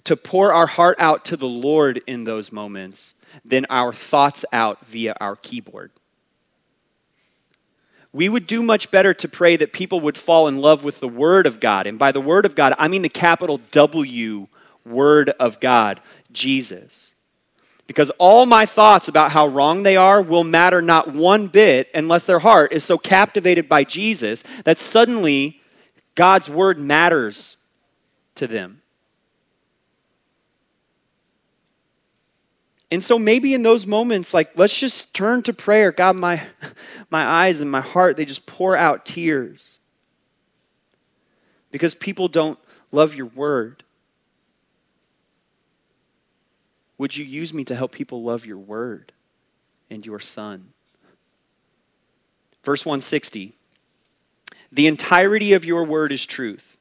to 0.04 0.16
pour 0.16 0.54
our 0.54 0.66
heart 0.66 0.96
out 0.98 1.26
to 1.26 1.36
the 1.36 1.46
Lord 1.46 2.00
in 2.06 2.24
those 2.24 2.52
moments 2.52 3.12
than 3.44 3.66
our 3.68 3.92
thoughts 3.92 4.46
out 4.50 4.86
via 4.86 5.14
our 5.20 5.36
keyboard. 5.36 5.90
We 8.14 8.30
would 8.30 8.46
do 8.46 8.62
much 8.62 8.90
better 8.90 9.12
to 9.12 9.28
pray 9.28 9.56
that 9.56 9.74
people 9.74 10.00
would 10.00 10.16
fall 10.16 10.48
in 10.48 10.56
love 10.56 10.84
with 10.84 11.00
the 11.00 11.08
Word 11.08 11.46
of 11.46 11.60
God. 11.60 11.86
And 11.86 11.98
by 11.98 12.12
the 12.12 12.20
Word 12.22 12.46
of 12.46 12.54
God, 12.54 12.72
I 12.78 12.88
mean 12.88 13.02
the 13.02 13.10
capital 13.10 13.60
W 13.72 14.48
Word 14.86 15.28
of 15.38 15.60
God, 15.60 16.00
Jesus. 16.32 17.11
Because 17.86 18.10
all 18.18 18.46
my 18.46 18.64
thoughts 18.64 19.08
about 19.08 19.32
how 19.32 19.46
wrong 19.46 19.82
they 19.82 19.96
are 19.96 20.22
will 20.22 20.44
matter 20.44 20.80
not 20.80 21.12
one 21.12 21.48
bit 21.48 21.90
unless 21.94 22.24
their 22.24 22.38
heart 22.38 22.72
is 22.72 22.84
so 22.84 22.96
captivated 22.96 23.68
by 23.68 23.84
Jesus 23.84 24.44
that 24.64 24.78
suddenly 24.78 25.60
God's 26.14 26.48
word 26.48 26.78
matters 26.78 27.56
to 28.36 28.46
them. 28.46 28.82
And 32.92 33.02
so 33.02 33.18
maybe 33.18 33.54
in 33.54 33.62
those 33.62 33.86
moments, 33.86 34.34
like, 34.34 34.50
let's 34.54 34.78
just 34.78 35.14
turn 35.14 35.42
to 35.44 35.54
prayer. 35.54 35.92
God, 35.92 36.14
my, 36.14 36.42
my 37.10 37.24
eyes 37.24 37.62
and 37.62 37.70
my 37.70 37.80
heart, 37.80 38.18
they 38.18 38.26
just 38.26 38.46
pour 38.46 38.76
out 38.76 39.06
tears 39.06 39.80
because 41.70 41.94
people 41.94 42.28
don't 42.28 42.58
love 42.92 43.14
your 43.14 43.26
word. 43.26 43.82
Would 47.02 47.16
you 47.16 47.24
use 47.24 47.52
me 47.52 47.64
to 47.64 47.74
help 47.74 47.90
people 47.90 48.22
love 48.22 48.46
your 48.46 48.58
word 48.58 49.10
and 49.90 50.06
your 50.06 50.20
son? 50.20 50.68
Verse 52.62 52.86
160 52.86 53.54
The 54.70 54.86
entirety 54.86 55.52
of 55.54 55.64
your 55.64 55.82
word 55.82 56.12
is 56.12 56.24
truth. 56.24 56.78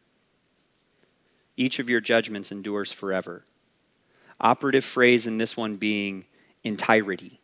Each 1.58 1.80
of 1.80 1.90
your 1.90 2.02
judgments 2.02 2.52
endures 2.52 2.92
forever. 2.92 3.42
Operative 4.40 4.86
phrase 4.86 5.26
in 5.26 5.40
this 5.40 5.58
one 5.58 5.78
being 5.78 6.26
entirety. 6.64 7.40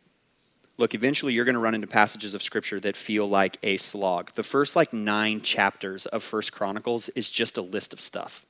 Look, 0.76 0.94
eventually 0.94 1.32
you're 1.32 1.44
going 1.44 1.56
to 1.56 1.60
run 1.60 1.74
into 1.74 1.88
passages 1.88 2.32
of 2.32 2.44
scripture 2.44 2.78
that 2.78 2.96
feel 2.96 3.28
like 3.28 3.58
a 3.64 3.76
slog. 3.78 4.34
The 4.34 4.44
first 4.44 4.76
like 4.76 4.92
9 4.92 5.40
chapters 5.40 6.06
of 6.06 6.22
First 6.22 6.52
Chronicles 6.52 7.08
is 7.08 7.28
just 7.28 7.56
a 7.56 7.62
list 7.62 7.92
of 7.92 8.00
stuff. 8.00 8.46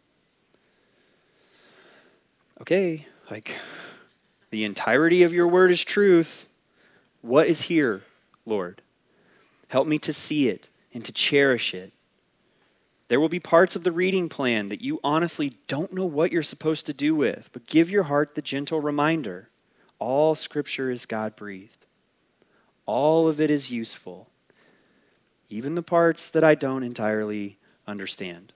Okay, 2.60 3.06
like 3.30 3.56
the 4.50 4.64
entirety 4.64 5.22
of 5.22 5.32
your 5.32 5.48
word 5.48 5.70
is 5.70 5.84
truth. 5.84 6.48
What 7.22 7.46
is 7.46 7.62
here, 7.62 8.02
Lord? 8.46 8.82
Help 9.68 9.86
me 9.86 9.98
to 10.00 10.12
see 10.12 10.48
it 10.48 10.68
and 10.94 11.04
to 11.04 11.12
cherish 11.12 11.74
it. 11.74 11.92
There 13.08 13.20
will 13.20 13.28
be 13.28 13.40
parts 13.40 13.74
of 13.74 13.84
the 13.84 13.92
reading 13.92 14.28
plan 14.28 14.68
that 14.68 14.82
you 14.82 15.00
honestly 15.02 15.54
don't 15.66 15.92
know 15.92 16.04
what 16.04 16.30
you're 16.30 16.42
supposed 16.42 16.86
to 16.86 16.92
do 16.92 17.14
with, 17.14 17.48
but 17.52 17.66
give 17.66 17.90
your 17.90 18.04
heart 18.04 18.34
the 18.34 18.42
gentle 18.42 18.80
reminder 18.80 19.48
all 19.98 20.36
scripture 20.36 20.90
is 20.90 21.06
God 21.06 21.34
breathed, 21.34 21.84
all 22.86 23.26
of 23.26 23.40
it 23.40 23.50
is 23.50 23.70
useful, 23.70 24.28
even 25.48 25.74
the 25.74 25.82
parts 25.82 26.30
that 26.30 26.44
I 26.44 26.54
don't 26.54 26.84
entirely 26.84 27.58
understand. 27.86 28.52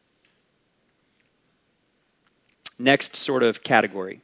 Next 2.78 3.16
sort 3.16 3.42
of 3.42 3.62
category. 3.62 4.20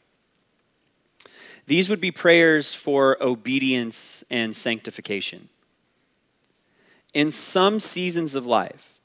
These 1.69 1.91
would 1.91 2.01
be 2.01 2.11
prayers 2.11 2.73
for 2.73 3.23
obedience 3.23 4.25
and 4.31 4.57
sanctification. 4.57 5.51
In 7.13 7.31
some 7.31 7.79
seasons 7.79 8.35
of 8.35 8.47
life, 8.47 8.99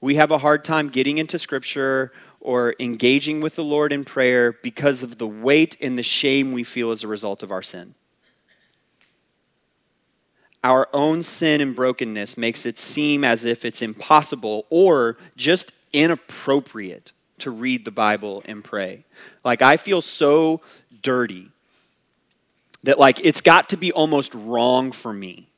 we 0.00 0.16
have 0.16 0.32
a 0.32 0.38
hard 0.38 0.64
time 0.64 0.88
getting 0.88 1.18
into 1.18 1.38
Scripture 1.38 2.10
or 2.40 2.74
engaging 2.80 3.40
with 3.40 3.54
the 3.54 3.62
Lord 3.62 3.92
in 3.92 4.04
prayer 4.04 4.50
because 4.50 5.04
of 5.04 5.18
the 5.18 5.26
weight 5.28 5.76
and 5.80 5.96
the 5.96 6.02
shame 6.02 6.50
we 6.50 6.64
feel 6.64 6.90
as 6.90 7.04
a 7.04 7.08
result 7.08 7.44
of 7.44 7.52
our 7.52 7.62
sin. 7.62 7.94
Our 10.64 10.88
own 10.92 11.22
sin 11.22 11.60
and 11.60 11.76
brokenness 11.76 12.36
makes 12.36 12.66
it 12.66 12.76
seem 12.76 13.22
as 13.22 13.44
if 13.44 13.64
it's 13.64 13.82
impossible 13.82 14.66
or 14.68 15.16
just 15.36 15.70
inappropriate 15.92 17.12
to 17.38 17.52
read 17.52 17.84
the 17.84 17.92
Bible 17.92 18.42
and 18.46 18.64
pray. 18.64 19.04
Like, 19.44 19.62
I 19.62 19.76
feel 19.76 20.00
so 20.00 20.60
dirty 21.02 21.51
that, 22.82 22.98
like, 22.98 23.20
it's 23.24 23.40
got 23.40 23.68
to 23.70 23.76
be 23.76 23.92
almost 23.92 24.34
wrong 24.34 24.92
for 24.92 25.12
me 25.12 25.48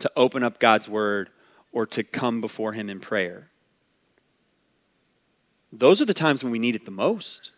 to 0.00 0.10
open 0.16 0.42
up 0.42 0.58
God's 0.58 0.88
word 0.88 1.30
or 1.72 1.86
to 1.86 2.02
come 2.02 2.40
before 2.40 2.72
Him 2.72 2.90
in 2.90 3.00
prayer. 3.00 3.48
Those 5.72 6.02
are 6.02 6.04
the 6.04 6.14
times 6.14 6.42
when 6.42 6.52
we 6.52 6.58
need 6.58 6.74
it 6.74 6.84
the 6.84 6.90
most. 6.90 7.52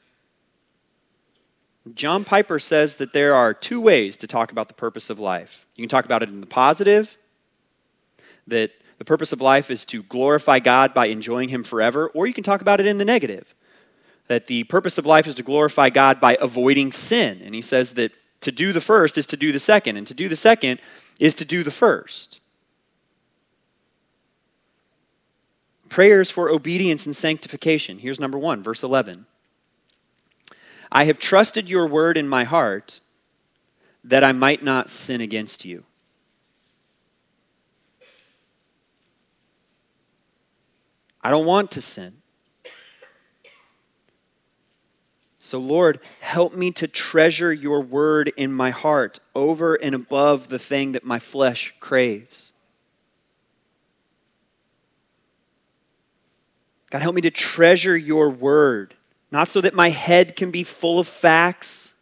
John 1.94 2.24
Piper 2.24 2.58
says 2.58 2.96
that 2.96 3.12
there 3.12 3.34
are 3.34 3.52
two 3.52 3.80
ways 3.80 4.16
to 4.18 4.26
talk 4.26 4.52
about 4.52 4.68
the 4.68 4.74
purpose 4.74 5.10
of 5.10 5.18
life. 5.18 5.66
You 5.74 5.82
can 5.82 5.88
talk 5.88 6.04
about 6.04 6.22
it 6.22 6.28
in 6.28 6.40
the 6.40 6.46
positive, 6.46 7.18
that 8.46 8.70
the 8.98 9.04
purpose 9.04 9.32
of 9.32 9.40
life 9.40 9.70
is 9.70 9.84
to 9.86 10.02
glorify 10.02 10.60
God 10.60 10.94
by 10.94 11.06
enjoying 11.06 11.48
Him 11.48 11.62
forever, 11.62 12.08
or 12.08 12.26
you 12.26 12.32
can 12.32 12.44
talk 12.44 12.60
about 12.60 12.80
it 12.80 12.86
in 12.86 12.98
the 12.98 13.04
negative, 13.04 13.54
that 14.28 14.46
the 14.46 14.64
purpose 14.64 14.96
of 14.96 15.04
life 15.04 15.26
is 15.26 15.34
to 15.34 15.42
glorify 15.42 15.90
God 15.90 16.20
by 16.20 16.38
avoiding 16.40 16.92
sin. 16.92 17.42
And 17.44 17.54
he 17.54 17.60
says 17.60 17.94
that 17.94 18.12
to 18.44 18.52
do 18.52 18.72
the 18.72 18.80
first 18.80 19.18
is 19.18 19.26
to 19.26 19.36
do 19.36 19.52
the 19.52 19.60
second, 19.60 19.96
and 19.96 20.06
to 20.06 20.14
do 20.14 20.28
the 20.28 20.36
second 20.36 20.80
is 21.18 21.34
to 21.34 21.44
do 21.44 21.62
the 21.62 21.70
first. 21.70 22.40
Prayers 25.88 26.30
for 26.30 26.50
obedience 26.50 27.06
and 27.06 27.14
sanctification. 27.14 27.98
Here's 27.98 28.20
number 28.20 28.38
one, 28.38 28.62
verse 28.62 28.82
11. 28.82 29.26
I 30.90 31.04
have 31.04 31.18
trusted 31.18 31.68
your 31.68 31.86
word 31.86 32.16
in 32.16 32.28
my 32.28 32.44
heart 32.44 33.00
that 34.02 34.22
I 34.22 34.32
might 34.32 34.62
not 34.62 34.90
sin 34.90 35.20
against 35.20 35.64
you. 35.64 35.84
I 41.22 41.30
don't 41.30 41.46
want 41.46 41.70
to 41.72 41.80
sin. 41.80 42.14
So, 45.44 45.58
Lord, 45.58 46.00
help 46.20 46.54
me 46.54 46.70
to 46.70 46.88
treasure 46.88 47.52
your 47.52 47.82
word 47.82 48.32
in 48.34 48.50
my 48.50 48.70
heart 48.70 49.18
over 49.34 49.74
and 49.74 49.94
above 49.94 50.48
the 50.48 50.58
thing 50.58 50.92
that 50.92 51.04
my 51.04 51.18
flesh 51.18 51.74
craves. 51.80 52.54
God, 56.88 57.02
help 57.02 57.14
me 57.14 57.20
to 57.20 57.30
treasure 57.30 57.94
your 57.94 58.30
word, 58.30 58.94
not 59.30 59.48
so 59.48 59.60
that 59.60 59.74
my 59.74 59.90
head 59.90 60.34
can 60.34 60.50
be 60.50 60.62
full 60.62 60.98
of 60.98 61.06
facts, 61.06 61.92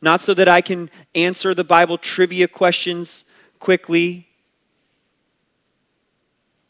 not 0.00 0.22
so 0.22 0.32
that 0.32 0.48
I 0.48 0.62
can 0.62 0.88
answer 1.14 1.52
the 1.52 1.64
Bible 1.64 1.98
trivia 1.98 2.48
questions 2.48 3.26
quickly, 3.58 4.26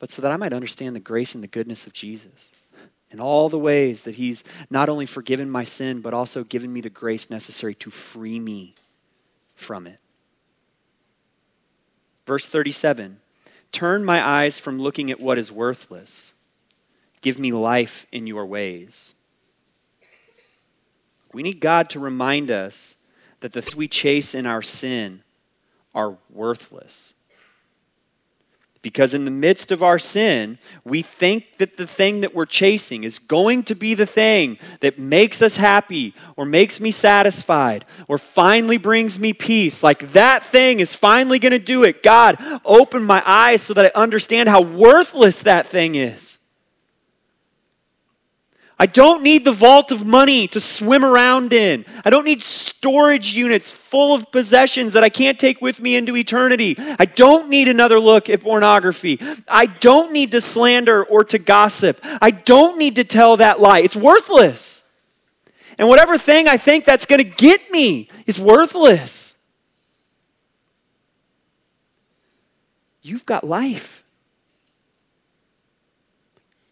but 0.00 0.10
so 0.10 0.22
that 0.22 0.32
I 0.32 0.36
might 0.36 0.52
understand 0.52 0.96
the 0.96 1.00
grace 1.00 1.36
and 1.36 1.44
the 1.44 1.48
goodness 1.48 1.86
of 1.86 1.92
Jesus 1.92 2.50
in 3.10 3.20
all 3.20 3.48
the 3.48 3.58
ways 3.58 4.02
that 4.02 4.16
He's 4.16 4.44
not 4.70 4.88
only 4.88 5.06
forgiven 5.06 5.50
my 5.50 5.64
sin, 5.64 6.00
but 6.00 6.14
also 6.14 6.44
given 6.44 6.72
me 6.72 6.80
the 6.80 6.90
grace 6.90 7.30
necessary 7.30 7.74
to 7.76 7.90
free 7.90 8.38
me 8.38 8.74
from 9.54 9.86
it. 9.86 9.98
Verse 12.26 12.46
37 12.46 13.18
Turn 13.72 14.04
my 14.04 14.26
eyes 14.26 14.58
from 14.58 14.78
looking 14.78 15.10
at 15.10 15.20
what 15.20 15.38
is 15.38 15.52
worthless, 15.52 16.32
give 17.20 17.38
me 17.38 17.52
life 17.52 18.06
in 18.12 18.26
your 18.26 18.46
ways. 18.46 19.14
We 21.32 21.42
need 21.42 21.60
God 21.60 21.90
to 21.90 22.00
remind 22.00 22.50
us 22.50 22.96
that 23.40 23.52
the 23.52 23.62
things 23.62 23.76
we 23.76 23.88
chase 23.88 24.34
in 24.34 24.46
our 24.46 24.62
sin 24.62 25.22
are 25.94 26.16
worthless. 26.30 27.14
Because 28.88 29.12
in 29.12 29.26
the 29.26 29.30
midst 29.30 29.70
of 29.70 29.82
our 29.82 29.98
sin, 29.98 30.56
we 30.82 31.02
think 31.02 31.58
that 31.58 31.76
the 31.76 31.86
thing 31.86 32.22
that 32.22 32.34
we're 32.34 32.46
chasing 32.46 33.04
is 33.04 33.18
going 33.18 33.62
to 33.64 33.74
be 33.74 33.92
the 33.92 34.06
thing 34.06 34.58
that 34.80 34.98
makes 34.98 35.42
us 35.42 35.56
happy 35.56 36.14
or 36.36 36.46
makes 36.46 36.80
me 36.80 36.90
satisfied 36.90 37.84
or 38.08 38.16
finally 38.16 38.78
brings 38.78 39.18
me 39.18 39.34
peace. 39.34 39.82
Like 39.82 40.12
that 40.12 40.42
thing 40.42 40.80
is 40.80 40.94
finally 40.94 41.38
going 41.38 41.52
to 41.52 41.58
do 41.58 41.84
it. 41.84 42.02
God, 42.02 42.38
open 42.64 43.04
my 43.04 43.22
eyes 43.26 43.60
so 43.60 43.74
that 43.74 43.92
I 43.94 44.00
understand 44.00 44.48
how 44.48 44.62
worthless 44.62 45.42
that 45.42 45.66
thing 45.66 45.94
is. 45.94 46.37
I 48.80 48.86
don't 48.86 49.24
need 49.24 49.44
the 49.44 49.52
vault 49.52 49.90
of 49.90 50.06
money 50.06 50.46
to 50.48 50.60
swim 50.60 51.04
around 51.04 51.52
in. 51.52 51.84
I 52.04 52.10
don't 52.10 52.24
need 52.24 52.40
storage 52.40 53.34
units 53.34 53.72
full 53.72 54.14
of 54.14 54.30
possessions 54.30 54.92
that 54.92 55.02
I 55.02 55.08
can't 55.08 55.38
take 55.38 55.60
with 55.60 55.80
me 55.80 55.96
into 55.96 56.16
eternity. 56.16 56.76
I 56.78 57.04
don't 57.04 57.48
need 57.48 57.66
another 57.66 57.98
look 57.98 58.30
at 58.30 58.40
pornography. 58.40 59.20
I 59.48 59.66
don't 59.66 60.12
need 60.12 60.30
to 60.30 60.40
slander 60.40 61.02
or 61.02 61.24
to 61.24 61.38
gossip. 61.38 61.98
I 62.22 62.30
don't 62.30 62.78
need 62.78 62.96
to 62.96 63.04
tell 63.04 63.38
that 63.38 63.58
lie. 63.58 63.80
It's 63.80 63.96
worthless. 63.96 64.84
And 65.76 65.88
whatever 65.88 66.16
thing 66.16 66.46
I 66.46 66.56
think 66.56 66.84
that's 66.84 67.06
going 67.06 67.22
to 67.22 67.36
get 67.36 67.72
me 67.72 68.08
is 68.26 68.38
worthless. 68.38 69.38
You've 73.02 73.26
got 73.26 73.42
life. 73.42 74.04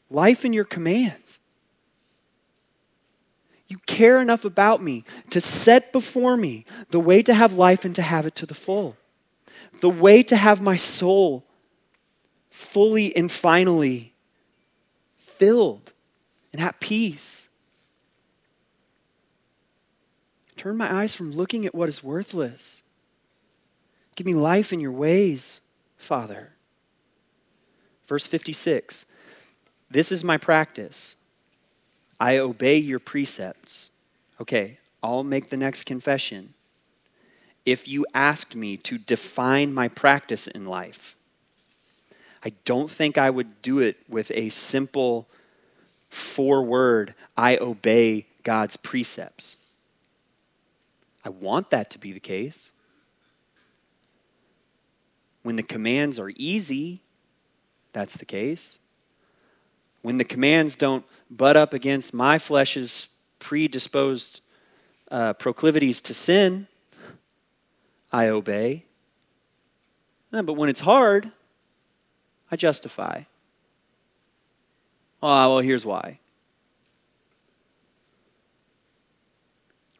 Life 0.08 0.44
in 0.44 0.52
your 0.52 0.64
commands. 0.64 1.40
You 3.68 3.78
care 3.86 4.20
enough 4.20 4.44
about 4.44 4.82
me 4.82 5.04
to 5.30 5.40
set 5.40 5.92
before 5.92 6.36
me 6.36 6.64
the 6.90 7.00
way 7.00 7.22
to 7.22 7.34
have 7.34 7.54
life 7.54 7.84
and 7.84 7.94
to 7.96 8.02
have 8.02 8.26
it 8.26 8.36
to 8.36 8.46
the 8.46 8.54
full. 8.54 8.96
The 9.80 9.90
way 9.90 10.22
to 10.24 10.36
have 10.36 10.60
my 10.60 10.76
soul 10.76 11.44
fully 12.48 13.14
and 13.14 13.30
finally 13.30 14.14
filled 15.18 15.92
and 16.52 16.62
at 16.62 16.80
peace. 16.80 17.48
Turn 20.56 20.76
my 20.76 21.02
eyes 21.02 21.14
from 21.14 21.32
looking 21.32 21.66
at 21.66 21.74
what 21.74 21.88
is 21.88 22.02
worthless. 22.02 22.82
Give 24.14 24.26
me 24.26 24.34
life 24.34 24.72
in 24.72 24.80
your 24.80 24.92
ways, 24.92 25.60
Father. 25.98 26.52
Verse 28.06 28.26
56 28.26 29.04
This 29.90 30.10
is 30.10 30.24
my 30.24 30.36
practice 30.38 31.16
I 32.18 32.38
obey 32.38 32.76
your 32.78 32.98
precepts. 32.98 33.90
Okay, 34.40 34.78
I'll 35.02 35.24
make 35.24 35.50
the 35.50 35.56
next 35.56 35.84
confession. 35.84 36.54
If 37.64 37.88
you 37.88 38.06
asked 38.14 38.54
me 38.54 38.76
to 38.78 38.98
define 38.98 39.74
my 39.74 39.88
practice 39.88 40.46
in 40.46 40.66
life, 40.66 41.16
I 42.44 42.52
don't 42.64 42.90
think 42.90 43.18
I 43.18 43.30
would 43.30 43.60
do 43.60 43.80
it 43.80 43.96
with 44.08 44.30
a 44.32 44.50
simple 44.50 45.26
four 46.08 46.62
word 46.62 47.14
I 47.36 47.56
obey 47.58 48.26
God's 48.44 48.76
precepts. 48.76 49.58
I 51.24 51.30
want 51.30 51.70
that 51.70 51.90
to 51.90 51.98
be 51.98 52.12
the 52.12 52.20
case. 52.20 52.70
When 55.42 55.56
the 55.56 55.64
commands 55.64 56.20
are 56.20 56.30
easy, 56.36 57.00
that's 57.92 58.16
the 58.16 58.24
case. 58.24 58.78
When 60.06 60.18
the 60.18 60.24
commands 60.24 60.76
don't 60.76 61.04
butt 61.28 61.56
up 61.56 61.74
against 61.74 62.14
my 62.14 62.38
flesh's 62.38 63.08
predisposed 63.40 64.40
uh, 65.10 65.32
proclivities 65.32 66.00
to 66.02 66.14
sin, 66.14 66.68
I 68.12 68.28
obey. 68.28 68.84
but 70.30 70.52
when 70.52 70.68
it's 70.68 70.78
hard, 70.78 71.32
I 72.52 72.54
justify. 72.54 73.22
Oh, 75.20 75.54
well, 75.54 75.58
here's 75.58 75.84
why. 75.84 76.20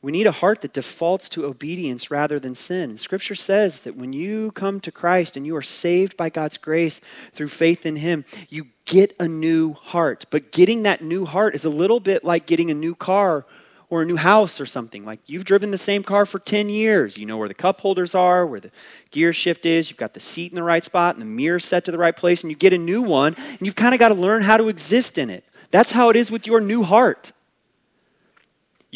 We 0.07 0.13
need 0.13 0.29
a 0.29 0.31
heart 0.31 0.61
that 0.61 0.73
defaults 0.73 1.29
to 1.31 1.47
obedience 1.47 2.13
rather 2.13 2.39
than 2.39 2.55
sin. 2.55 2.97
Scripture 2.97 3.35
says 3.35 3.81
that 3.81 3.97
when 3.97 4.13
you 4.13 4.53
come 4.53 4.79
to 4.83 4.93
Christ 4.93 5.37
and 5.37 5.45
you 5.45 5.57
are 5.57 5.63
saved 5.63 6.17
by 6.17 6.29
God's 6.29 6.59
grace 6.59 7.01
through 7.33 7.49
faith 7.49 7.85
in 7.85 7.97
Him, 7.97 8.25
you 8.49 8.69
get 8.85 9.17
a 9.19 9.27
new 9.27 9.73
heart. 9.73 10.27
But 10.31 10.53
getting 10.53 10.85
that 10.85 11.03
new 11.03 11.25
heart 11.25 11.57
is 11.57 11.65
a 11.65 11.71
little 11.71 11.99
bit 11.99 12.23
like 12.23 12.47
getting 12.47 12.71
a 12.71 12.75
new 12.75 12.95
car 12.95 13.47
or 13.91 14.03
a 14.03 14.05
new 14.07 14.15
house 14.15 14.61
or 14.61 14.67
something. 14.67 15.05
Like 15.05 15.19
you've 15.27 15.45
driven 15.45 15.73
the 15.73 15.77
same 15.77 16.05
car 16.05 16.25
for 16.25 16.39
10 16.39 16.69
years. 16.69 17.19
You 17.19 17.27
know 17.27 17.37
where 17.37 17.49
the 17.49 17.55
cup 17.55 17.81
holders 17.81 18.15
are, 18.15 18.47
where 18.47 18.61
the 18.61 18.71
gear 19.11 19.33
shift 19.33 19.67
is, 19.67 19.91
you've 19.91 19.99
got 19.99 20.15
the 20.15 20.21
seat 20.21 20.53
in 20.53 20.55
the 20.55 20.63
right 20.63 20.85
spot 20.85 21.17
and 21.17 21.21
the 21.21 21.27
mirror 21.27 21.59
set 21.59 21.85
to 21.87 21.91
the 21.91 21.99
right 21.99 22.17
place, 22.17 22.45
and 22.45 22.51
you 22.53 22.57
get 22.57 22.73
a 22.73 22.79
new 22.79 23.03
one, 23.03 23.35
and 23.35 23.59
you've 23.61 23.75
kind 23.75 23.93
of 23.93 23.99
got 23.99 24.11
to 24.11 24.15
learn 24.15 24.43
how 24.43 24.57
to 24.57 24.69
exist 24.69 25.19
in 25.19 25.31
it. 25.31 25.43
That's 25.73 25.91
how 25.91 26.11
it 26.11 26.17
is 26.17 26.31
with 26.31 26.47
your 26.47 26.61
new 26.61 26.85
heart. 26.85 27.33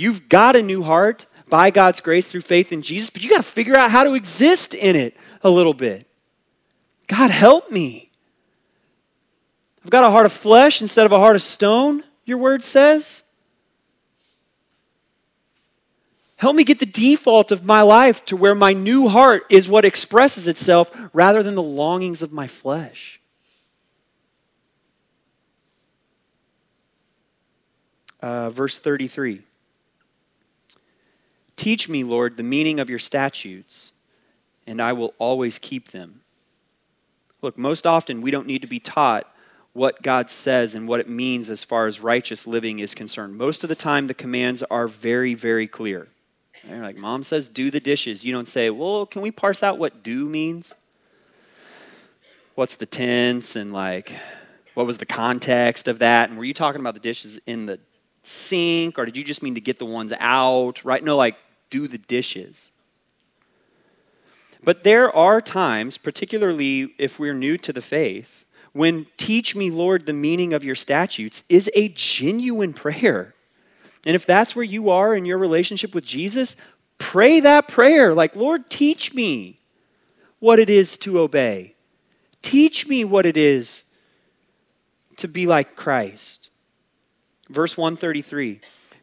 You've 0.00 0.30
got 0.30 0.56
a 0.56 0.62
new 0.62 0.82
heart 0.82 1.26
by 1.50 1.68
God's 1.68 2.00
grace 2.00 2.26
through 2.26 2.40
faith 2.40 2.72
in 2.72 2.80
Jesus, 2.80 3.10
but 3.10 3.22
you 3.22 3.28
got 3.28 3.36
to 3.36 3.42
figure 3.42 3.76
out 3.76 3.90
how 3.90 4.02
to 4.02 4.14
exist 4.14 4.72
in 4.72 4.96
it 4.96 5.14
a 5.42 5.50
little 5.50 5.74
bit. 5.74 6.06
God, 7.06 7.30
help 7.30 7.70
me. 7.70 8.10
I've 9.84 9.90
got 9.90 10.04
a 10.04 10.10
heart 10.10 10.24
of 10.24 10.32
flesh 10.32 10.80
instead 10.80 11.04
of 11.04 11.12
a 11.12 11.18
heart 11.18 11.36
of 11.36 11.42
stone, 11.42 12.02
your 12.24 12.38
word 12.38 12.64
says. 12.64 13.24
Help 16.36 16.56
me 16.56 16.64
get 16.64 16.78
the 16.78 16.86
default 16.86 17.52
of 17.52 17.66
my 17.66 17.82
life 17.82 18.24
to 18.24 18.38
where 18.38 18.54
my 18.54 18.72
new 18.72 19.06
heart 19.06 19.42
is 19.50 19.68
what 19.68 19.84
expresses 19.84 20.48
itself 20.48 20.90
rather 21.12 21.42
than 21.42 21.54
the 21.54 21.62
longings 21.62 22.22
of 22.22 22.32
my 22.32 22.46
flesh. 22.46 23.20
Uh, 28.22 28.48
verse 28.48 28.78
33. 28.78 29.42
Teach 31.60 31.90
me, 31.90 32.04
Lord, 32.04 32.38
the 32.38 32.42
meaning 32.42 32.80
of 32.80 32.88
your 32.88 32.98
statutes, 32.98 33.92
and 34.66 34.80
I 34.80 34.94
will 34.94 35.12
always 35.18 35.58
keep 35.58 35.90
them. 35.90 36.22
Look, 37.42 37.58
most 37.58 37.86
often 37.86 38.22
we 38.22 38.30
don't 38.30 38.46
need 38.46 38.62
to 38.62 38.66
be 38.66 38.80
taught 38.80 39.30
what 39.74 40.00
God 40.00 40.30
says 40.30 40.74
and 40.74 40.88
what 40.88 41.00
it 41.00 41.08
means 41.10 41.50
as 41.50 41.62
far 41.62 41.86
as 41.86 42.00
righteous 42.00 42.46
living 42.46 42.78
is 42.78 42.94
concerned. 42.94 43.36
Most 43.36 43.62
of 43.62 43.68
the 43.68 43.74
time, 43.74 44.06
the 44.06 44.14
commands 44.14 44.62
are 44.70 44.88
very, 44.88 45.34
very 45.34 45.66
clear. 45.66 46.08
They're 46.64 46.80
like, 46.80 46.96
Mom 46.96 47.22
says, 47.22 47.46
do 47.46 47.70
the 47.70 47.78
dishes. 47.78 48.24
You 48.24 48.32
don't 48.32 48.48
say, 48.48 48.70
Well, 48.70 49.04
can 49.04 49.20
we 49.20 49.30
parse 49.30 49.62
out 49.62 49.76
what 49.76 50.02
do 50.02 50.30
means? 50.30 50.74
What's 52.54 52.76
the 52.76 52.86
tense 52.86 53.54
and 53.54 53.70
like, 53.70 54.14
what 54.72 54.86
was 54.86 54.96
the 54.96 55.04
context 55.04 55.88
of 55.88 55.98
that? 55.98 56.30
And 56.30 56.38
were 56.38 56.44
you 56.44 56.54
talking 56.54 56.80
about 56.80 56.94
the 56.94 57.00
dishes 57.00 57.38
in 57.44 57.66
the 57.66 57.78
sink 58.22 58.98
or 58.98 59.04
did 59.04 59.18
you 59.18 59.24
just 59.24 59.42
mean 59.42 59.56
to 59.56 59.60
get 59.60 59.78
the 59.78 59.84
ones 59.84 60.14
out? 60.18 60.82
Right? 60.86 61.04
No, 61.04 61.18
like, 61.18 61.36
do 61.70 61.86
the 61.86 61.98
dishes. 61.98 62.70
But 64.62 64.84
there 64.84 65.14
are 65.14 65.40
times, 65.40 65.96
particularly 65.96 66.94
if 66.98 67.18
we're 67.18 67.34
new 67.34 67.56
to 67.58 67.72
the 67.72 67.80
faith, 67.80 68.44
when 68.72 69.06
teach 69.16 69.56
me, 69.56 69.70
Lord, 69.70 70.06
the 70.06 70.12
meaning 70.12 70.52
of 70.52 70.62
your 70.62 70.74
statutes 70.74 71.42
is 71.48 71.70
a 71.74 71.88
genuine 71.88 72.72
prayer. 72.72 73.34
And 74.06 74.14
if 74.14 74.26
that's 74.26 74.54
where 74.54 74.64
you 74.64 74.90
are 74.90 75.14
in 75.14 75.24
your 75.24 75.38
relationship 75.38 75.94
with 75.94 76.04
Jesus, 76.04 76.56
pray 76.98 77.40
that 77.40 77.68
prayer 77.68 78.14
like, 78.14 78.36
Lord, 78.36 78.70
teach 78.70 79.14
me 79.14 79.58
what 80.38 80.58
it 80.58 80.70
is 80.70 80.96
to 80.98 81.18
obey. 81.18 81.74
Teach 82.42 82.86
me 82.86 83.04
what 83.04 83.26
it 83.26 83.36
is 83.36 83.84
to 85.18 85.28
be 85.28 85.46
like 85.46 85.76
Christ. 85.76 86.50
Verse 87.48 87.76
133 87.76 88.60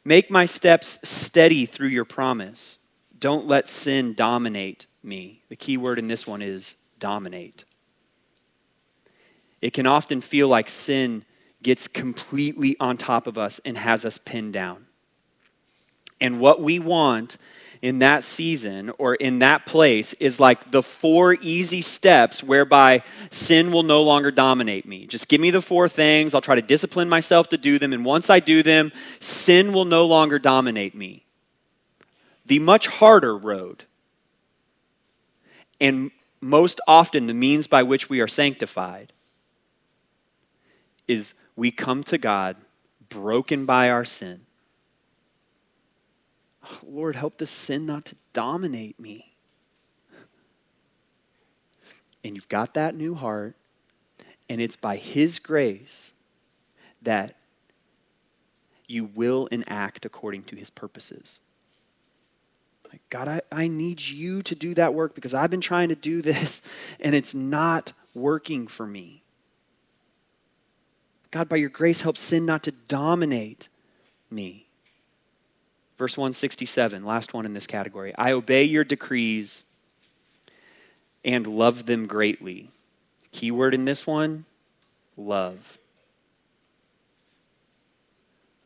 Make 0.07 0.31
my 0.31 0.45
steps 0.45 0.99
steady 1.03 1.65
through 1.65 1.89
your 1.89 2.05
promise. 2.05 2.79
Don't 3.19 3.45
let 3.45 3.67
sin 3.67 4.13
dominate 4.13 4.87
me. 5.03 5.43
The 5.49 5.57
key 5.57 5.75
word 5.75 5.99
in 5.99 6.07
this 6.07 6.25
one 6.25 6.41
is 6.41 6.77
dominate. 6.97 7.65
It 9.61 9.73
can 9.73 9.85
often 9.85 10.21
feel 10.21 10.47
like 10.47 10.69
sin 10.69 11.25
gets 11.61 11.89
completely 11.89 12.77
on 12.79 12.95
top 12.95 13.27
of 13.27 13.37
us 13.37 13.59
and 13.65 13.77
has 13.77 14.05
us 14.05 14.17
pinned 14.17 14.53
down. 14.53 14.85
And 16.21 16.39
what 16.39 16.61
we 16.61 16.79
want 16.79 17.35
in 17.81 17.99
that 17.99 18.23
season 18.23 18.91
or 18.97 19.15
in 19.15 19.39
that 19.39 19.65
place 19.65 20.13
is 20.13 20.39
like 20.39 20.71
the 20.71 20.81
four 20.81 21.35
easy 21.35 21.81
steps 21.81 22.43
whereby 22.43 23.03
sin 23.29 23.71
will 23.71 23.83
no 23.83 24.01
longer 24.01 24.31
dominate 24.31 24.85
me. 24.85 25.05
Just 25.05 25.29
give 25.29 25.39
me 25.39 25.51
the 25.51 25.61
four 25.61 25.87
things. 25.87 26.33
I'll 26.33 26.41
try 26.41 26.55
to 26.55 26.61
discipline 26.61 27.09
myself 27.09 27.49
to 27.49 27.57
do 27.57 27.77
them. 27.77 27.93
And 27.93 28.03
once 28.03 28.29
I 28.29 28.39
do 28.39 28.63
them, 28.63 28.91
sin 29.19 29.73
will 29.73 29.85
no 29.85 30.05
longer 30.05 30.39
dominate 30.39 30.95
me. 30.95 31.25
The 32.45 32.59
much 32.59 32.87
harder 32.87 33.37
road, 33.37 33.83
and 35.81 36.11
most 36.39 36.79
often 36.87 37.27
the 37.27 37.33
means 37.33 37.67
by 37.67 37.83
which 37.83 38.09
we 38.09 38.21
are 38.21 38.27
sanctified, 38.27 39.11
is 41.07 41.33
we 41.55 41.71
come 41.71 42.03
to 42.05 42.17
God 42.17 42.55
broken 43.09 43.65
by 43.65 43.89
our 43.89 44.05
sin 44.05 44.46
Lord, 46.85 47.15
help 47.15 47.37
this 47.37 47.51
sin 47.51 47.85
not 47.85 48.05
to 48.05 48.15
dominate 48.33 48.99
me. 48.99 49.33
And 52.23 52.35
you've 52.35 52.49
got 52.49 52.73
that 52.73 52.95
new 52.95 53.15
heart, 53.15 53.55
and 54.49 54.59
it's 54.59 54.75
by 54.75 54.97
His 54.97 55.39
grace 55.39 56.13
that 57.01 57.35
you 58.87 59.05
will 59.05 59.47
enact 59.47 60.05
according 60.05 60.43
to 60.43 60.55
His 60.55 60.69
purposes. 60.69 61.39
Like, 62.91 63.01
God, 63.09 63.27
I, 63.27 63.41
I 63.51 63.67
need 63.67 64.01
you 64.01 64.41
to 64.43 64.55
do 64.55 64.73
that 64.73 64.93
work 64.93 65.13
because 65.13 65.33
I've 65.33 65.51
been 65.51 65.61
trying 65.61 65.89
to 65.89 65.95
do 65.95 66.21
this 66.21 66.61
and 66.99 67.13
it's 67.13 67.35
not 67.35 67.93
working 68.13 68.67
for 68.67 68.85
me. 68.85 69.23
God, 71.29 71.49
by 71.49 71.57
your 71.57 71.69
grace, 71.69 72.01
help 72.01 72.17
sin 72.17 72.45
not 72.45 72.63
to 72.63 72.71
dominate 72.87 73.67
me. 74.31 74.66
Verse 75.97 76.15
167, 76.15 77.03
last 77.03 77.33
one 77.33 77.45
in 77.45 77.53
this 77.53 77.65
category. 77.65 78.13
I 78.15 78.31
obey 78.31 78.63
your 78.63 78.83
decrees 78.83 79.63
and 81.25 81.47
love 81.47 81.87
them 81.87 82.05
greatly. 82.05 82.69
Keyword 83.31 83.73
in 83.73 83.85
this 83.85 84.05
one 84.05 84.45
love. 85.17 85.79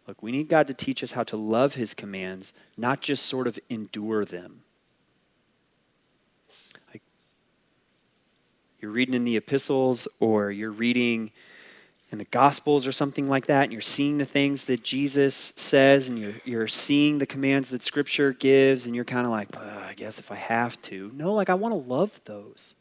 Look, 0.08 0.22
we 0.22 0.32
need 0.32 0.50
God 0.50 0.68
to 0.68 0.74
teach 0.74 1.04
us 1.04 1.14
how 1.14 1.24
to 1.24 1.38
love 1.38 1.76
his 1.76 1.94
commands, 1.94 2.54
not 2.76 3.02
just 3.02 3.26
sort 3.26 3.48
of 3.48 3.58
endure 3.70 4.26
them. 4.26 4.64
Like 6.92 7.02
you're 8.82 8.92
reading 8.92 9.16
in 9.16 9.24
the 9.24 9.38
epistles 9.38 10.08
or 10.20 10.52
you're 10.52 10.72
reading 10.72 11.32
in 12.12 12.18
the 12.18 12.26
Gospels 12.26 12.86
or 12.86 12.92
something 12.92 13.30
like 13.30 13.46
that, 13.46 13.64
and 13.64 13.72
you're 13.72 13.82
seeing 13.82 14.18
the 14.18 14.26
things 14.26 14.66
that 14.66 14.84
Jesus 14.84 15.34
says, 15.56 16.10
and 16.10 16.20
you're, 16.20 16.34
you're 16.44 16.68
seeing 16.68 17.20
the 17.20 17.26
commands 17.26 17.70
that 17.70 17.82
Scripture 17.82 18.34
gives, 18.34 18.86
and 18.86 18.94
you're 18.94 19.06
kind 19.06 19.26
of 19.26 19.32
like, 19.32 19.56
I 19.58 19.94
guess 19.96 20.20
if 20.20 20.30
I 20.30 20.36
have 20.36 20.82
to. 20.84 21.10
No, 21.14 21.34
like, 21.34 21.50
I 21.50 21.54
want 21.54 21.72
to 21.72 21.90
love 21.90 22.20
those. 22.26 22.76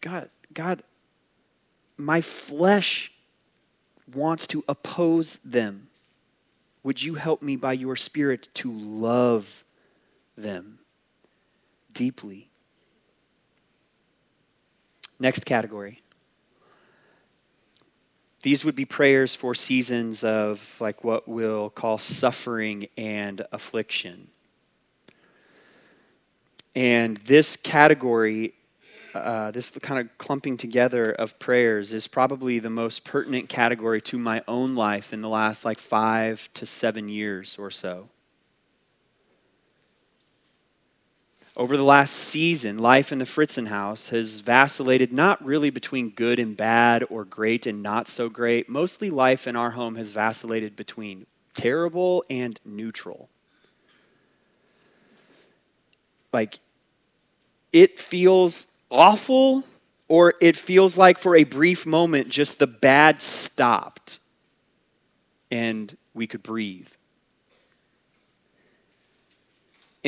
God, 0.00 0.30
God, 0.54 0.84
my 1.96 2.20
flesh 2.20 3.12
wants 4.14 4.46
to 4.46 4.62
oppose 4.68 5.36
them. 5.38 5.88
Would 6.84 7.02
you 7.02 7.16
help 7.16 7.42
me 7.42 7.56
by 7.56 7.72
your 7.72 7.96
Spirit 7.96 8.48
to 8.54 8.72
love 8.72 9.64
them 10.36 10.78
deeply? 11.92 12.48
Next 15.18 15.44
category 15.44 16.00
these 18.42 18.64
would 18.64 18.76
be 18.76 18.84
prayers 18.84 19.34
for 19.34 19.54
seasons 19.54 20.22
of 20.22 20.76
like 20.80 21.02
what 21.02 21.26
we'll 21.26 21.70
call 21.70 21.98
suffering 21.98 22.88
and 22.96 23.44
affliction. 23.52 24.28
And 26.74 27.16
this 27.18 27.56
category, 27.56 28.54
uh, 29.12 29.50
this 29.50 29.70
kind 29.70 30.00
of 30.00 30.16
clumping 30.18 30.56
together 30.56 31.10
of 31.10 31.38
prayers, 31.40 31.92
is 31.92 32.06
probably 32.06 32.60
the 32.60 32.70
most 32.70 33.04
pertinent 33.04 33.48
category 33.48 34.00
to 34.02 34.18
my 34.18 34.44
own 34.46 34.76
life 34.76 35.12
in 35.12 35.20
the 35.20 35.28
last 35.28 35.64
like 35.64 35.80
five 35.80 36.48
to 36.54 36.66
seven 36.66 37.08
years 37.08 37.56
or 37.58 37.70
so. 37.70 38.08
Over 41.58 41.76
the 41.76 41.84
last 41.84 42.14
season, 42.14 42.78
life 42.78 43.10
in 43.10 43.18
the 43.18 43.24
Fritzen 43.24 43.66
house 43.66 44.10
has 44.10 44.38
vacillated 44.38 45.12
not 45.12 45.44
really 45.44 45.70
between 45.70 46.10
good 46.10 46.38
and 46.38 46.56
bad 46.56 47.04
or 47.10 47.24
great 47.24 47.66
and 47.66 47.82
not 47.82 48.06
so 48.06 48.28
great. 48.28 48.68
Mostly 48.68 49.10
life 49.10 49.48
in 49.48 49.56
our 49.56 49.70
home 49.70 49.96
has 49.96 50.12
vacillated 50.12 50.76
between 50.76 51.26
terrible 51.54 52.24
and 52.30 52.60
neutral. 52.64 53.28
Like, 56.32 56.60
it 57.72 57.98
feels 57.98 58.68
awful, 58.88 59.64
or 60.06 60.34
it 60.40 60.56
feels 60.56 60.96
like 60.96 61.18
for 61.18 61.34
a 61.34 61.42
brief 61.44 61.84
moment 61.84 62.28
just 62.28 62.60
the 62.60 62.68
bad 62.68 63.20
stopped 63.20 64.20
and 65.50 65.96
we 66.14 66.26
could 66.26 66.42
breathe. 66.42 66.88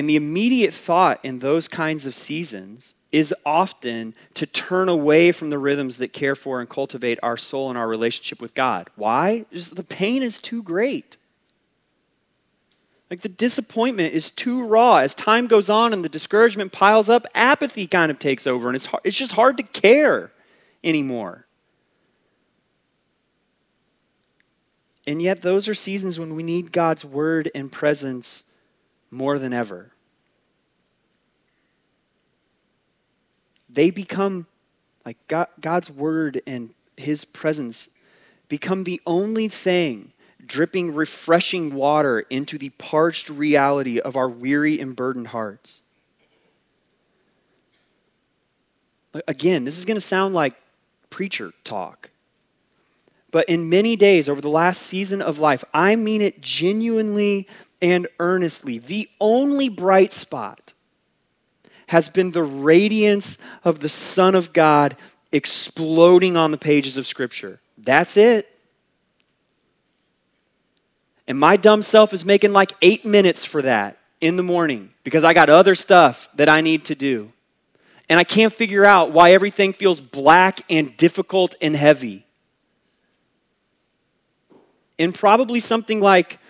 And 0.00 0.08
the 0.08 0.16
immediate 0.16 0.72
thought 0.72 1.20
in 1.22 1.40
those 1.40 1.68
kinds 1.68 2.06
of 2.06 2.14
seasons 2.14 2.94
is 3.12 3.34
often 3.44 4.14
to 4.32 4.46
turn 4.46 4.88
away 4.88 5.30
from 5.30 5.50
the 5.50 5.58
rhythms 5.58 5.98
that 5.98 6.14
care 6.14 6.34
for 6.34 6.58
and 6.58 6.70
cultivate 6.70 7.18
our 7.22 7.36
soul 7.36 7.68
and 7.68 7.76
our 7.76 7.86
relationship 7.86 8.40
with 8.40 8.54
God. 8.54 8.88
Why? 8.96 9.44
Just 9.52 9.76
the 9.76 9.84
pain 9.84 10.22
is 10.22 10.40
too 10.40 10.62
great. 10.62 11.18
Like 13.10 13.20
the 13.20 13.28
disappointment 13.28 14.14
is 14.14 14.30
too 14.30 14.64
raw. 14.64 14.96
As 14.96 15.14
time 15.14 15.46
goes 15.46 15.68
on 15.68 15.92
and 15.92 16.02
the 16.02 16.08
discouragement 16.08 16.72
piles 16.72 17.10
up, 17.10 17.26
apathy 17.34 17.86
kind 17.86 18.10
of 18.10 18.18
takes 18.18 18.46
over, 18.46 18.68
and 18.68 18.76
it's, 18.76 18.86
hard, 18.86 19.02
it's 19.04 19.18
just 19.18 19.32
hard 19.32 19.58
to 19.58 19.62
care 19.62 20.32
anymore. 20.82 21.44
And 25.06 25.20
yet, 25.20 25.42
those 25.42 25.68
are 25.68 25.74
seasons 25.74 26.18
when 26.18 26.34
we 26.34 26.42
need 26.42 26.72
God's 26.72 27.04
word 27.04 27.50
and 27.54 27.70
presence 27.70 28.44
more 29.10 29.38
than 29.38 29.52
ever. 29.52 29.90
They 33.68 33.90
become, 33.90 34.46
like 35.04 35.16
God, 35.28 35.48
God's 35.60 35.90
word 35.90 36.42
and 36.46 36.70
his 36.96 37.24
presence, 37.24 37.88
become 38.48 38.84
the 38.84 39.00
only 39.06 39.48
thing 39.48 40.12
dripping 40.44 40.94
refreshing 40.94 41.74
water 41.74 42.20
into 42.30 42.58
the 42.58 42.70
parched 42.70 43.30
reality 43.30 44.00
of 44.00 44.16
our 44.16 44.28
weary 44.28 44.80
and 44.80 44.96
burdened 44.96 45.28
hearts. 45.28 45.82
Again, 49.28 49.64
this 49.64 49.78
is 49.78 49.84
going 49.84 49.96
to 49.96 50.00
sound 50.00 50.34
like 50.34 50.54
preacher 51.08 51.52
talk. 51.64 52.10
But 53.30 53.48
in 53.48 53.68
many 53.68 53.94
days 53.94 54.28
over 54.28 54.40
the 54.40 54.48
last 54.48 54.82
season 54.82 55.22
of 55.22 55.38
life, 55.38 55.64
I 55.72 55.94
mean 55.94 56.20
it 56.20 56.40
genuinely 56.40 57.46
and 57.82 58.06
earnestly. 58.18 58.78
The 58.78 59.08
only 59.20 59.68
bright 59.68 60.12
spot 60.12 60.72
has 61.88 62.08
been 62.08 62.30
the 62.30 62.42
radiance 62.42 63.38
of 63.64 63.80
the 63.80 63.88
Son 63.88 64.34
of 64.34 64.52
God 64.52 64.96
exploding 65.32 66.36
on 66.36 66.50
the 66.50 66.58
pages 66.58 66.96
of 66.96 67.06
Scripture. 67.06 67.60
That's 67.78 68.16
it. 68.16 68.46
And 71.26 71.38
my 71.38 71.56
dumb 71.56 71.82
self 71.82 72.12
is 72.12 72.24
making 72.24 72.52
like 72.52 72.72
eight 72.82 73.04
minutes 73.04 73.44
for 73.44 73.62
that 73.62 73.98
in 74.20 74.36
the 74.36 74.42
morning 74.42 74.90
because 75.04 75.24
I 75.24 75.32
got 75.32 75.48
other 75.48 75.74
stuff 75.74 76.28
that 76.34 76.48
I 76.48 76.60
need 76.60 76.84
to 76.86 76.94
do. 76.94 77.32
And 78.08 78.18
I 78.18 78.24
can't 78.24 78.52
figure 78.52 78.84
out 78.84 79.12
why 79.12 79.30
everything 79.30 79.72
feels 79.72 80.00
black 80.00 80.62
and 80.68 80.96
difficult 80.96 81.54
and 81.62 81.76
heavy. 81.76 82.26
And 84.98 85.14
probably 85.14 85.60
something 85.60 86.00
like 86.00 86.40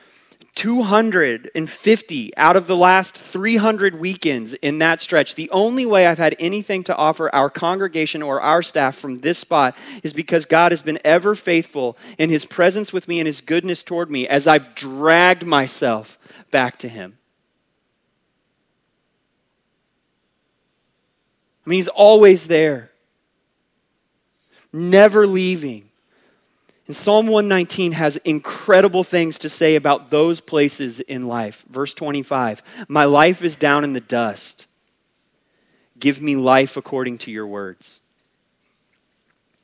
250 0.54 2.36
out 2.36 2.56
of 2.56 2.66
the 2.66 2.76
last 2.76 3.16
300 3.16 3.94
weekends 3.94 4.54
in 4.54 4.78
that 4.78 5.00
stretch, 5.00 5.34
the 5.34 5.50
only 5.50 5.86
way 5.86 6.06
I've 6.06 6.18
had 6.18 6.36
anything 6.38 6.82
to 6.84 6.96
offer 6.96 7.34
our 7.34 7.48
congregation 7.48 8.22
or 8.22 8.40
our 8.40 8.62
staff 8.62 8.96
from 8.96 9.20
this 9.20 9.38
spot 9.38 9.76
is 10.02 10.12
because 10.12 10.46
God 10.46 10.72
has 10.72 10.82
been 10.82 10.98
ever 11.04 11.34
faithful 11.34 11.96
in 12.18 12.30
his 12.30 12.44
presence 12.44 12.92
with 12.92 13.08
me 13.08 13.20
and 13.20 13.26
his 13.26 13.40
goodness 13.40 13.82
toward 13.82 14.10
me 14.10 14.26
as 14.26 14.46
I've 14.46 14.74
dragged 14.74 15.46
myself 15.46 16.18
back 16.50 16.78
to 16.80 16.88
him. 16.88 17.16
I 21.64 21.70
mean, 21.70 21.76
he's 21.76 21.88
always 21.88 22.48
there, 22.48 22.90
never 24.72 25.26
leaving. 25.26 25.89
And 26.90 26.96
Psalm 26.96 27.28
119 27.28 27.92
has 27.92 28.16
incredible 28.16 29.04
things 29.04 29.38
to 29.38 29.48
say 29.48 29.76
about 29.76 30.10
those 30.10 30.40
places 30.40 30.98
in 30.98 31.28
life. 31.28 31.64
Verse 31.70 31.94
25 31.94 32.64
My 32.88 33.04
life 33.04 33.44
is 33.44 33.54
down 33.54 33.84
in 33.84 33.92
the 33.92 34.00
dust. 34.00 34.66
Give 36.00 36.20
me 36.20 36.34
life 36.34 36.76
according 36.76 37.18
to 37.18 37.30
your 37.30 37.46
words. 37.46 38.00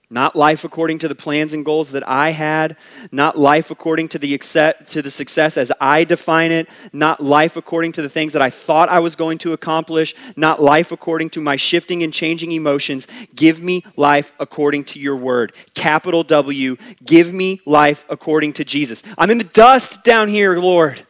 Not 0.09 0.37
life 0.37 0.63
according 0.63 1.01
to 1.01 1.09
the 1.09 1.17
plans 1.17 1.53
and 1.53 1.65
goals 1.65 1.91
that 1.91 2.09
I 2.09 2.31
had, 2.31 2.77
not 3.11 3.37
life 3.37 3.73
according 3.73 4.07
to 4.11 4.21
the, 4.21 4.35
accept, 4.35 4.93
to 4.93 5.03
the 5.03 5.11
success 5.11 5.57
as 5.57 5.73
I 5.81 6.05
define 6.05 6.53
it, 6.53 6.69
not 6.93 7.21
life 7.21 7.57
according 7.57 7.91
to 7.93 8.03
the 8.03 8.09
things 8.09 8.33
that 8.35 8.41
I 8.41 8.49
thought 8.49 8.89
I 8.89 9.01
was 9.01 9.17
going 9.17 9.39
to 9.39 9.53
accomplish, 9.53 10.15
not 10.37 10.63
life 10.63 10.93
according 10.93 11.31
to 11.31 11.41
my 11.41 11.57
shifting 11.57 12.05
and 12.05 12.15
changing 12.15 12.53
emotions. 12.53 13.09
Give 13.35 13.61
me 13.61 13.83
life 13.97 14.33
according 14.39 14.85
to 14.85 15.01
your 15.01 15.17
word. 15.17 15.53
Capital 15.75 16.23
W, 16.23 16.77
give 17.05 17.35
me 17.35 17.61
life 17.67 18.07
according 18.09 18.53
to 18.55 18.65
Jesus. 18.65 19.03
I'm 19.19 19.31
in 19.31 19.39
the 19.39 19.45
dust 19.45 20.05
down 20.05 20.29
here, 20.29 20.57
Lord. 20.57 21.05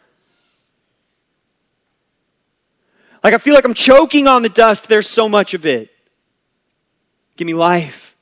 Like 3.23 3.35
I 3.35 3.39
feel 3.39 3.53
like 3.53 3.67
I'm 3.67 3.75
choking 3.75 4.27
on 4.27 4.41
the 4.41 4.49
dust, 4.49 4.89
there's 4.89 5.09
so 5.09 5.29
much 5.29 5.53
of 5.53 5.67
it. 5.67 5.91
Give 7.37 7.45
me 7.45 7.53
life. 7.53 8.16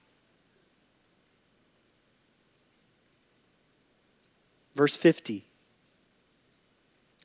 Verse 4.74 4.96
50. 4.96 5.44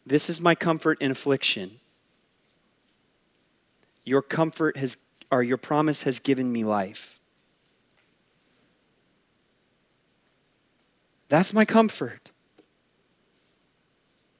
This 0.05 0.29
is 0.29 0.41
my 0.41 0.55
comfort 0.55 1.01
in 1.01 1.11
affliction. 1.11 1.79
Your 4.05 4.21
comfort 4.21 4.77
has, 4.77 4.97
or 5.31 5.43
your 5.43 5.57
promise 5.57 6.03
has 6.03 6.19
given 6.19 6.51
me 6.51 6.63
life. 6.63 7.19
That's 11.27 11.53
my 11.53 11.63
comfort. 11.63 12.31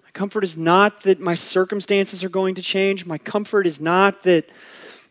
My 0.03 0.10
comfort 0.12 0.43
is 0.43 0.57
not 0.57 1.03
that 1.03 1.20
my 1.20 1.36
circumstances 1.36 2.24
are 2.24 2.30
going 2.30 2.55
to 2.55 2.64
change. 2.64 3.05
My 3.05 3.20
comfort 3.20 3.68
is 3.68 3.80
not 3.80 4.24
that 4.24 4.49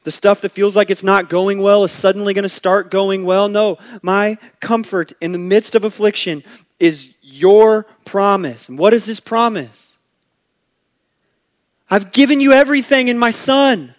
the 0.09 0.13
stuff 0.13 0.41
that 0.41 0.53
feels 0.53 0.75
like 0.75 0.89
it's 0.89 1.05
not 1.05 1.29
going 1.29 1.61
well 1.61 1.85
is 1.85 1.93
suddenly 1.93 2.33
going 2.33 2.43
to 2.43 2.49
start 2.49 2.91
going 2.91 3.27
well. 3.27 3.47
No, 3.47 3.77
my 4.01 4.39
comfort 4.59 5.13
in 5.21 5.33
the 5.33 5.39
midst 5.39 5.75
of 5.75 5.85
affliction 5.85 6.43
is 6.81 7.15
your 7.21 7.85
promise. 8.07 8.71
And 8.71 8.79
what 8.79 8.95
is 8.95 9.05
this 9.05 9.21
promise? 9.21 9.99
I've 11.91 12.11
given 12.11 12.41
you 12.41 12.55
everything 12.55 13.09
in 13.09 13.19
my 13.19 13.29
son. 13.29 13.95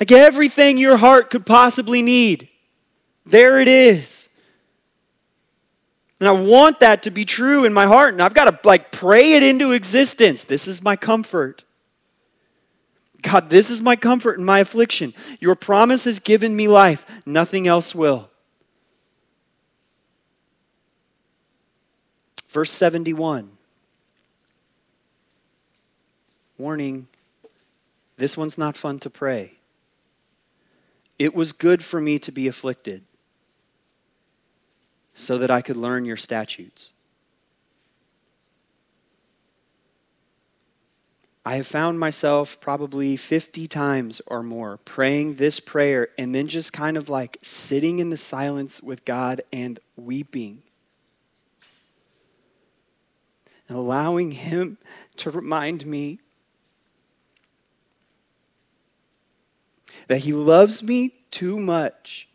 Like 0.00 0.10
everything 0.10 0.78
your 0.78 0.96
heart 0.96 1.28
could 1.28 1.44
possibly 1.44 2.00
need. 2.00 2.48
There 3.26 3.60
it 3.60 3.68
is. 3.68 4.30
And 6.18 6.30
I 6.30 6.32
want 6.32 6.80
that 6.80 7.02
to 7.02 7.10
be 7.10 7.26
true 7.26 7.66
in 7.66 7.74
my 7.74 7.84
heart. 7.84 8.14
And 8.14 8.22
I've 8.22 8.32
got 8.32 8.46
to 8.46 8.66
like 8.66 8.90
pray 8.90 9.34
it 9.34 9.42
into 9.42 9.72
existence. 9.72 10.44
This 10.44 10.66
is 10.66 10.82
my 10.82 10.96
comfort. 10.96 11.62
God, 13.26 13.50
this 13.50 13.70
is 13.70 13.82
my 13.82 13.96
comfort 13.96 14.38
in 14.38 14.44
my 14.44 14.60
affliction. 14.60 15.12
Your 15.40 15.56
promise 15.56 16.04
has 16.04 16.20
given 16.20 16.54
me 16.54 16.68
life. 16.68 17.04
Nothing 17.26 17.66
else 17.66 17.92
will. 17.92 18.30
Verse 22.48 22.70
71. 22.70 23.50
Warning 26.56 27.08
this 28.16 28.36
one's 28.36 28.56
not 28.56 28.76
fun 28.76 29.00
to 29.00 29.10
pray. 29.10 29.54
It 31.18 31.34
was 31.34 31.52
good 31.52 31.82
for 31.82 32.00
me 32.00 32.20
to 32.20 32.30
be 32.30 32.46
afflicted 32.46 33.02
so 35.14 35.36
that 35.38 35.50
I 35.50 35.62
could 35.62 35.76
learn 35.76 36.04
your 36.04 36.16
statutes. 36.16 36.92
I 41.46 41.54
have 41.54 41.68
found 41.68 42.00
myself 42.00 42.60
probably 42.60 43.16
50 43.16 43.68
times 43.68 44.20
or 44.26 44.42
more 44.42 44.78
praying 44.78 45.36
this 45.36 45.60
prayer 45.60 46.08
and 46.18 46.34
then 46.34 46.48
just 46.48 46.72
kind 46.72 46.96
of 46.96 47.08
like 47.08 47.38
sitting 47.40 48.00
in 48.00 48.10
the 48.10 48.16
silence 48.16 48.82
with 48.82 49.04
God 49.04 49.42
and 49.52 49.78
weeping. 49.94 50.64
And 53.68 53.78
allowing 53.78 54.32
Him 54.32 54.78
to 55.18 55.30
remind 55.30 55.86
me 55.86 56.18
that 60.08 60.24
He 60.24 60.32
loves 60.32 60.82
me 60.82 61.14
too 61.30 61.60
much 61.60 62.28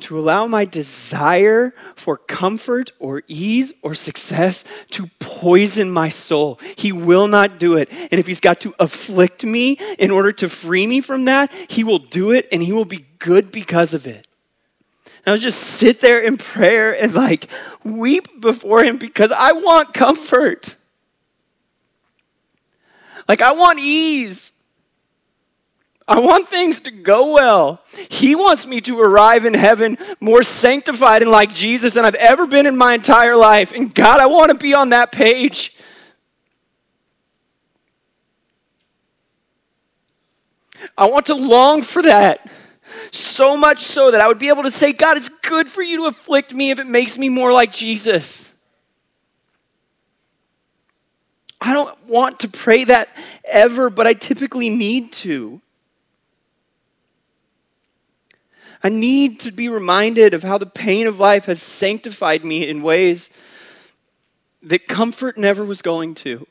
to 0.00 0.18
allow 0.18 0.46
my 0.46 0.64
desire 0.64 1.72
for 1.94 2.16
comfort 2.16 2.92
or 2.98 3.22
ease 3.28 3.72
or 3.82 3.94
success 3.94 4.64
to 4.90 5.06
poison 5.18 5.90
my 5.90 6.08
soul. 6.08 6.58
He 6.76 6.92
will 6.92 7.28
not 7.28 7.58
do 7.58 7.76
it. 7.76 7.90
And 7.92 8.18
if 8.18 8.26
he's 8.26 8.40
got 8.40 8.60
to 8.62 8.74
afflict 8.78 9.44
me 9.44 9.78
in 9.98 10.10
order 10.10 10.32
to 10.32 10.48
free 10.48 10.86
me 10.86 11.00
from 11.00 11.26
that, 11.26 11.52
he 11.68 11.84
will 11.84 11.98
do 11.98 12.32
it 12.32 12.48
and 12.52 12.62
he 12.62 12.72
will 12.72 12.84
be 12.84 13.06
good 13.18 13.52
because 13.52 13.94
of 13.94 14.06
it. 14.06 14.26
And 15.24 15.28
I 15.28 15.32
was 15.32 15.42
just 15.42 15.60
sit 15.60 16.00
there 16.00 16.20
in 16.20 16.36
prayer 16.36 17.00
and 17.00 17.14
like 17.14 17.48
weep 17.82 18.40
before 18.40 18.84
him 18.84 18.98
because 18.98 19.32
I 19.32 19.52
want 19.52 19.94
comfort. 19.94 20.76
Like 23.28 23.40
I 23.40 23.52
want 23.52 23.78
ease. 23.78 24.52
I 26.06 26.20
want 26.20 26.48
things 26.48 26.80
to 26.80 26.90
go 26.90 27.32
well. 27.32 27.82
He 28.10 28.34
wants 28.34 28.66
me 28.66 28.80
to 28.82 29.00
arrive 29.00 29.46
in 29.46 29.54
heaven 29.54 29.96
more 30.20 30.42
sanctified 30.42 31.22
and 31.22 31.30
like 31.30 31.54
Jesus 31.54 31.94
than 31.94 32.04
I've 32.04 32.14
ever 32.16 32.46
been 32.46 32.66
in 32.66 32.76
my 32.76 32.92
entire 32.92 33.36
life. 33.36 33.72
And 33.72 33.94
God, 33.94 34.20
I 34.20 34.26
want 34.26 34.50
to 34.50 34.54
be 34.54 34.74
on 34.74 34.90
that 34.90 35.12
page. 35.12 35.76
I 40.98 41.06
want 41.06 41.26
to 41.26 41.34
long 41.34 41.80
for 41.80 42.02
that. 42.02 42.50
So 43.10 43.56
much 43.56 43.80
so 43.80 44.10
that 44.10 44.20
I 44.20 44.28
would 44.28 44.38
be 44.38 44.48
able 44.48 44.64
to 44.64 44.70
say, 44.70 44.92
God, 44.92 45.16
it's 45.16 45.30
good 45.30 45.70
for 45.70 45.82
you 45.82 46.02
to 46.02 46.04
afflict 46.06 46.54
me 46.54 46.70
if 46.70 46.78
it 46.78 46.86
makes 46.86 47.16
me 47.16 47.30
more 47.30 47.50
like 47.52 47.72
Jesus. 47.72 48.52
I 51.60 51.72
don't 51.72 52.06
want 52.06 52.40
to 52.40 52.48
pray 52.48 52.84
that 52.84 53.08
ever, 53.42 53.88
but 53.88 54.06
I 54.06 54.12
typically 54.12 54.68
need 54.68 55.14
to. 55.14 55.62
I 58.84 58.90
need 58.90 59.40
to 59.40 59.50
be 59.50 59.70
reminded 59.70 60.34
of 60.34 60.42
how 60.42 60.58
the 60.58 60.66
pain 60.66 61.06
of 61.06 61.18
life 61.18 61.46
has 61.46 61.62
sanctified 61.62 62.44
me 62.44 62.68
in 62.68 62.82
ways 62.82 63.30
that 64.62 64.86
comfort 64.86 65.38
never 65.38 65.64
was 65.64 65.80
going 65.80 66.14
to. 66.16 66.46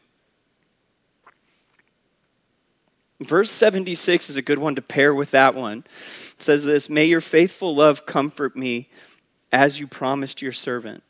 Verse 3.20 3.52
76 3.52 4.32
is 4.32 4.36
a 4.36 4.42
good 4.42 4.58
one 4.58 4.74
to 4.74 4.82
pair 4.82 5.14
with 5.14 5.30
that 5.32 5.54
one. 5.54 5.86
It 5.88 6.42
says 6.42 6.66
this 6.66 6.90
May 6.90 7.06
your 7.06 7.22
faithful 7.22 7.76
love 7.76 8.08
comfort 8.08 8.58
me 8.58 8.90
as 9.52 9.80
you 9.80 9.86
promised 9.86 10.42
your 10.42 10.52
servant. 10.52 11.04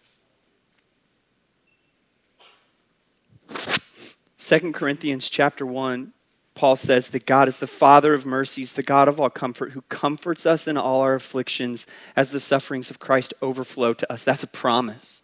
2 4.38 4.74
Corinthians 4.74 5.30
chapter 5.30 5.66
1 5.66 6.12
Paul 6.56 6.76
says 6.76 7.10
that 7.10 7.26
God 7.26 7.48
is 7.48 7.58
the 7.58 7.68
Father 7.68 8.14
of 8.14 8.26
mercies, 8.26 8.74
the 8.74 8.84
God 8.84 9.08
of 9.08 9.20
all 9.20 9.30
comfort, 9.30 9.72
who 9.72 9.82
comforts 9.84 10.46
us 10.46 10.68
in 10.68 10.78
all 10.78 11.02
our 11.02 11.16
afflictions 11.16 11.88
as 12.16 12.30
the 12.30 12.40
sufferings 12.40 12.90
of 12.90 13.00
Christ 13.00 13.34
overflow 13.42 13.94
to 13.94 14.12
us. 14.12 14.24
That's 14.24 14.44
a 14.44 14.48
promise. 14.48 15.22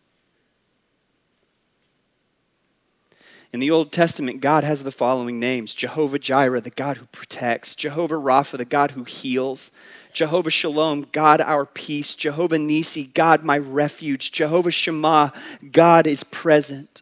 In 3.52 3.60
the 3.60 3.72
Old 3.72 3.92
Testament, 3.92 4.42
God 4.42 4.64
has 4.64 4.84
the 4.84 4.92
following 4.92 5.40
names 5.40 5.74
Jehovah 5.74 6.20
Jireh, 6.20 6.62
the 6.62 6.70
God 6.70 6.98
who 6.98 7.06
protects, 7.08 7.76
Jehovah 7.76 8.16
Rapha, 8.16 8.58
the 8.58 8.66
God 8.66 8.92
who 8.92 9.04
heals, 9.04 9.72
Jehovah 10.14 10.52
Shalom, 10.52 11.08
God 11.12 11.42
our 11.42 11.66
peace, 11.66 12.14
Jehovah 12.16 12.60
Nisi, 12.60 13.10
God 13.14 13.44
my 13.44 13.58
refuge, 13.58 14.32
Jehovah 14.32 14.72
Shammah, 14.72 15.34
God 15.72 16.06
is 16.06 16.24
present. 16.24 17.02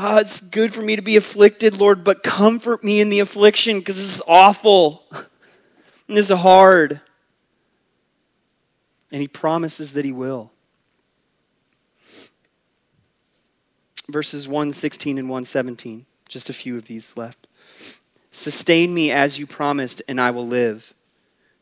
Oh, 0.00 0.18
it's 0.18 0.40
good 0.40 0.72
for 0.72 0.80
me 0.80 0.94
to 0.94 1.02
be 1.02 1.16
afflicted, 1.16 1.76
Lord, 1.76 2.04
but 2.04 2.22
comfort 2.22 2.84
me 2.84 3.00
in 3.00 3.10
the 3.10 3.18
affliction 3.18 3.80
because 3.80 3.96
this 3.96 4.14
is 4.14 4.22
awful. 4.28 5.02
and 5.10 5.26
this 6.16 6.30
is 6.30 6.38
hard. 6.38 7.00
And 9.10 9.20
he 9.20 9.26
promises 9.26 9.94
that 9.94 10.04
he 10.04 10.12
will. 10.12 10.52
Verses 14.08 14.46
116 14.46 15.18
and 15.18 15.28
117, 15.28 16.06
just 16.28 16.48
a 16.48 16.52
few 16.52 16.76
of 16.76 16.86
these 16.86 17.16
left. 17.16 17.48
Sustain 18.30 18.94
me 18.94 19.10
as 19.10 19.36
you 19.36 19.48
promised, 19.48 20.00
and 20.06 20.20
I 20.20 20.30
will 20.30 20.46
live. 20.46 20.94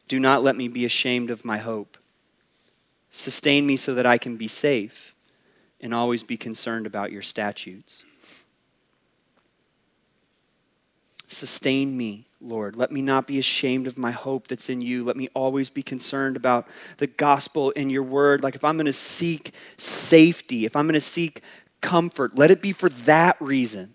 Do 0.09 0.21
not 0.21 0.43
let 0.43 0.57
me 0.57 0.69
be 0.69 0.85
ashamed 0.85 1.31
of 1.31 1.47
my 1.47 1.57
hope. 1.57 1.97
Sustain 3.11 3.67
me 3.67 3.77
so 3.77 3.95
that 3.95 4.05
I 4.05 4.19
can 4.19 4.37
be 4.37 4.47
safe 4.47 5.15
and 5.81 5.95
always 5.95 6.23
be 6.23 6.37
concerned 6.37 6.85
about 6.85 7.11
your 7.11 7.23
statutes. 7.23 8.05
Sustain 11.27 11.97
me, 11.97 12.27
Lord. 12.41 12.77
Let 12.77 12.93
me 12.93 13.03
not 13.03 13.27
be 13.27 13.39
ashamed 13.39 13.87
of 13.87 13.99
my 13.99 14.13
hope 14.13 14.47
that's 14.47 14.71
in 14.71 14.81
you. 14.81 15.03
Let 15.03 15.17
me 15.17 15.29
always 15.35 15.71
be 15.71 15.83
concerned 15.83 16.37
about 16.37 16.69
the 16.99 17.07
gospel 17.07 17.71
in 17.71 17.91
your 17.91 18.05
word. 18.05 18.43
Like 18.43 18.55
if 18.55 18.65
I'm 18.65 18.77
going 18.77 18.87
to 18.87 18.93
seek 18.93 19.53
safety, 19.77 20.65
if 20.65 20.77
I'm 20.77 20.87
going 20.87 20.95
to 20.95 21.01
seek 21.01 21.43
comfort, 21.81 22.39
let 22.39 22.51
it 22.51 22.63
be 22.63 22.73
for 22.73 22.89
that 22.89 23.37
reason. 23.41 23.95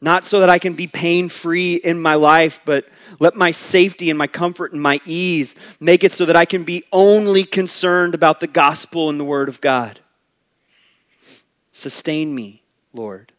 Not 0.00 0.24
so 0.24 0.40
that 0.40 0.50
I 0.50 0.60
can 0.60 0.74
be 0.74 0.86
pain 0.86 1.28
free 1.28 1.74
in 1.74 2.00
my 2.00 2.14
life, 2.14 2.60
but 2.64 2.86
let 3.18 3.34
my 3.34 3.50
safety 3.50 4.10
and 4.10 4.18
my 4.18 4.28
comfort 4.28 4.72
and 4.72 4.80
my 4.80 5.00
ease 5.04 5.56
make 5.80 6.04
it 6.04 6.12
so 6.12 6.24
that 6.24 6.36
I 6.36 6.44
can 6.44 6.62
be 6.62 6.84
only 6.92 7.42
concerned 7.42 8.14
about 8.14 8.38
the 8.38 8.46
gospel 8.46 9.10
and 9.10 9.18
the 9.18 9.24
word 9.24 9.48
of 9.48 9.60
God. 9.60 9.98
Sustain 11.72 12.32
me, 12.32 12.62
Lord. 12.92 13.32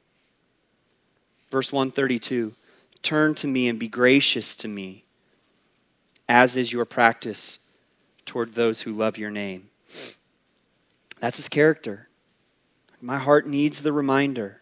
Verse 1.50 1.72
132 1.72 2.54
Turn 3.02 3.34
to 3.36 3.48
me 3.48 3.68
and 3.68 3.80
be 3.80 3.88
gracious 3.88 4.56
to 4.56 4.68
me, 4.68 5.06
as 6.28 6.58
is 6.58 6.74
your 6.74 6.86
practice 6.86 7.60
toward 8.26 8.54
those 8.54 8.82
who 8.82 8.92
love 8.92 9.18
your 9.18 9.32
name. 9.32 9.70
That's 11.20 11.38
his 11.38 11.50
character. 11.50 12.10
My 13.02 13.18
heart 13.18 13.48
needs 13.48 13.82
the 13.82 13.94
reminder. 13.94 14.62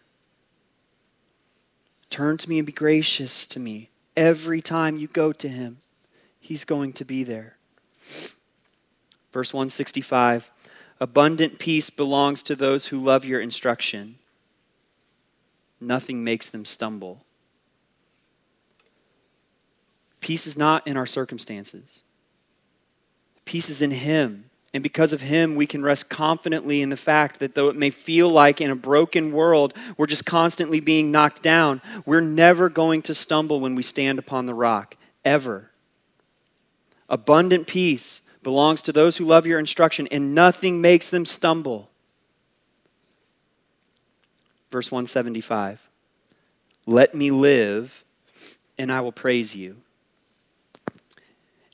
Turn 2.10 2.38
to 2.38 2.48
me 2.48 2.58
and 2.58 2.66
be 2.66 2.72
gracious 2.72 3.46
to 3.48 3.60
me. 3.60 3.90
Every 4.16 4.60
time 4.60 4.96
you 4.96 5.08
go 5.08 5.32
to 5.32 5.48
him, 5.48 5.78
he's 6.40 6.64
going 6.64 6.92
to 6.94 7.04
be 7.04 7.24
there. 7.24 7.56
Verse 9.32 9.52
165 9.52 10.50
Abundant 11.00 11.58
peace 11.58 11.90
belongs 11.90 12.42
to 12.44 12.56
those 12.56 12.86
who 12.86 12.98
love 12.98 13.24
your 13.24 13.40
instruction 13.40 14.18
nothing 15.80 16.24
makes 16.24 16.50
them 16.50 16.64
stumble. 16.64 17.24
Peace 20.20 20.46
is 20.46 20.58
not 20.58 20.86
in 20.86 20.96
our 20.96 21.06
circumstances, 21.06 22.02
peace 23.44 23.70
is 23.70 23.82
in 23.82 23.90
Him. 23.90 24.44
And 24.74 24.82
because 24.82 25.14
of 25.14 25.22
Him, 25.22 25.54
we 25.54 25.66
can 25.66 25.82
rest 25.82 26.10
confidently 26.10 26.82
in 26.82 26.90
the 26.90 26.96
fact 26.96 27.40
that 27.40 27.54
though 27.54 27.70
it 27.70 27.76
may 27.76 27.88
feel 27.88 28.28
like 28.28 28.60
in 28.60 28.70
a 28.70 28.76
broken 28.76 29.32
world 29.32 29.72
we're 29.96 30.06
just 30.06 30.26
constantly 30.26 30.78
being 30.78 31.10
knocked 31.10 31.42
down, 31.42 31.80
we're 32.04 32.20
never 32.20 32.68
going 32.68 33.00
to 33.02 33.14
stumble 33.14 33.60
when 33.60 33.74
we 33.74 33.82
stand 33.82 34.18
upon 34.18 34.44
the 34.44 34.52
rock, 34.52 34.96
ever. 35.24 35.70
Abundant 37.08 37.66
peace 37.66 38.20
belongs 38.42 38.82
to 38.82 38.92
those 38.92 39.16
who 39.16 39.24
love 39.24 39.46
your 39.46 39.58
instruction, 39.58 40.06
and 40.10 40.34
nothing 40.34 40.80
makes 40.80 41.08
them 41.08 41.24
stumble. 41.24 41.87
Verse 44.70 44.90
175 44.90 45.88
Let 46.86 47.14
me 47.14 47.30
live, 47.30 48.04
and 48.76 48.92
I 48.92 49.00
will 49.00 49.12
praise 49.12 49.56
you. 49.56 49.78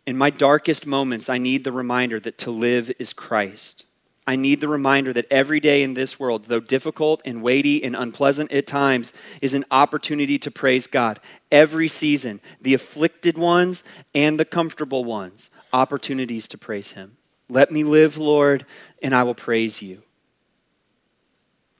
In 0.06 0.18
my 0.18 0.30
darkest 0.30 0.86
moments, 0.86 1.28
I 1.28 1.38
need 1.38 1.64
the 1.64 1.72
reminder 1.72 2.20
that 2.20 2.38
to 2.38 2.50
live 2.50 2.92
is 2.98 3.12
Christ. 3.12 3.86
I 4.26 4.36
need 4.36 4.60
the 4.60 4.68
reminder 4.68 5.12
that 5.12 5.26
every 5.30 5.60
day 5.60 5.82
in 5.82 5.94
this 5.94 6.18
world, 6.18 6.46
though 6.46 6.60
difficult 6.60 7.20
and 7.26 7.42
weighty 7.42 7.84
and 7.84 7.94
unpleasant 7.94 8.52
at 8.52 8.66
times, 8.66 9.12
is 9.42 9.52
an 9.52 9.66
opportunity 9.70 10.38
to 10.38 10.50
praise 10.50 10.86
God. 10.86 11.20
Every 11.52 11.88
season, 11.88 12.40
the 12.60 12.72
afflicted 12.72 13.36
ones 13.36 13.84
and 14.14 14.40
the 14.40 14.46
comfortable 14.46 15.04
ones, 15.04 15.50
opportunities 15.74 16.48
to 16.48 16.58
praise 16.58 16.92
Him. 16.92 17.18
Let 17.50 17.70
me 17.70 17.84
live, 17.84 18.16
Lord, 18.16 18.64
and 19.02 19.14
I 19.14 19.24
will 19.24 19.34
praise 19.34 19.82
you 19.82 20.02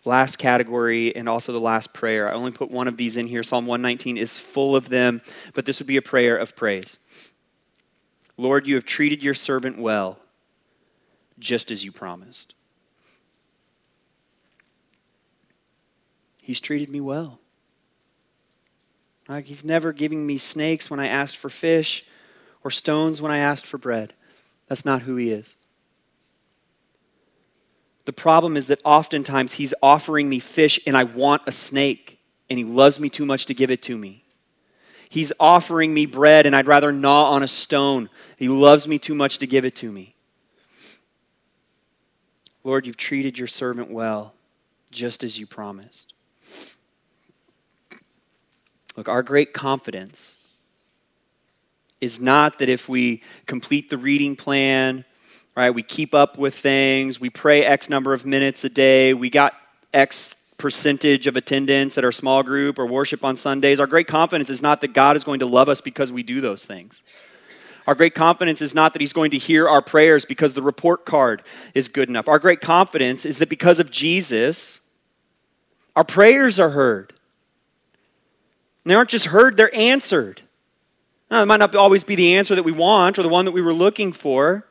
last 0.05 0.39
category 0.39 1.15
and 1.15 1.29
also 1.29 1.53
the 1.53 1.61
last 1.61 1.93
prayer. 1.93 2.29
I 2.29 2.35
only 2.35 2.53
put 2.53 2.71
one 2.71 2.89
of 2.89 2.97
these 2.97 3.17
in 3.17 3.27
here. 3.27 3.43
Psalm 3.43 3.67
119 3.67 4.17
is 4.17 4.39
full 4.39 4.77
of 4.77 4.89
them, 4.89 5.23
but 5.55 5.67
this 5.67 5.79
would 5.79 5.87
be 5.87 5.97
a 5.97 6.03
prayer 6.03 6.37
of 6.37 6.55
praise. 6.57 6.99
Lord, 8.37 8.67
you 8.67 8.75
have 8.75 8.85
treated 8.85 9.23
your 9.23 9.35
servant 9.35 9.79
well, 9.79 10.19
just 11.39 11.71
as 11.71 11.85
you 11.85 11.93
promised. 11.93 12.55
He's 16.43 16.61
treated 16.61 16.91
me 16.91 17.01
well. 17.01 17.41
Like 19.29 19.47
he's 19.47 19.65
never 19.65 19.93
giving 19.93 20.27
me 20.27 20.37
snakes 20.37 20.91
when 20.91 21.01
I 21.01 21.07
asked 21.07 21.39
for 21.39 21.49
fish 21.49 22.05
or 22.63 22.71
stones 22.71 23.23
when 23.23 23.33
I 23.33 23.39
asked 23.39 23.65
for 23.65 23.79
bread. 23.79 24.13
That's 24.69 24.85
not 24.85 25.03
who 25.03 25.17
he 25.17 25.31
is. 25.31 25.57
The 28.05 28.13
problem 28.13 28.57
is 28.57 28.67
that 28.67 28.81
oftentimes 28.85 29.55
he's 29.55 29.75
offering 29.83 30.29
me 30.29 30.39
fish 30.39 30.79
and 30.87 30.97
I 30.97 31.05
want 31.05 31.43
a 31.47 31.53
snake 31.53 32.19
and 32.51 32.59
he 32.59 32.65
loves 32.65 33.01
me 33.01 33.09
too 33.09 33.25
much 33.25 33.47
to 33.47 33.55
give 33.55 33.71
it 33.71 33.83
to 33.83 33.97
me. 33.97 34.25
He's 35.09 35.33
offering 35.39 35.95
me 35.95 36.07
bread, 36.07 36.45
and 36.45 36.57
I'd 36.57 36.67
rather 36.67 36.91
gnaw 36.91 37.31
on 37.31 37.45
a 37.45 37.47
stone. 37.47 38.11
He 38.37 38.49
loves 38.49 38.89
me 38.89 38.99
too 38.99 39.15
much 39.15 39.39
to 39.39 39.47
give 39.47 39.65
it 39.65 39.77
to 39.77 39.93
me. 39.93 40.15
Lord, 42.65 42.85
you've 42.85 42.97
treated 42.97 43.39
your 43.39 43.47
servant 43.47 43.91
well, 43.91 44.35
just 44.91 45.23
as 45.23 45.39
you 45.39 45.47
promised. 45.47 46.15
Look, 48.97 49.09
our 49.09 49.23
great 49.23 49.53
confidence 49.53 50.37
is 52.01 52.21
not 52.21 52.59
that 52.59 52.69
if 52.69 52.89
we 52.89 53.23
complete 53.47 53.91
the 53.91 53.99
reading 53.99 54.35
plan, 54.35 55.05
right, 55.63 55.71
we 55.71 55.83
keep 55.83 56.15
up 56.15 56.37
with 56.37 56.55
things, 56.55 57.21
we 57.21 57.31
pray 57.31 57.65
X 57.65 57.89
number 57.89 58.13
of 58.13 58.27
minutes 58.27 58.65
a 58.65 58.69
day, 58.69 59.15
we 59.15 59.31
got 59.31 59.55
X 59.93 60.37
percentage 60.59 61.27
of 61.27 61.37
attendance 61.37 61.99
at 61.99 62.05
our 62.05 62.13
small 62.13 62.43
group 62.43 62.79
or 62.79 62.87
worship 62.87 63.25
on 63.25 63.37
Sundays. 63.37 63.81
Our 63.81 63.87
great 63.87 64.07
confidence 64.07 64.51
is 64.51 64.63
not 64.63 64.81
that 64.81 64.93
God 64.93 65.17
is 65.17 65.25
going 65.25 65.41
to 65.41 65.47
love 65.47 65.69
us 65.69 65.81
because 65.81 66.11
we 66.11 66.23
do 66.23 66.41
those 66.41 66.65
things. 66.65 67.03
Our 67.87 67.95
great 67.95 68.15
confidence 68.15 68.63
is 68.63 68.75
not 68.75 68.95
that 68.95 69.01
He's 69.01 69.13
going 69.13 69.31
to 69.33 69.39
hear 69.39 69.69
our 69.69 69.83
prayers 69.83 70.25
because 70.25 70.55
the 70.55 70.63
report 70.63 71.05
card 71.05 71.43
is 71.75 71.89
good 71.89 72.09
enough. 72.09 72.29
Our 72.29 72.39
great 72.39 72.61
confidence 72.61 73.27
is 73.27 73.39
that 73.39 73.51
because 73.51 73.79
of 73.79 73.91
Jesus, 73.91 74.81
our 75.95 76.05
prayers 76.05 76.59
are 76.59 76.71
heard. 76.71 77.13
And 78.85 78.91
they 78.91 78.95
aren't 78.95 79.11
just 79.11 79.27
heard, 79.27 79.57
they're 79.57 79.75
answered. 79.75 80.43
Now, 81.31 81.43
it 81.43 81.47
might 81.47 81.59
not 81.59 81.75
always 81.75 82.05
be 82.05 82.15
the 82.15 82.37
answer 82.37 82.55
that 82.55 82.63
we 82.63 82.73
want 82.73 83.19
or 83.19 83.23
the 83.23 83.29
one 83.29 83.45
that 83.45 83.53
we 83.53 83.63
were 83.63 83.75
looking 83.75 84.13
for. 84.13 84.67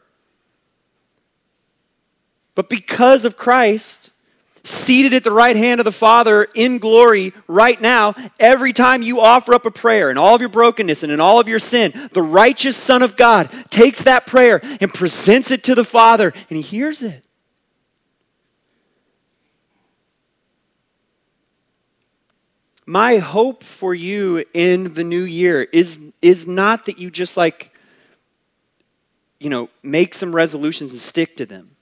But 2.56 2.70
because 2.70 3.26
of 3.26 3.38
Christ, 3.38 4.12
seated 4.64 5.14
at 5.14 5.24
the 5.24 5.32
right 5.32 5.56
hand 5.56 5.82
of 5.82 5.86
the 5.86 5.92
Father 5.92 6.48
in 6.56 6.78
glory 6.78 7.34
right 7.48 7.80
now, 7.82 8.16
every 8.40 8.72
time 8.72 9.02
you 9.02 9.20
offer 9.20 9.54
up 9.54 9.66
a 9.66 9.72
prayer 9.72 10.10
in 10.10 10.18
all 10.18 10.36
of 10.36 10.42
your 10.42 10.50
brokenness 10.50 11.04
and 11.04 11.12
in 11.12 11.20
all 11.20 11.40
of 11.40 11.48
your 11.48 11.60
sin, 11.60 11.92
the 12.14 12.22
righteous 12.22 12.78
Son 12.78 13.02
of 13.02 13.18
God 13.18 13.50
takes 13.70 14.04
that 14.04 14.26
prayer 14.26 14.62
and 14.80 14.94
presents 14.94 15.52
it 15.52 15.64
to 15.66 15.76
the 15.76 15.84
Father, 15.84 16.32
and 16.50 16.58
He 16.58 16.62
hears 16.62 17.02
it. 17.02 17.26
My 22.86 23.18
hope 23.18 23.64
for 23.64 23.94
you 23.96 24.44
in 24.54 24.94
the 24.94 25.06
new 25.06 25.24
year 25.24 25.62
is, 25.62 26.14
is 26.22 26.46
not 26.46 26.86
that 26.86 27.00
you 27.00 27.10
just 27.10 27.38
like, 27.38 27.72
you 29.40 29.50
know, 29.50 29.70
make 29.82 30.14
some 30.14 30.36
resolutions 30.36 30.92
and 30.92 31.00
stick 31.00 31.38
to 31.38 31.46
them. 31.46 31.73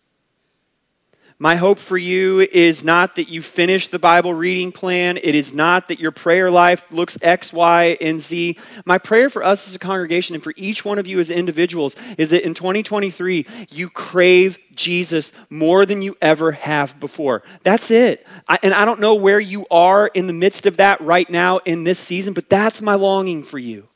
My 1.42 1.56
hope 1.56 1.80
for 1.80 1.98
you 1.98 2.42
is 2.42 2.84
not 2.84 3.16
that 3.16 3.28
you 3.28 3.42
finish 3.42 3.88
the 3.88 3.98
Bible 3.98 4.32
reading 4.32 4.72
plan. 4.72 5.18
It 5.18 5.34
is 5.34 5.56
not 5.56 5.88
that 5.88 6.00
your 6.00 6.12
prayer 6.12 6.52
life 6.52 6.84
looks 6.92 7.18
X, 7.20 7.52
Y, 7.52 7.98
and 8.00 8.22
Z. 8.22 8.60
My 8.86 9.00
prayer 9.00 9.28
for 9.28 9.44
us 9.44 9.68
as 9.68 9.74
a 9.74 9.80
congregation 9.80 10.36
and 10.36 10.44
for 10.44 10.54
each 10.56 10.86
one 10.86 11.00
of 11.00 11.08
you 11.08 11.20
as 11.20 11.32
individuals 11.32 11.96
is 12.20 12.30
that 12.30 12.46
in 12.46 12.54
2023, 12.54 13.48
you 13.72 13.90
crave 13.90 14.60
Jesus 14.76 15.34
more 15.50 15.84
than 15.84 16.04
you 16.04 16.16
ever 16.22 16.52
have 16.52 17.00
before. 17.00 17.42
That's 17.64 17.90
it. 17.90 18.24
I, 18.48 18.60
and 18.62 18.72
I 18.72 18.86
don't 18.86 19.00
know 19.00 19.16
where 19.16 19.40
you 19.40 19.66
are 19.72 20.12
in 20.14 20.28
the 20.28 20.34
midst 20.34 20.68
of 20.68 20.78
that 20.78 21.02
right 21.02 21.28
now 21.28 21.58
in 21.66 21.86
this 21.86 21.98
season, 21.98 22.36
but 22.36 22.52
that's 22.52 22.84
my 22.84 22.94
longing 22.94 23.42
for 23.42 23.58
you. 23.58 23.88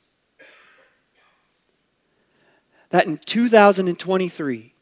That 2.89 3.05
in 3.05 3.19
2023, 3.19 4.74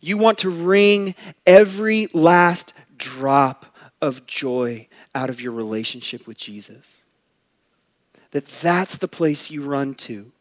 you 0.00 0.18
want 0.18 0.38
to 0.38 0.50
wring 0.50 1.14
every 1.46 2.08
last 2.12 2.72
drop 2.96 3.66
of 4.00 4.26
joy 4.26 4.88
out 5.14 5.30
of 5.30 5.40
your 5.40 5.52
relationship 5.52 6.26
with 6.26 6.36
Jesus. 6.36 6.98
That 8.32 8.46
that's 8.46 8.98
the 8.98 9.08
place 9.08 9.50
you 9.50 9.62
run 9.62 9.94
to. 9.94 10.32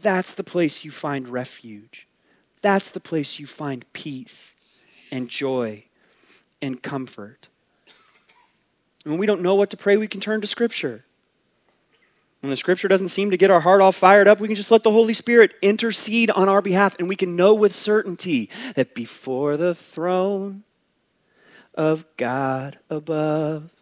That's 0.00 0.34
the 0.34 0.44
place 0.44 0.84
you 0.84 0.90
find 0.90 1.28
refuge. 1.28 2.06
That's 2.62 2.90
the 2.90 3.00
place 3.00 3.38
you 3.38 3.46
find 3.46 3.90
peace 3.92 4.54
and 5.10 5.28
joy 5.28 5.84
and 6.60 6.82
comfort. 6.82 7.48
When 9.04 9.18
we 9.18 9.26
don't 9.26 9.42
know 9.42 9.54
what 9.54 9.70
to 9.70 9.76
pray, 9.76 9.96
we 9.96 10.08
can 10.08 10.20
turn 10.20 10.40
to 10.40 10.46
Scripture. 10.46 11.04
When 12.40 12.50
the 12.50 12.56
scripture 12.56 12.86
doesn't 12.86 13.08
seem 13.08 13.32
to 13.32 13.36
get 13.36 13.50
our 13.50 13.60
heart 13.60 13.80
all 13.80 13.90
fired 13.90 14.28
up, 14.28 14.38
we 14.38 14.46
can 14.46 14.56
just 14.56 14.70
let 14.70 14.84
the 14.84 14.92
Holy 14.92 15.12
Spirit 15.12 15.54
intercede 15.60 16.30
on 16.30 16.48
our 16.48 16.62
behalf, 16.62 16.96
and 16.98 17.08
we 17.08 17.16
can 17.16 17.34
know 17.34 17.52
with 17.52 17.74
certainty 17.74 18.48
that 18.76 18.94
before 18.94 19.56
the 19.56 19.74
throne 19.74 20.62
of 21.74 22.04
God 22.16 22.78
above, 22.88 23.72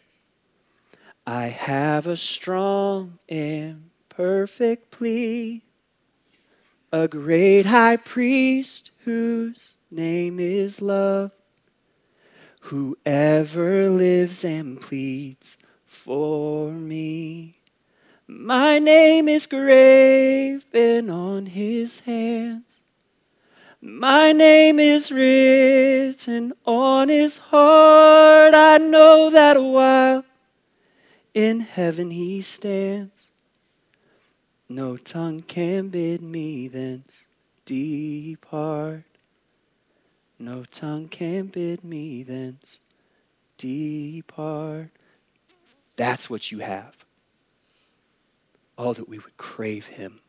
I 1.26 1.46
have 1.46 2.06
a 2.06 2.16
strong 2.16 3.18
and 3.28 3.90
perfect 4.08 4.90
plea, 4.90 5.62
a 6.90 7.08
great 7.08 7.66
high 7.66 7.96
priest 7.96 8.90
whose 9.04 9.76
name 9.90 10.40
is 10.40 10.80
love, 10.80 11.32
whoever 12.60 13.90
lives 13.90 14.44
and 14.44 14.80
pleads 14.80 15.58
for 15.84 16.70
me. 16.70 17.55
My 18.28 18.80
name 18.80 19.28
is 19.28 19.46
graven 19.46 21.08
on 21.08 21.46
his 21.46 22.00
hands. 22.00 22.80
My 23.80 24.32
name 24.32 24.80
is 24.80 25.12
written 25.12 26.52
on 26.66 27.08
his 27.08 27.38
heart. 27.38 28.52
I 28.52 28.78
know 28.78 29.30
that 29.30 29.62
while 29.62 30.24
in 31.34 31.60
heaven 31.60 32.10
he 32.10 32.42
stands. 32.42 33.30
No 34.68 34.96
tongue 34.96 35.42
can 35.42 35.90
bid 35.90 36.20
me 36.20 36.66
thence 36.66 37.26
depart. 37.64 39.04
No 40.36 40.64
tongue 40.64 41.06
can 41.06 41.46
bid 41.46 41.84
me 41.84 42.24
thence 42.24 42.80
depart. 43.56 44.90
That's 45.94 46.28
what 46.28 46.50
you 46.50 46.58
have. 46.58 47.05
Oh, 48.78 48.92
that 48.92 49.08
we 49.08 49.18
would 49.18 49.36
crave 49.36 49.86
him 49.86 50.20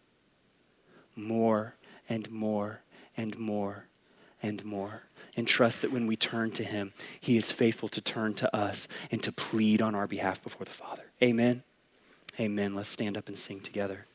more 1.15 1.75
and 2.07 2.29
more 2.31 2.81
and 3.15 3.37
more 3.37 3.87
and 4.41 4.63
more. 4.63 5.03
And 5.35 5.47
trust 5.47 5.81
that 5.81 5.91
when 5.91 6.07
we 6.07 6.15
turn 6.15 6.51
to 6.51 6.63
him, 6.63 6.93
he 7.19 7.37
is 7.37 7.51
faithful 7.51 7.89
to 7.89 8.01
turn 8.01 8.33
to 8.35 8.55
us 8.55 8.87
and 9.11 9.21
to 9.23 9.31
plead 9.31 9.81
on 9.81 9.93
our 9.93 10.07
behalf 10.07 10.41
before 10.41 10.65
the 10.65 10.71
Father. 10.71 11.03
Amen. 11.21 11.63
Amen. 12.39 12.75
Let's 12.75 12.89
stand 12.89 13.17
up 13.17 13.27
and 13.27 13.37
sing 13.37 13.59
together. 13.59 14.05